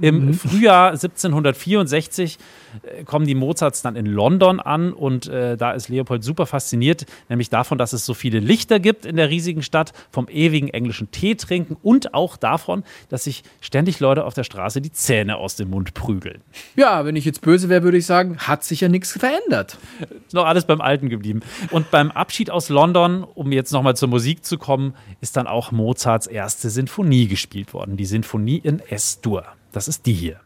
Im 0.00 0.32
Frühjahr 0.32 0.90
1764 0.90 2.38
äh, 2.82 3.04
kommen 3.04 3.26
die 3.26 3.34
Mozarts 3.34 3.82
dann 3.82 3.96
in 3.96 4.06
London 4.06 4.60
an 4.60 4.92
und 4.92 5.26
äh, 5.26 5.56
da 5.56 5.72
ist 5.72 5.88
Leopold 5.88 6.22
super 6.22 6.46
fasziniert, 6.46 7.06
nämlich 7.28 7.50
davon, 7.50 7.78
dass 7.78 7.92
es 7.92 8.06
so 8.06 8.14
viele 8.14 8.38
Lichter 8.38 8.78
gibt 8.78 9.06
in 9.06 9.16
der 9.16 9.28
riesigen 9.28 9.62
Stadt, 9.62 9.92
vom 10.12 10.28
ewigen 10.28 10.68
englischen 10.68 11.10
Tee 11.10 11.34
trinken 11.34 11.76
und 11.82 12.14
auch 12.14 12.36
davon, 12.36 12.84
dass 13.08 13.24
sich 13.24 13.42
ständig 13.60 13.98
Leute 13.98 14.24
auf 14.24 14.34
der 14.34 14.44
Straße 14.44 14.80
die 14.80 14.92
Zähne 14.92 15.36
aus 15.36 15.56
dem 15.56 15.70
Mund 15.70 15.94
prügeln. 15.94 16.40
Ja, 16.76 17.04
wenn 17.04 17.16
ich 17.16 17.24
jetzt 17.24 17.40
böse 17.40 17.68
wäre, 17.68 17.82
würde 17.82 17.98
ich 17.98 18.06
sagen, 18.06 18.38
hat 18.38 18.62
sich 18.62 18.82
ja 18.82 18.88
nichts 18.88 19.12
verändert. 19.12 19.78
Ist 20.26 20.34
noch 20.34 20.46
alles 20.46 20.64
beim 20.64 20.80
Alten 20.80 21.08
geblieben. 21.08 21.40
Und 21.72 21.90
beim 21.90 22.12
Abschied 22.12 22.50
aus 22.50 22.68
London, 22.68 23.24
um 23.24 23.50
jetzt 23.50 23.72
nochmal 23.72 23.96
zur 23.96 24.08
Musik 24.08 24.44
zu 24.44 24.58
kommen, 24.58 24.94
ist 25.20 25.36
dann 25.36 25.48
auch 25.48 25.72
Mozarts 25.72 26.28
erste 26.28 26.70
Sinfonie 26.70 26.99
gespielt 27.26 27.72
worden. 27.72 27.96
Die 27.96 28.06
Sinfonie 28.06 28.58
in 28.58 28.80
S-Dur. 28.80 29.46
Das 29.72 29.88
ist 29.88 30.06
die 30.06 30.12
hier. 30.12 30.40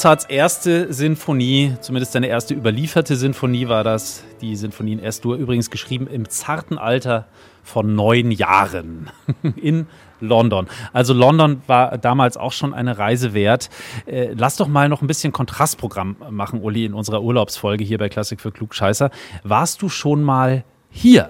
Mozarts 0.00 0.24
erste 0.24 0.90
Sinfonie, 0.94 1.74
zumindest 1.82 2.12
seine 2.12 2.28
erste 2.28 2.54
überlieferte 2.54 3.16
Sinfonie 3.16 3.68
war 3.68 3.84
das, 3.84 4.24
die 4.40 4.56
Sinfonie 4.56 4.94
in 4.94 4.98
S-Dur, 4.98 5.36
übrigens 5.36 5.68
geschrieben 5.68 6.06
im 6.06 6.26
zarten 6.26 6.78
Alter 6.78 7.26
von 7.62 7.94
neun 7.94 8.30
Jahren 8.30 9.10
in 9.56 9.88
London. 10.20 10.68
Also 10.94 11.12
London 11.12 11.60
war 11.66 11.98
damals 11.98 12.38
auch 12.38 12.52
schon 12.52 12.72
eine 12.72 12.96
Reise 12.96 13.34
wert. 13.34 13.68
Äh, 14.06 14.32
lass 14.32 14.56
doch 14.56 14.68
mal 14.68 14.88
noch 14.88 15.02
ein 15.02 15.06
bisschen 15.06 15.34
Kontrastprogramm 15.34 16.16
machen, 16.30 16.62
Uli, 16.62 16.86
in 16.86 16.94
unserer 16.94 17.20
Urlaubsfolge 17.20 17.84
hier 17.84 17.98
bei 17.98 18.08
Klassik 18.08 18.40
für 18.40 18.52
Klugscheißer. 18.52 19.10
Warst 19.42 19.82
du 19.82 19.90
schon 19.90 20.22
mal 20.22 20.64
hier? 20.88 21.28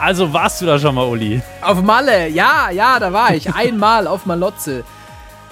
Also 0.00 0.32
warst 0.32 0.62
du 0.62 0.66
da 0.66 0.78
schon 0.78 0.94
mal, 0.94 1.06
Uli? 1.06 1.42
Auf 1.60 1.82
Malle, 1.82 2.28
ja, 2.28 2.70
ja, 2.70 3.00
da 3.00 3.12
war 3.12 3.34
ich. 3.34 3.52
Einmal 3.54 4.06
auf 4.06 4.26
Malotze. 4.26 4.84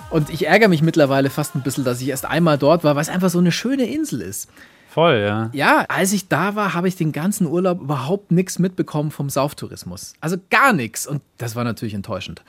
Und 0.08 0.30
ich 0.30 0.46
ärgere 0.46 0.68
mich 0.68 0.82
mittlerweile 0.82 1.30
fast 1.30 1.56
ein 1.56 1.62
bisschen, 1.62 1.84
dass 1.84 2.00
ich 2.00 2.08
erst 2.08 2.24
einmal 2.24 2.56
dort 2.56 2.84
war, 2.84 2.94
weil 2.94 3.02
es 3.02 3.08
einfach 3.08 3.28
so 3.28 3.38
eine 3.38 3.50
schöne 3.50 3.86
Insel 3.86 4.20
ist. 4.20 4.48
Voll, 4.88 5.18
ja. 5.18 5.50
Ja, 5.52 5.84
als 5.88 6.12
ich 6.12 6.28
da 6.28 6.54
war, 6.54 6.74
habe 6.74 6.86
ich 6.86 6.96
den 6.96 7.10
ganzen 7.12 7.46
Urlaub 7.46 7.80
überhaupt 7.80 8.30
nichts 8.30 8.58
mitbekommen 8.58 9.10
vom 9.10 9.28
Sauftourismus. 9.28 10.14
Also 10.20 10.36
gar 10.48 10.72
nichts. 10.72 11.06
Und 11.06 11.22
das 11.38 11.56
war 11.56 11.64
natürlich 11.64 11.94
enttäuschend. 11.94 12.42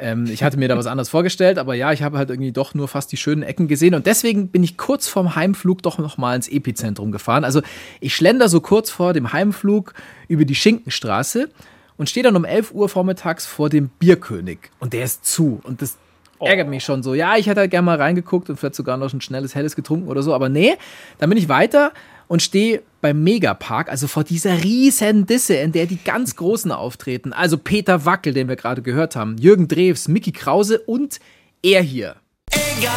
Ähm, 0.00 0.26
ich 0.26 0.42
hatte 0.42 0.56
mir 0.56 0.68
da 0.68 0.76
was 0.76 0.86
anderes 0.86 1.10
vorgestellt, 1.10 1.58
aber 1.58 1.74
ja, 1.74 1.92
ich 1.92 2.02
habe 2.02 2.18
halt 2.18 2.30
irgendwie 2.30 2.52
doch 2.52 2.74
nur 2.74 2.88
fast 2.88 3.12
die 3.12 3.16
schönen 3.16 3.42
Ecken 3.42 3.68
gesehen. 3.68 3.94
Und 3.94 4.06
deswegen 4.06 4.48
bin 4.48 4.62
ich 4.62 4.76
kurz 4.76 5.06
vorm 5.06 5.36
Heimflug 5.36 5.82
doch 5.82 5.98
noch 5.98 6.18
mal 6.18 6.34
ins 6.34 6.48
Epizentrum 6.48 7.12
gefahren. 7.12 7.44
Also 7.44 7.60
ich 8.00 8.16
schlender 8.16 8.48
so 8.48 8.60
kurz 8.60 8.90
vor 8.90 9.12
dem 9.12 9.32
Heimflug 9.32 9.94
über 10.28 10.44
die 10.44 10.54
Schinkenstraße 10.54 11.50
und 11.96 12.08
stehe 12.08 12.24
dann 12.24 12.34
um 12.34 12.44
11 12.44 12.72
Uhr 12.72 12.88
vormittags 12.88 13.46
vor 13.46 13.68
dem 13.68 13.90
Bierkönig. 13.98 14.58
Und 14.78 14.94
der 14.94 15.04
ist 15.04 15.26
zu. 15.26 15.60
Und 15.64 15.82
das 15.82 15.98
ärgert 16.40 16.68
mich 16.68 16.82
schon 16.82 17.02
so. 17.02 17.14
Ja, 17.14 17.36
ich 17.36 17.46
hätte 17.46 17.60
halt 17.60 17.70
gerne 17.70 17.84
mal 17.84 17.98
reingeguckt 17.98 18.48
und 18.48 18.56
vielleicht 18.56 18.74
sogar 18.74 18.96
noch 18.96 19.12
ein 19.12 19.20
schnelles 19.20 19.54
Helles 19.54 19.76
getrunken 19.76 20.08
oder 20.08 20.22
so. 20.22 20.34
Aber 20.34 20.48
nee, 20.48 20.74
dann 21.18 21.28
bin 21.28 21.38
ich 21.38 21.48
weiter 21.48 21.92
und 22.26 22.40
stehe 22.40 22.82
beim 23.00 23.22
Megapark, 23.22 23.88
also 23.90 24.06
vor 24.06 24.24
dieser 24.24 24.62
riesen 24.62 25.26
Disse, 25.26 25.54
in 25.54 25.72
der 25.72 25.86
die 25.86 25.98
ganz 26.02 26.36
Großen 26.36 26.72
auftreten. 26.72 27.32
Also 27.32 27.58
Peter 27.58 28.04
Wackel, 28.04 28.32
den 28.32 28.48
wir 28.48 28.56
gerade 28.56 28.82
gehört 28.82 29.16
haben, 29.16 29.36
Jürgen 29.38 29.68
Drews, 29.68 30.08
Mickey 30.08 30.32
Krause 30.32 30.80
und 30.80 31.18
er 31.62 31.82
hier. 31.82 32.16
Egal, 32.50 32.92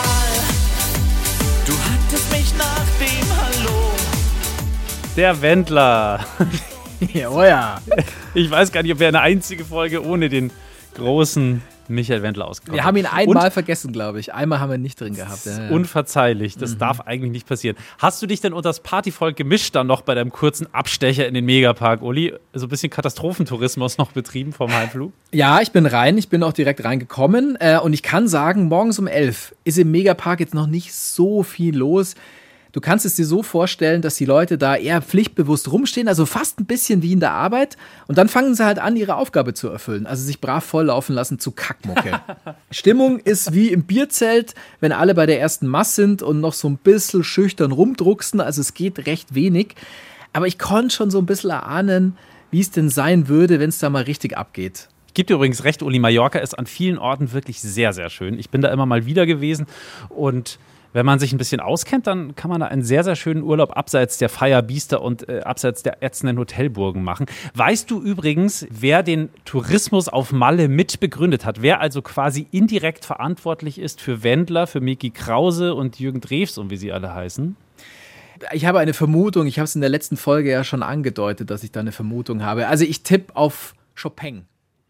du 1.65 1.73
hattest 1.73 2.31
mich 2.31 2.53
nach 2.57 2.85
dem 2.99 3.67
Hallo. 3.67 3.91
Der 5.15 5.41
Wendler. 5.41 6.25
Ja, 7.11 7.29
oh 7.29 7.43
ja. 7.43 7.81
Ich 8.33 8.49
weiß 8.49 8.71
gar 8.71 8.81
nicht, 8.81 8.93
ob 8.93 8.99
wir 8.99 9.09
eine 9.09 9.19
einzige 9.19 9.65
Folge 9.65 10.05
ohne 10.05 10.29
den 10.29 10.51
großen 10.95 11.61
Michael 11.87 12.21
Wendler 12.21 12.47
ausgekommen 12.47 12.77
Wir 12.77 12.85
haben 12.85 12.97
ihn 12.97 13.05
einmal 13.05 13.51
vergessen, 13.51 13.91
glaube 13.91 14.19
ich. 14.19 14.33
Einmal 14.33 14.59
haben 14.59 14.69
wir 14.69 14.75
ihn 14.75 14.81
nicht 14.81 14.99
drin 14.99 15.15
gehabt. 15.15 15.45
Ja, 15.45 15.63
ja. 15.63 15.69
Unverzeihlich, 15.69 16.57
das 16.57 16.77
darf 16.77 17.01
eigentlich 17.01 17.31
nicht 17.31 17.47
passieren. 17.47 17.77
Hast 17.99 18.21
du 18.21 18.27
dich 18.27 18.41
denn 18.41 18.53
unter 18.53 18.69
das 18.69 18.79
Partyvolk 18.81 19.35
gemischt 19.35 19.75
dann 19.75 19.87
noch 19.87 20.01
bei 20.01 20.15
deinem 20.15 20.31
kurzen 20.31 20.67
Abstecher 20.73 21.27
in 21.27 21.33
den 21.33 21.45
Megapark, 21.45 22.01
Uli? 22.01 22.33
So 22.53 22.65
ein 22.65 22.69
bisschen 22.69 22.89
Katastrophentourismus 22.89 23.97
noch 23.97 24.11
betrieben 24.11 24.53
vom 24.53 24.73
Heimflug? 24.73 25.13
Ja, 25.31 25.61
ich 25.61 25.71
bin 25.71 25.85
rein. 25.85 26.17
Ich 26.17 26.29
bin 26.29 26.43
auch 26.43 26.53
direkt 26.53 26.83
reingekommen. 26.83 27.57
Äh, 27.59 27.79
und 27.79 27.93
ich 27.93 28.03
kann 28.03 28.27
sagen, 28.27 28.65
morgens 28.65 28.99
um 28.99 29.07
11 29.07 29.55
ist 29.63 29.77
im 29.77 29.91
Megapark 29.91 30.39
jetzt 30.39 30.53
noch 30.53 30.67
nicht 30.67 30.93
so 30.93 31.43
viel 31.43 31.75
los. 31.75 32.15
Du 32.73 32.81
kannst 32.81 33.05
es 33.05 33.15
dir 33.15 33.25
so 33.25 33.43
vorstellen, 33.43 34.01
dass 34.01 34.15
die 34.15 34.25
Leute 34.25 34.57
da 34.57 34.75
eher 34.75 35.03
pflichtbewusst 35.03 35.71
rumstehen, 35.71 36.07
also 36.07 36.25
fast 36.25 36.59
ein 36.59 36.65
bisschen 36.65 37.03
wie 37.03 37.13
in 37.13 37.19
der 37.19 37.31
Arbeit. 37.31 37.77
Und 38.07 38.17
dann 38.17 38.27
fangen 38.27 38.55
sie 38.55 38.65
halt 38.65 38.79
an, 38.79 38.95
ihre 38.95 39.15
Aufgabe 39.15 39.53
zu 39.53 39.69
erfüllen. 39.69 40.07
Also 40.07 40.23
sich 40.23 40.41
brav 40.41 40.65
volllaufen 40.65 41.13
lassen 41.13 41.37
zu 41.37 41.51
Kackmucke. 41.51 42.19
Stimmung 42.71 43.19
ist 43.19 43.53
wie 43.53 43.69
im 43.69 43.83
Bierzelt, 43.83 44.55
wenn 44.79 44.91
alle 44.91 45.13
bei 45.13 45.27
der 45.27 45.39
ersten 45.39 45.67
Mass 45.67 45.95
sind 45.95 46.23
und 46.23 46.41
noch 46.41 46.53
so 46.53 46.67
ein 46.67 46.77
bisschen 46.77 47.23
schüchtern 47.23 47.71
rumdrucksen. 47.71 48.41
Also 48.41 48.61
es 48.61 48.73
geht 48.73 49.05
recht 49.05 49.35
wenig. 49.35 49.75
Aber 50.33 50.47
ich 50.47 50.57
konnte 50.57 50.95
schon 50.95 51.11
so 51.11 51.19
ein 51.19 51.27
bisschen 51.27 51.51
erahnen, 51.51 52.17
wie 52.49 52.61
es 52.61 52.71
denn 52.71 52.89
sein 52.89 53.27
würde, 53.27 53.59
wenn 53.59 53.69
es 53.69 53.77
da 53.77 53.91
mal 53.91 54.03
richtig 54.03 54.35
abgeht. 54.35 54.89
Gibt 55.13 55.29
dir 55.29 55.35
übrigens 55.35 55.63
recht, 55.63 55.83
Uli, 55.83 55.99
Mallorca 55.99 56.39
ist 56.39 56.57
an 56.57 56.65
vielen 56.65 56.97
Orten 56.97 57.33
wirklich 57.33 57.61
sehr, 57.61 57.93
sehr 57.93 58.09
schön. 58.09 58.39
Ich 58.39 58.49
bin 58.49 58.61
da 58.61 58.69
immer 58.69 58.87
mal 58.87 59.05
wieder 59.05 59.27
gewesen 59.27 59.67
und 60.09 60.57
wenn 60.93 61.05
man 61.05 61.19
sich 61.19 61.33
ein 61.33 61.37
bisschen 61.37 61.59
auskennt, 61.59 62.07
dann 62.07 62.35
kann 62.35 62.49
man 62.49 62.61
da 62.61 62.67
einen 62.67 62.83
sehr, 62.83 63.03
sehr 63.03 63.15
schönen 63.15 63.43
Urlaub 63.43 63.75
abseits 63.75 64.17
der 64.17 64.29
Feierbiester 64.29 65.01
und 65.01 65.27
äh, 65.27 65.41
abseits 65.41 65.83
der 65.83 66.01
ätzenden 66.01 66.37
Hotelburgen 66.37 67.03
machen. 67.03 67.25
Weißt 67.55 67.91
du 67.91 68.01
übrigens, 68.01 68.65
wer 68.69 69.03
den 69.03 69.29
Tourismus 69.45 70.07
auf 70.07 70.31
Malle 70.31 70.67
mit 70.67 70.99
begründet 70.99 71.45
hat? 71.45 71.61
Wer 71.61 71.81
also 71.81 72.01
quasi 72.01 72.47
indirekt 72.51 73.05
verantwortlich 73.05 73.79
ist 73.79 74.01
für 74.01 74.23
Wendler, 74.23 74.67
für 74.67 74.81
Miki 74.81 75.09
Krause 75.09 75.73
und 75.75 75.99
Jürgen 75.99 76.21
Drews 76.21 76.57
und 76.57 76.69
wie 76.69 76.77
sie 76.77 76.91
alle 76.91 77.13
heißen? 77.13 77.55
Ich 78.51 78.65
habe 78.65 78.79
eine 78.79 78.93
Vermutung, 78.93 79.47
ich 79.47 79.59
habe 79.59 79.65
es 79.65 79.75
in 79.75 79.81
der 79.81 79.89
letzten 79.89 80.17
Folge 80.17 80.51
ja 80.51 80.63
schon 80.63 80.83
angedeutet, 80.83 81.49
dass 81.49 81.63
ich 81.63 81.71
da 81.71 81.79
eine 81.79 81.91
Vermutung 81.91 82.43
habe. 82.43 82.67
Also 82.67 82.83
ich 82.83 83.03
tippe 83.03 83.35
auf 83.35 83.73
Chopin. 83.99 84.45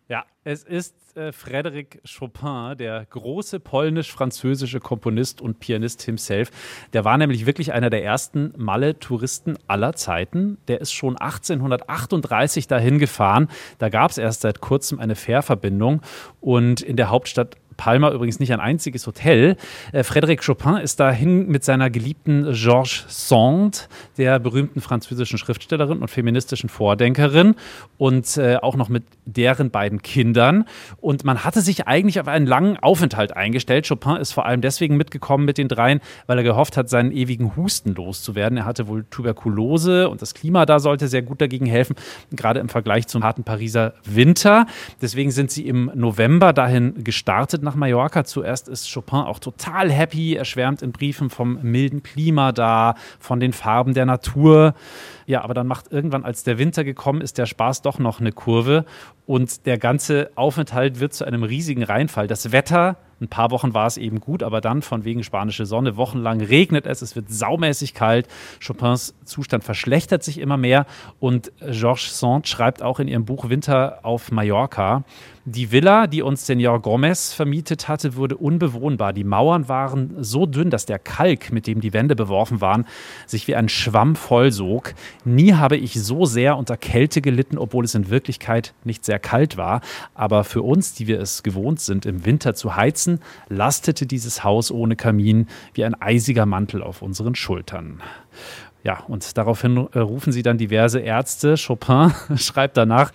Ja, 0.09 0.25
es 0.43 0.63
ist 0.63 0.95
äh, 1.16 1.32
Frédéric 1.32 1.99
Chopin, 2.07 2.78
der 2.78 3.05
große 3.05 3.59
polnisch-französische 3.59 4.80
Komponist 4.80 5.41
und 5.41 5.59
Pianist 5.59 6.01
himself. 6.01 6.49
Der 6.93 7.05
war 7.05 7.18
nämlich 7.18 7.45
wirklich 7.45 7.74
einer 7.74 7.89
der 7.89 8.03
ersten 8.03 8.53
Malle-Touristen 8.57 9.57
aller 9.68 9.93
Zeiten. 9.93 10.57
Der 10.68 10.82
ist 10.82 10.91
schon 10.91 11.18
1838 11.18 12.68
dahin 12.68 12.99
gefahren. 12.99 13.49
Da 13.78 13.89
gab 13.89 14.11
es 14.11 14.18
erst 14.18 14.41
seit 14.41 14.61
kurzem 14.61 14.99
eine 14.99 15.16
Fährverbindung 15.16 16.01
und 16.41 16.82
in 16.82 16.95
der 16.95 17.09
Hauptstadt 17.09 17.57
Palma 17.84 18.11
übrigens 18.11 18.39
nicht 18.39 18.53
ein 18.53 18.61
einziges 18.61 19.05
Hotel. 19.07 19.57
Äh, 19.91 20.03
Frédéric 20.03 20.45
Chopin 20.45 20.77
ist 20.77 21.01
dahin 21.01 21.49
mit 21.49 21.65
seiner 21.65 21.89
geliebten 21.89 22.53
Georges 22.53 23.03
Sand, 23.09 23.89
der 24.17 24.39
berühmten 24.39 24.79
französischen 24.79 25.38
Schriftstellerin 25.38 25.97
und 25.97 26.07
feministischen 26.07 26.69
Vordenkerin 26.69 27.55
und 27.97 28.38
äh, 28.38 28.55
auch 28.55 28.77
noch 28.77 28.88
mit 28.88 29.03
deren 29.25 29.69
beiden 29.69 30.01
Kindern. 30.01 30.63
Und 31.01 31.25
man 31.25 31.43
hatte 31.43 31.59
sich 31.59 31.86
eigentlich 31.86 32.21
auf 32.21 32.29
einen 32.29 32.47
langen 32.47 32.77
Aufenthalt 32.77 33.36
eingestellt. 33.36 33.86
Chopin 33.89 34.15
ist 34.15 34.31
vor 34.31 34.45
allem 34.45 34.61
deswegen 34.61 34.95
mitgekommen 34.95 35.43
mit 35.43 35.57
den 35.57 35.67
dreien, 35.67 35.99
weil 36.25 36.38
er 36.38 36.45
gehofft 36.45 36.77
hat, 36.77 36.88
seinen 36.88 37.11
ewigen 37.11 37.57
Husten 37.57 37.95
loszuwerden. 37.95 38.59
Er 38.59 38.65
hatte 38.65 38.88
wohl 38.88 39.03
Tuberkulose 39.09 40.07
und 40.07 40.21
das 40.21 40.34
Klima 40.34 40.65
da 40.65 40.79
sollte 40.79 41.09
sehr 41.09 41.21
gut 41.21 41.41
dagegen 41.41 41.65
helfen, 41.65 41.97
gerade 42.31 42.61
im 42.61 42.69
Vergleich 42.69 43.07
zum 43.07 43.25
harten 43.25 43.43
Pariser 43.43 43.93
Winter. 44.05 44.67
Deswegen 45.01 45.31
sind 45.31 45.51
sie 45.51 45.67
im 45.67 45.91
November 45.93 46.53
dahin 46.53 47.03
gestartet 47.03 47.61
nach 47.61 47.72
Mallorca. 47.76 48.24
Zuerst 48.24 48.67
ist 48.67 48.91
Chopin 48.91 49.19
auch 49.19 49.39
total 49.39 49.91
happy. 49.91 50.36
Er 50.36 50.45
schwärmt 50.45 50.82
in 50.82 50.91
Briefen 50.91 51.30
vom 51.30 51.59
milden 51.61 52.03
Klima 52.03 52.51
da, 52.51 52.95
von 53.19 53.39
den 53.39 53.53
Farben 53.53 53.93
der 53.93 54.05
Natur. 54.05 54.74
Ja, 55.26 55.41
aber 55.43 55.53
dann 55.53 55.67
macht 55.67 55.91
irgendwann, 55.91 56.26
als 56.26 56.43
der 56.43 56.57
Winter 56.57 56.84
gekommen 56.84 57.21
ist, 57.21 57.38
der 57.38 57.45
Spaß 57.45 57.82
doch 57.82 57.99
noch 57.99 58.19
eine 58.19 58.32
Kurve 58.32 58.86
und 59.26 59.65
der 59.65 59.78
ganze 59.78 60.32
Aufenthalt 60.36 60.99
wird 60.99 61.13
zu 61.13 61.26
einem 61.26 61.43
riesigen 61.43 61.84
Reinfall. 61.84 62.28
Das 62.28 62.51
Wetter, 62.51 62.97
ein 63.21 63.30
paar 63.30 63.51
Wochen 63.51 63.74
war 63.74 63.88
es 63.88 63.95
eben 63.95 64.19
gut, 64.19 64.43
aber 64.43 64.59
dann 64.59 64.82
von 64.82 65.05
wegen 65.05 65.24
spanische 65.24 65.65
Sonne, 65.65 65.95
wochenlang 65.95 66.41
regnet 66.41 66.86
es, 66.86 67.01
es 67.01 67.15
wird 67.15 67.32
saumäßig 67.32 67.93
kalt. 67.93 68.28
Chopins 68.65 69.15
Zustand 69.24 69.63
verschlechtert 69.63 70.24
sich 70.24 70.39
immer 70.39 70.57
mehr 70.57 70.86
und 71.21 71.53
Georges 71.61 72.19
Sand 72.19 72.47
schreibt 72.47 72.82
auch 72.82 72.99
in 72.99 73.07
ihrem 73.07 73.24
Buch 73.24 73.47
Winter 73.49 73.99
auf 74.03 74.32
Mallorca, 74.32 75.03
die 75.45 75.73
Villa, 75.73 76.07
die 76.07 76.21
uns 76.21 76.45
Senor 76.45 76.81
Gomez 76.81 77.33
vermietet 77.33 77.89
hatte, 77.89 78.15
wurde 78.15 78.37
unbewohnbar. 78.37 79.11
Die 79.11 79.25
Mauern 79.25 79.67
waren 79.67 80.15
so 80.23 80.45
dünn, 80.45 80.69
dass 80.69 80.85
der 80.85 80.99
Kalk, 80.99 81.51
mit 81.51 81.67
dem 81.67 81.81
die 81.81 81.91
Wände 81.91 82.15
beworfen 82.15 82.61
waren, 82.61 82.85
sich 83.27 83.47
wie 83.49 83.55
ein 83.55 83.67
Schwamm 83.67 84.15
vollsog. 84.15 84.93
Nie 85.25 85.53
habe 85.53 85.75
ich 85.75 86.01
so 86.01 86.25
sehr 86.25 86.57
unter 86.57 86.77
Kälte 86.77 87.21
gelitten, 87.21 87.57
obwohl 87.57 87.83
es 87.83 87.93
in 87.93 88.09
Wirklichkeit 88.09 88.73
nicht 88.85 89.03
sehr 89.03 89.19
kalt 89.19 89.57
war. 89.57 89.81
Aber 90.13 90.45
für 90.45 90.61
uns, 90.61 90.93
die 90.93 91.07
wir 91.07 91.19
es 91.19 91.43
gewohnt 91.43 91.81
sind, 91.81 92.05
im 92.05 92.25
Winter 92.25 92.55
zu 92.55 92.77
heizen, 92.77 93.19
lastete 93.49 94.05
dieses 94.05 94.45
Haus 94.45 94.71
ohne 94.71 94.95
Kamin 94.95 95.47
wie 95.73 95.83
ein 95.83 96.01
eisiger 96.01 96.45
Mantel 96.45 96.81
auf 96.81 97.01
unseren 97.01 97.35
Schultern. 97.35 98.01
Ja, 98.83 98.99
und 99.07 99.37
daraufhin 99.37 99.89
äh, 99.91 99.99
rufen 99.99 100.31
sie 100.31 100.41
dann 100.41 100.57
diverse 100.57 100.99
Ärzte. 100.99 101.55
Chopin 101.57 102.13
schreibt 102.37 102.77
danach, 102.77 103.11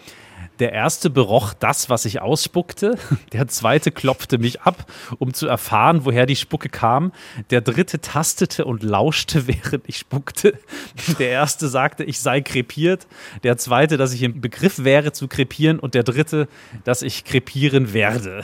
der 0.58 0.72
erste 0.72 1.10
beroch 1.10 1.54
das, 1.54 1.88
was 1.88 2.04
ich 2.04 2.20
ausspuckte. 2.20 2.96
Der 3.32 3.48
zweite 3.48 3.90
klopfte 3.90 4.38
mich 4.38 4.62
ab, 4.62 4.86
um 5.18 5.32
zu 5.32 5.46
erfahren, 5.46 6.04
woher 6.04 6.26
die 6.26 6.36
Spucke 6.36 6.68
kam. 6.68 7.12
Der 7.50 7.60
dritte 7.60 8.00
tastete 8.00 8.64
und 8.64 8.82
lauschte, 8.82 9.46
während 9.46 9.88
ich 9.88 9.98
spuckte. 9.98 10.58
Der 11.18 11.30
erste 11.30 11.68
sagte, 11.68 12.04
ich 12.04 12.20
sei 12.20 12.40
krepiert. 12.40 13.06
Der 13.42 13.56
zweite, 13.56 13.96
dass 13.96 14.12
ich 14.12 14.22
im 14.22 14.40
Begriff 14.40 14.84
wäre 14.84 15.12
zu 15.12 15.28
krepieren. 15.28 15.78
Und 15.78 15.94
der 15.94 16.02
dritte, 16.02 16.48
dass 16.84 17.02
ich 17.02 17.24
krepieren 17.24 17.92
werde. 17.92 18.42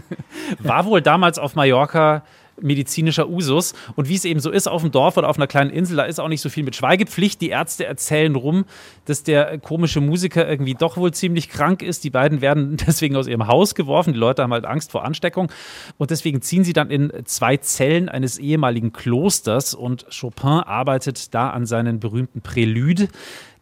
War 0.58 0.84
wohl 0.86 1.02
damals 1.02 1.38
auf 1.38 1.54
Mallorca 1.54 2.24
medizinischer 2.62 3.28
Usus. 3.28 3.74
Und 3.96 4.08
wie 4.08 4.14
es 4.14 4.24
eben 4.24 4.40
so 4.40 4.50
ist 4.50 4.68
auf 4.68 4.82
dem 4.82 4.90
Dorf 4.90 5.16
oder 5.16 5.28
auf 5.28 5.36
einer 5.36 5.46
kleinen 5.46 5.70
Insel, 5.70 5.96
da 5.96 6.04
ist 6.04 6.20
auch 6.20 6.28
nicht 6.28 6.40
so 6.40 6.48
viel 6.48 6.64
mit 6.64 6.76
Schweigepflicht. 6.76 7.40
Die 7.40 7.48
Ärzte 7.48 7.86
erzählen 7.86 8.34
rum, 8.34 8.64
dass 9.04 9.22
der 9.22 9.58
komische 9.58 10.00
Musiker 10.00 10.48
irgendwie 10.48 10.74
doch 10.74 10.96
wohl 10.96 11.12
ziemlich 11.12 11.48
krank 11.48 11.82
ist. 11.82 12.04
Die 12.04 12.10
beiden 12.10 12.40
werden 12.40 12.76
deswegen 12.86 13.16
aus 13.16 13.26
ihrem 13.26 13.46
Haus 13.46 13.74
geworfen. 13.74 14.12
Die 14.12 14.18
Leute 14.18 14.42
haben 14.42 14.52
halt 14.52 14.64
Angst 14.64 14.92
vor 14.92 15.04
Ansteckung. 15.04 15.50
Und 15.98 16.10
deswegen 16.10 16.42
ziehen 16.42 16.64
sie 16.64 16.72
dann 16.72 16.90
in 16.90 17.12
zwei 17.24 17.56
Zellen 17.56 18.08
eines 18.08 18.38
ehemaligen 18.38 18.92
Klosters. 18.92 19.74
Und 19.74 20.06
Chopin 20.10 20.60
arbeitet 20.64 21.34
da 21.34 21.50
an 21.50 21.66
seinen 21.66 22.00
berühmten 22.00 22.40
Prälüde. 22.40 23.08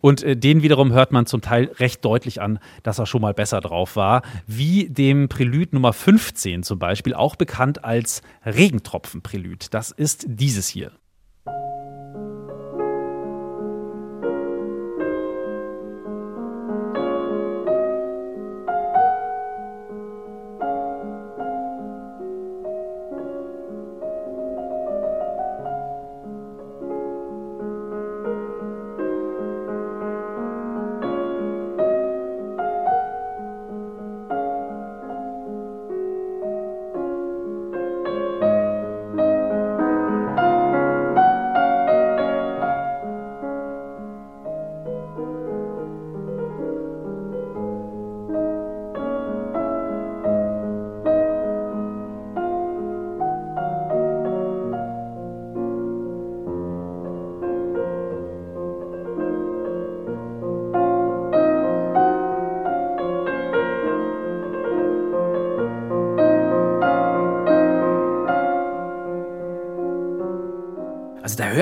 Und 0.00 0.22
äh, 0.22 0.36
den 0.36 0.62
wiederum 0.62 0.92
hört 0.92 1.12
man 1.12 1.26
zum 1.26 1.40
Teil 1.40 1.70
recht 1.78 2.04
deutlich 2.04 2.40
an, 2.40 2.58
dass 2.82 2.98
er 2.98 3.06
schon 3.06 3.22
mal 3.22 3.34
besser 3.34 3.60
drauf 3.60 3.96
war. 3.96 4.22
Wie 4.46 4.88
dem 4.88 5.28
Prälud 5.28 5.72
Nummer 5.72 5.92
15 5.92 6.62
zum 6.62 6.78
Beispiel, 6.78 7.14
auch 7.14 7.36
bekannt 7.36 7.84
als 7.84 8.22
Regentropfenprälud. 8.44 9.72
Das 9.72 9.90
ist 9.90 10.26
dieses 10.28 10.68
hier. 10.68 10.92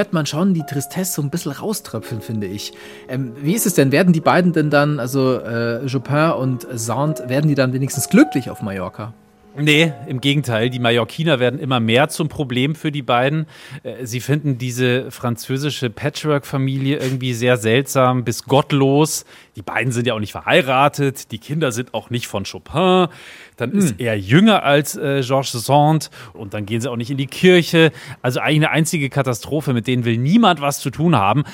Hört 0.07 0.13
man 0.13 0.27
schon 0.27 0.55
die 0.55 0.63
Tristesse 0.63 1.15
so 1.15 1.23
ein 1.23 1.31
bisschen 1.31 1.51
rauströpfeln, 1.51 2.21
finde 2.21 2.47
ich. 2.47 2.73
Ähm, 3.09 3.33
wie 3.43 3.55
ist 3.55 3.67
es 3.67 3.75
denn? 3.75 3.91
Werden 3.91 4.13
die 4.13 4.21
beiden 4.21 4.53
denn 4.53 4.71
dann, 4.71 5.01
also 5.01 5.41
äh, 5.41 5.85
Chopin 5.91 6.31
und 6.31 6.65
Sand, 6.73 7.29
werden 7.29 7.49
die 7.49 7.57
dann 7.57 7.73
wenigstens 7.73 8.09
glücklich 8.09 8.49
auf 8.49 8.63
Mallorca? 8.63 9.15
Nee, 9.59 9.93
im 10.07 10.21
Gegenteil. 10.21 10.71
Die 10.71 10.79
Mallorquiner 10.79 11.41
werden 11.41 11.59
immer 11.59 11.81
mehr 11.81 12.09
zum 12.09 12.29
Problem 12.29 12.75
für 12.75 12.93
die 12.93 13.03
beiden. 13.03 13.47
Äh, 13.83 14.05
Sie 14.05 14.21
finden 14.21 14.59
diese 14.59 15.11
französische 15.11 15.89
Patchwork-Familie 15.89 16.99
irgendwie 16.99 17.33
sehr 17.33 17.57
seltsam 17.57 18.25
bis 18.25 18.45
gottlos. 18.45 19.25
Die 19.57 19.63
beiden 19.63 19.93
sind 19.93 20.07
ja 20.07 20.15
auch 20.15 20.21
nicht 20.21 20.33
verheiratet. 20.33 21.33
Die 21.33 21.39
Kinder 21.39 21.73
sind 21.73 21.95
auch 21.95 22.11
nicht 22.11 22.27
von 22.27 22.45
Chopin. 22.45 23.09
Dann 23.57 23.73
ist 23.73 23.95
er 23.99 24.19
jünger 24.19 24.63
als 24.63 24.97
äh, 24.97 25.23
Georges 25.25 25.53
Sand. 25.53 26.11
Und 26.35 26.53
dann 26.53 26.67
gehen 26.67 26.81
sie 26.81 26.91
auch 26.91 26.97
nicht 26.97 27.11
in 27.11 27.17
die 27.17 27.27
Kirche. 27.27 27.93
Also 28.21 28.41
eigentlich 28.41 28.57
eine 28.57 28.71
einzige 28.71 29.09
Katastrophe. 29.09 29.73
Mit 29.73 29.87
denen 29.87 30.05
will 30.05 30.19
niemand 30.19 30.61
was 30.61 30.81
zu 30.81 30.91
tun 30.91 31.17
haben. 31.17 31.45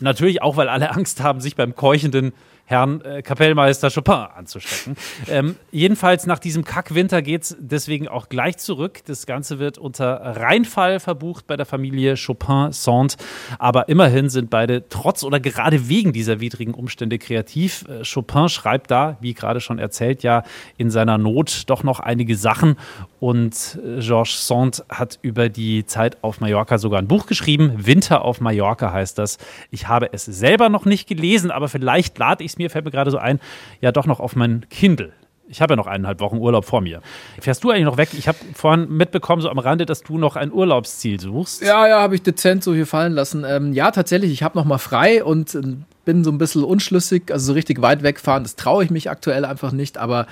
Natürlich 0.00 0.40
auch, 0.40 0.56
weil 0.56 0.68
alle 0.68 0.92
Angst 0.92 1.22
haben, 1.22 1.40
sich 1.40 1.56
beim 1.56 1.76
keuchenden 1.76 2.32
Herrn 2.70 3.00
äh, 3.00 3.20
Kapellmeister 3.22 3.90
Chopin 3.90 4.14
anzustecken. 4.14 4.94
ähm, 5.28 5.56
jedenfalls 5.72 6.26
nach 6.26 6.38
diesem 6.38 6.64
Kackwinter 6.64 7.20
geht 7.20 7.42
es 7.42 7.56
deswegen 7.58 8.06
auch 8.06 8.28
gleich 8.28 8.58
zurück. 8.58 9.00
Das 9.06 9.26
Ganze 9.26 9.58
wird 9.58 9.76
unter 9.76 10.36
Reinfall 10.36 11.00
verbucht 11.00 11.48
bei 11.48 11.56
der 11.56 11.66
Familie 11.66 12.14
Chopin-Sand. 12.14 13.16
Aber 13.58 13.88
immerhin 13.88 14.28
sind 14.28 14.50
beide 14.50 14.88
trotz 14.88 15.24
oder 15.24 15.40
gerade 15.40 15.88
wegen 15.88 16.12
dieser 16.12 16.38
widrigen 16.38 16.72
Umstände 16.72 17.18
kreativ. 17.18 17.86
Äh, 17.88 18.04
Chopin 18.04 18.48
schreibt 18.48 18.92
da, 18.92 19.16
wie 19.20 19.34
gerade 19.34 19.60
schon 19.60 19.80
erzählt, 19.80 20.22
ja 20.22 20.44
in 20.76 20.92
seiner 20.92 21.18
Not 21.18 21.68
doch 21.68 21.82
noch 21.82 21.98
einige 21.98 22.36
Sachen. 22.36 22.76
Und 23.20 23.78
äh, 23.84 24.00
Georges 24.00 24.46
Sand 24.46 24.82
hat 24.88 25.18
über 25.20 25.50
die 25.50 25.84
Zeit 25.84 26.16
auf 26.22 26.40
Mallorca 26.40 26.78
sogar 26.78 27.00
ein 27.00 27.06
Buch 27.06 27.26
geschrieben. 27.26 27.74
Winter 27.76 28.24
auf 28.24 28.40
Mallorca 28.40 28.92
heißt 28.92 29.18
das. 29.18 29.36
Ich 29.70 29.88
habe 29.88 30.08
es 30.12 30.24
selber 30.24 30.70
noch 30.70 30.86
nicht 30.86 31.06
gelesen, 31.06 31.50
aber 31.50 31.68
vielleicht 31.68 32.18
lade 32.18 32.42
ich 32.42 32.52
es 32.52 32.58
mir, 32.58 32.70
fällt 32.70 32.86
mir 32.86 32.90
gerade 32.90 33.10
so 33.10 33.18
ein, 33.18 33.38
ja 33.82 33.92
doch 33.92 34.06
noch 34.06 34.20
auf 34.20 34.36
mein 34.36 34.66
Kindle. 34.70 35.12
Ich 35.50 35.60
habe 35.60 35.72
ja 35.72 35.76
noch 35.76 35.88
eineinhalb 35.88 36.20
Wochen 36.20 36.38
Urlaub 36.38 36.64
vor 36.64 36.80
mir. 36.80 37.02
Fährst 37.40 37.64
du 37.64 37.70
eigentlich 37.70 37.84
noch 37.84 37.96
weg? 37.96 38.10
Ich 38.12 38.28
habe 38.28 38.38
vorhin 38.54 38.88
mitbekommen, 38.88 39.42
so 39.42 39.50
am 39.50 39.58
Rande, 39.58 39.84
dass 39.84 40.02
du 40.02 40.16
noch 40.16 40.36
ein 40.36 40.52
Urlaubsziel 40.52 41.18
suchst. 41.18 41.60
Ja, 41.60 41.88
ja, 41.88 42.00
habe 42.00 42.14
ich 42.14 42.22
dezent 42.22 42.62
so 42.62 42.72
hier 42.72 42.86
fallen 42.86 43.12
lassen. 43.12 43.44
Ähm, 43.44 43.72
ja, 43.72 43.90
tatsächlich, 43.90 44.30
ich 44.30 44.44
habe 44.44 44.56
noch 44.56 44.64
mal 44.64 44.78
frei 44.78 45.24
und 45.24 45.54
äh, 45.56 45.62
bin 46.04 46.22
so 46.22 46.30
ein 46.30 46.38
bisschen 46.38 46.62
unschlüssig. 46.62 47.32
Also 47.32 47.46
so 47.46 47.52
richtig 47.52 47.82
weit 47.82 48.04
wegfahren, 48.04 48.44
das 48.44 48.54
traue 48.54 48.84
ich 48.84 48.90
mich 48.90 49.10
aktuell 49.10 49.44
einfach 49.44 49.72
nicht. 49.72 49.98
Aber 49.98 50.28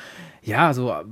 ja, 0.49 0.73
so 0.75 0.91
äh, 0.91 1.05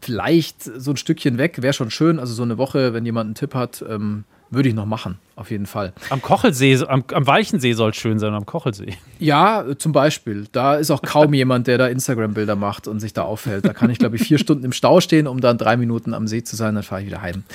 vielleicht 0.00 0.62
so 0.62 0.92
ein 0.92 0.96
Stückchen 0.96 1.38
weg 1.38 1.60
wäre 1.60 1.72
schon 1.72 1.90
schön. 1.90 2.18
Also 2.18 2.32
so 2.32 2.42
eine 2.42 2.56
Woche, 2.56 2.94
wenn 2.94 3.04
jemand 3.04 3.26
einen 3.26 3.34
Tipp 3.34 3.54
hat, 3.54 3.84
ähm, 3.88 4.24
würde 4.48 4.68
ich 4.68 4.76
noch 4.76 4.86
machen, 4.86 5.18
auf 5.34 5.50
jeden 5.50 5.66
Fall. 5.66 5.92
Am 6.08 6.22
Kochelsee, 6.22 6.78
am, 6.86 7.02
am 7.12 7.26
Walchensee 7.26 7.72
soll 7.72 7.90
es 7.90 7.96
schön 7.96 8.20
sein, 8.20 8.32
am 8.32 8.46
Kochelsee. 8.46 8.94
Ja, 9.18 9.62
äh, 9.62 9.76
zum 9.76 9.90
Beispiel. 9.90 10.46
Da 10.52 10.76
ist 10.76 10.92
auch 10.92 11.02
kaum 11.02 11.34
jemand, 11.34 11.66
der 11.66 11.78
da 11.78 11.88
Instagram-Bilder 11.88 12.54
macht 12.54 12.86
und 12.86 13.00
sich 13.00 13.12
da 13.12 13.22
aufhält. 13.22 13.64
Da 13.64 13.72
kann 13.72 13.90
ich, 13.90 13.98
glaube 13.98 14.16
ich, 14.16 14.22
vier 14.22 14.38
Stunden 14.38 14.64
im 14.64 14.72
Stau 14.72 15.00
stehen, 15.00 15.26
um 15.26 15.40
dann 15.40 15.58
drei 15.58 15.76
Minuten 15.76 16.14
am 16.14 16.28
See 16.28 16.44
zu 16.44 16.54
sein, 16.54 16.76
dann 16.76 16.84
fahre 16.84 17.02
ich 17.02 17.08
wieder 17.08 17.22
heim. 17.22 17.42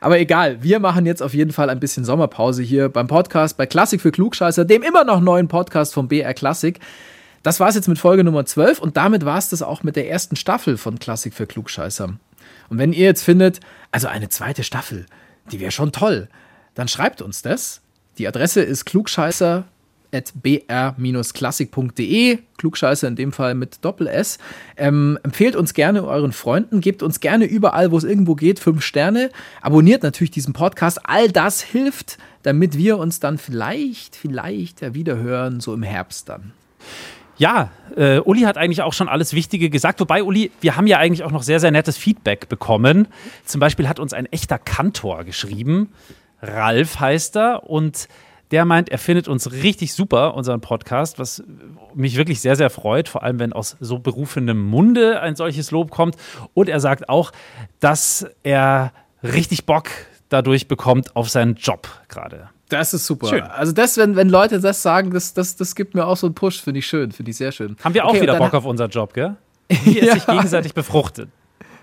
Aber 0.00 0.18
egal, 0.18 0.62
wir 0.62 0.78
machen 0.78 1.04
jetzt 1.04 1.22
auf 1.22 1.34
jeden 1.34 1.52
Fall 1.52 1.68
ein 1.68 1.78
bisschen 1.78 2.06
Sommerpause 2.06 2.62
hier 2.62 2.88
beim 2.88 3.06
Podcast 3.06 3.58
bei 3.58 3.66
Klassik 3.66 4.00
für 4.00 4.10
Klugscheißer, 4.10 4.64
dem 4.64 4.82
immer 4.82 5.04
noch 5.04 5.20
neuen 5.20 5.48
Podcast 5.48 5.92
vom 5.92 6.08
BR 6.08 6.32
Klassik. 6.32 6.80
Das 7.42 7.58
war 7.58 7.68
es 7.68 7.74
jetzt 7.74 7.88
mit 7.88 7.98
Folge 7.98 8.22
Nummer 8.22 8.44
12 8.44 8.80
und 8.80 8.96
damit 8.96 9.24
war 9.24 9.38
es 9.38 9.48
das 9.48 9.62
auch 9.62 9.82
mit 9.82 9.96
der 9.96 10.10
ersten 10.10 10.36
Staffel 10.36 10.76
von 10.76 10.98
Klassik 10.98 11.32
für 11.32 11.46
Klugscheißer. 11.46 12.12
Und 12.68 12.78
wenn 12.78 12.92
ihr 12.92 13.06
jetzt 13.06 13.22
findet, 13.22 13.60
also 13.90 14.08
eine 14.08 14.28
zweite 14.28 14.62
Staffel, 14.62 15.06
die 15.50 15.58
wäre 15.58 15.70
schon 15.70 15.92
toll, 15.92 16.28
dann 16.74 16.88
schreibt 16.88 17.22
uns 17.22 17.42
das. 17.42 17.80
Die 18.18 18.28
Adresse 18.28 18.60
ist 18.60 18.84
klugscheißer 18.84 19.64
br-klassik.de, 20.10 22.38
Klugscheißer 22.58 23.08
in 23.08 23.16
dem 23.16 23.32
Fall 23.32 23.54
mit 23.54 23.82
Doppel-S. 23.84 24.38
Ähm, 24.76 25.18
empfehlt 25.22 25.56
uns 25.56 25.72
gerne 25.72 26.04
euren 26.04 26.32
Freunden, 26.32 26.80
gebt 26.80 27.02
uns 27.02 27.20
gerne 27.20 27.46
überall, 27.46 27.90
wo 27.90 27.96
es 27.96 28.04
irgendwo 28.04 28.34
geht, 28.34 28.58
fünf 28.58 28.82
Sterne. 28.82 29.30
Abonniert 29.62 30.02
natürlich 30.02 30.32
diesen 30.32 30.52
Podcast. 30.52 31.00
All 31.04 31.28
das 31.28 31.62
hilft, 31.62 32.18
damit 32.42 32.76
wir 32.76 32.98
uns 32.98 33.20
dann 33.20 33.38
vielleicht, 33.38 34.16
vielleicht 34.16 34.82
ja 34.82 34.94
wieder 34.94 35.16
hören, 35.16 35.60
so 35.60 35.72
im 35.72 35.82
Herbst 35.82 36.28
dann. 36.28 36.52
Ja, 37.40 37.70
äh, 37.96 38.18
Uli 38.18 38.42
hat 38.42 38.58
eigentlich 38.58 38.82
auch 38.82 38.92
schon 38.92 39.08
alles 39.08 39.32
Wichtige 39.32 39.70
gesagt. 39.70 39.98
Wobei, 40.00 40.22
Uli, 40.22 40.50
wir 40.60 40.76
haben 40.76 40.86
ja 40.86 40.98
eigentlich 40.98 41.24
auch 41.24 41.30
noch 41.30 41.42
sehr, 41.42 41.58
sehr 41.58 41.70
nettes 41.70 41.96
Feedback 41.96 42.50
bekommen. 42.50 43.08
Zum 43.46 43.60
Beispiel 43.60 43.88
hat 43.88 43.98
uns 43.98 44.12
ein 44.12 44.26
echter 44.26 44.58
Kantor 44.58 45.24
geschrieben. 45.24 45.90
Ralf 46.42 47.00
heißt 47.00 47.38
er 47.38 47.62
und 47.70 48.08
der 48.50 48.66
meint, 48.66 48.90
er 48.90 48.98
findet 48.98 49.26
uns 49.26 49.52
richtig 49.52 49.94
super, 49.94 50.34
unseren 50.34 50.60
Podcast, 50.60 51.18
was 51.18 51.42
mich 51.94 52.18
wirklich 52.18 52.42
sehr, 52.42 52.56
sehr 52.56 52.68
freut, 52.68 53.08
vor 53.08 53.22
allem 53.22 53.38
wenn 53.38 53.54
aus 53.54 53.78
so 53.80 53.98
berufenem 53.98 54.60
Munde 54.60 55.22
ein 55.22 55.34
solches 55.34 55.70
Lob 55.70 55.90
kommt. 55.90 56.16
Und 56.52 56.68
er 56.68 56.78
sagt 56.78 57.08
auch, 57.08 57.32
dass 57.78 58.26
er 58.42 58.92
richtig 59.22 59.64
Bock 59.64 59.88
dadurch 60.28 60.68
bekommt 60.68 61.16
auf 61.16 61.30
seinen 61.30 61.54
Job 61.54 61.88
gerade. 62.08 62.50
Das 62.70 62.94
ist 62.94 63.04
super. 63.04 63.28
Schön. 63.28 63.42
Also 63.42 63.72
das, 63.72 63.96
wenn, 63.98 64.16
wenn 64.16 64.28
Leute 64.28 64.60
das 64.60 64.80
sagen, 64.80 65.10
das, 65.10 65.34
das, 65.34 65.56
das 65.56 65.74
gibt 65.74 65.94
mir 65.94 66.06
auch 66.06 66.16
so 66.16 66.26
einen 66.26 66.34
Push, 66.34 66.62
finde 66.62 66.78
ich 66.78 66.86
schön, 66.86 67.12
finde 67.12 67.30
ich 67.30 67.36
sehr 67.36 67.52
schön. 67.52 67.76
Haben 67.84 67.94
wir 67.94 68.06
auch 68.06 68.10
Okay, 68.10 68.22
wieder 68.22 68.38
Bock 68.38 68.54
auf 68.54 68.64
unseren 68.64 68.90
Job, 68.90 69.12
gell? 69.12 69.36
Hier 69.70 70.02
ist 70.02 70.12
sich 70.14 70.26
gegenseitig 70.26 70.72
befruchtet. 70.72 71.28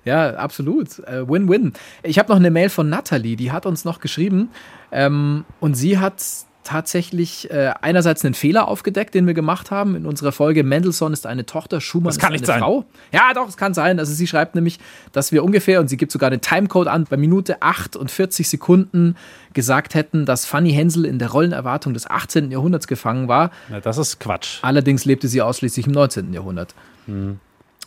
Ja, 0.06 0.36
absolut. 0.36 1.00
Äh, 1.00 1.28
Win-win. 1.28 1.74
ich 2.02 2.18
habe 2.18 2.30
noch 2.30 2.38
eine 2.38 2.50
Mail 2.50 2.70
von 2.70 2.90
Natalie, 2.90 3.36
die 3.36 3.52
hat 3.52 3.66
uns 3.66 3.84
noch 3.84 4.00
geschrieben 4.00 4.50
ähm, 4.92 5.44
und 5.60 5.76
sie 5.76 6.00
hat 6.00 6.24
tatsächlich 6.68 7.50
äh, 7.50 7.72
einerseits 7.82 8.26
einen 8.26 8.34
Fehler 8.34 8.68
aufgedeckt, 8.68 9.16
den 9.16 9.26
wir 9.26 9.34
gemacht 9.34 9.72
haben 9.72 9.96
in 9.96 10.06
unserer 10.06 10.34
Folge 10.34 10.64
Mendelssohn 10.64 11.14
ist 11.14 11.26
eine 11.26 11.46
Tochter, 11.46 11.80
Schumann 11.80 12.08
Das 12.08 12.20
kann 12.20 12.34
ist 12.34 12.42
nicht 12.42 12.50
eine 12.50 12.60
sein. 12.60 12.62
Frau. 12.62 12.86
Ja, 13.14 13.34
doch, 13.34 13.48
es 13.48 13.56
kann 13.56 13.74
sein. 13.74 14.00
Also 14.00 14.14
sie 14.14 14.28
schreibt 14.28 14.54
nämlich, 14.54 14.78
dass 15.14 15.32
wir 15.32 15.46
ungefähr, 15.46 15.80
und 15.80 15.88
sie 15.88 15.96
gibt 15.96 16.12
sogar 16.12 16.30
den 16.30 16.42
Timecode 16.42 16.88
an, 16.88 17.06
bei 17.10 17.16
Minute 17.16 17.62
8 17.62 17.96
und 17.96 18.12
40 18.12 18.50
Sekunden 18.50 19.16
gesagt 19.54 19.96
hätten, 19.96 20.26
dass 20.26 20.46
Fanny 20.46 20.74
Hensel 20.74 21.06
in 21.06 21.20
der 21.20 21.30
Rollenerwartung 21.32 21.94
des 21.94 22.10
18. 22.10 22.52
Jahrhunderts 22.52 22.88
gefangen 22.88 23.30
war. 23.30 23.52
Na, 23.70 23.80
das 23.80 23.98
ist 23.98 24.20
Quatsch. 24.20 24.60
Allerdings 24.62 25.06
lebte 25.06 25.30
sie 25.30 25.42
ausschließlich 25.42 25.88
im 25.88 25.94
19. 25.94 26.34
Jahrhundert. 26.34 26.76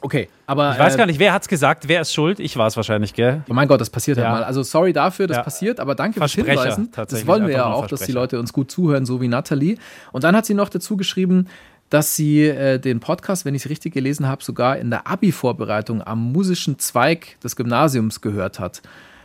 Okay, 0.03 0.29
aber. 0.47 0.73
Ich 0.73 0.79
weiß 0.79 0.95
äh, 0.95 0.99
gar 0.99 1.07
nicht, 1.07 1.19
wer 1.19 1.33
hat's 1.33 1.49
gesagt? 1.49 1.87
Wer 1.87 2.01
ist 2.01 2.13
schuld? 2.15 2.41
Ich 2.41 2.57
war 2.57 2.67
es 2.67 2.77
wahrscheinlich, 2.77 3.13
gell? 3.13 3.43
Oh 3.49 3.53
mein 3.53 3.69
Gott, 3.69 3.81
das 3.81 3.91
passiert 3.91 4.17
ja. 4.17 4.25
Ja. 4.25 4.31
mal. 4.31 4.45
Also 4.45 4.63
sorry 4.63 4.93
dafür, 4.93 5.27
das 5.27 5.39
Ja. 5.39 5.43
passiert, 5.43 5.81
aber 5.81 5.95
danke 5.95 6.19
fürs 6.19 6.33
Hinweisen. 6.33 6.91
Das 6.95 7.27
wollen 7.27 7.47
wir 7.47 7.55
ja 7.55 7.67
auch, 7.67 7.87
dass 7.87 8.01
die. 8.01 8.13
Leute 8.13 8.39
uns 8.41 8.53
gut 8.53 8.71
zuhören, 8.71 9.07
so 9.07 9.21
wie 9.21 9.29
Nathalie. 9.29 9.77
Und 10.13 10.25
dann 10.25 10.35
hat 10.35 10.45
sie 10.47 10.55
noch 10.55 10.69
dazu 10.69 10.97
geschrieben, 10.97 11.47
dass 11.91 12.17
sie 12.17 12.45
äh, 12.47 12.79
den 12.79 13.01
Podcast, 13.01 13.45
wenn 13.45 13.55
ich 13.55 13.65
es 13.65 13.71
richtig 13.71 13.93
gelesen 13.93 14.27
habe, 14.29 14.43
sogar 14.43 14.79
in 14.79 14.91
der 14.91 15.07
Abi-Vorbereitung 15.07 16.03
am 16.03 16.33
musischen 16.33 16.79
Zweig 16.79 17.39
des 17.41 17.57
Gymnasiums 17.57 18.21
gehört 18.21 18.59
hat. 18.61 18.81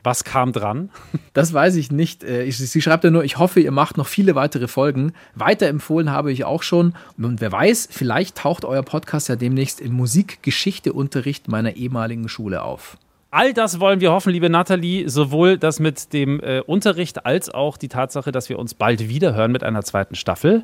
Was 0.06 0.24
kam 0.24 0.54
dran? 0.54 0.92
Das 1.34 1.52
weiß 1.52 1.76
ich 1.78 1.92
nicht. 1.92 2.24
Äh, 2.24 2.50
sie 2.52 2.82
schreibt 2.82 3.04
ja 3.04 3.10
nur, 3.10 3.24
ich 3.24 3.40
hoffe, 3.40 3.60
ihr 3.60 3.72
macht 3.72 3.98
noch 3.98 4.06
viele 4.06 4.36
weitere 4.36 4.68
Folgen. 4.68 5.14
Weiterempfohlen 5.34 6.12
habe 6.12 6.32
ich 6.32 6.46
auch 6.46 6.62
schon. 6.62 6.94
Und 7.18 7.42
wer 7.42 7.52
weiß, 7.52 7.90
vielleicht 7.92 8.38
taucht 8.38 8.66
euer 8.66 8.84
Podcast 8.84 9.30
ja 9.30 9.36
demnächst 9.36 9.82
im 9.82 9.94
Musikgeschichteunterricht 9.94 11.48
meiner 11.48 11.76
ehemaligen 11.76 12.30
Schule 12.30 12.62
auf. 12.62 12.98
All 13.32 13.52
das 13.52 13.80
wollen 13.80 14.00
wir 14.00 14.12
hoffen, 14.12 14.32
liebe 14.32 14.50
Nathalie, 14.50 15.10
sowohl 15.10 15.58
das 15.58 15.80
mit 15.80 16.14
dem 16.14 16.40
äh, 16.40 16.62
Unterricht 16.62 17.26
als 17.26 17.50
auch 17.50 17.76
die 17.76 17.90
Tatsache, 17.90 18.32
dass 18.32 18.48
wir 18.48 18.60
uns 18.60 18.76
bald 18.76 19.10
wieder 19.10 19.34
hören 19.34 19.52
mit 19.52 19.64
einer 19.64 19.84
zweiten 19.84 20.16
Staffel. 20.16 20.64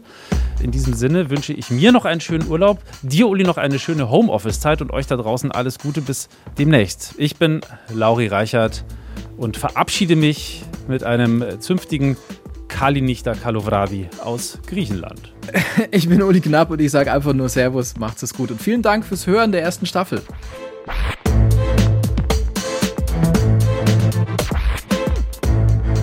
In 0.62 0.72
diesem 0.72 0.94
Sinne 0.94 1.30
wünsche 1.30 1.52
ich 1.52 1.70
mir 1.72 1.92
noch 1.92 2.06
einen 2.06 2.22
schönen 2.22 2.48
Urlaub, 2.48 2.80
dir, 3.02 3.28
Uli, 3.28 3.44
noch 3.44 3.58
eine 3.58 3.80
schöne 3.80 4.10
Homeoffice-Zeit 4.10 4.82
und 4.82 4.92
euch 4.92 5.08
da 5.08 5.18
draußen 5.18 5.52
alles 5.52 5.80
Gute 5.80 6.02
bis 6.02 6.30
demnächst. 6.58 7.16
Ich 7.18 7.36
bin 7.36 7.60
Lauri 7.94 8.28
Reichert 8.28 8.86
und 9.38 9.58
verabschiede 9.58 10.16
mich 10.16 10.64
mit 10.88 11.04
einem 11.04 11.42
äh, 11.42 11.60
zünftigen 11.60 12.18
Kalinichter 12.68 13.36
Kalovradi 13.36 14.08
aus 14.24 14.60
Griechenland. 14.66 15.34
Ich 15.92 16.08
bin 16.08 16.22
Uli 16.22 16.40
Knapp 16.40 16.70
und 16.70 16.80
ich 16.80 16.92
sage 16.92 17.12
einfach 17.12 17.34
nur 17.34 17.50
Servus, 17.50 17.98
macht's 17.98 18.24
es 18.24 18.34
gut 18.34 18.52
und 18.52 18.62
vielen 18.62 18.82
Dank 18.82 19.06
fürs 19.06 19.28
Hören 19.28 19.52
der 19.52 19.62
ersten 19.62 19.86
Staffel. 19.86 20.22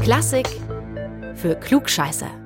Klassik 0.02 0.48
für 1.34 1.54
Klugscheißer. 1.54 2.37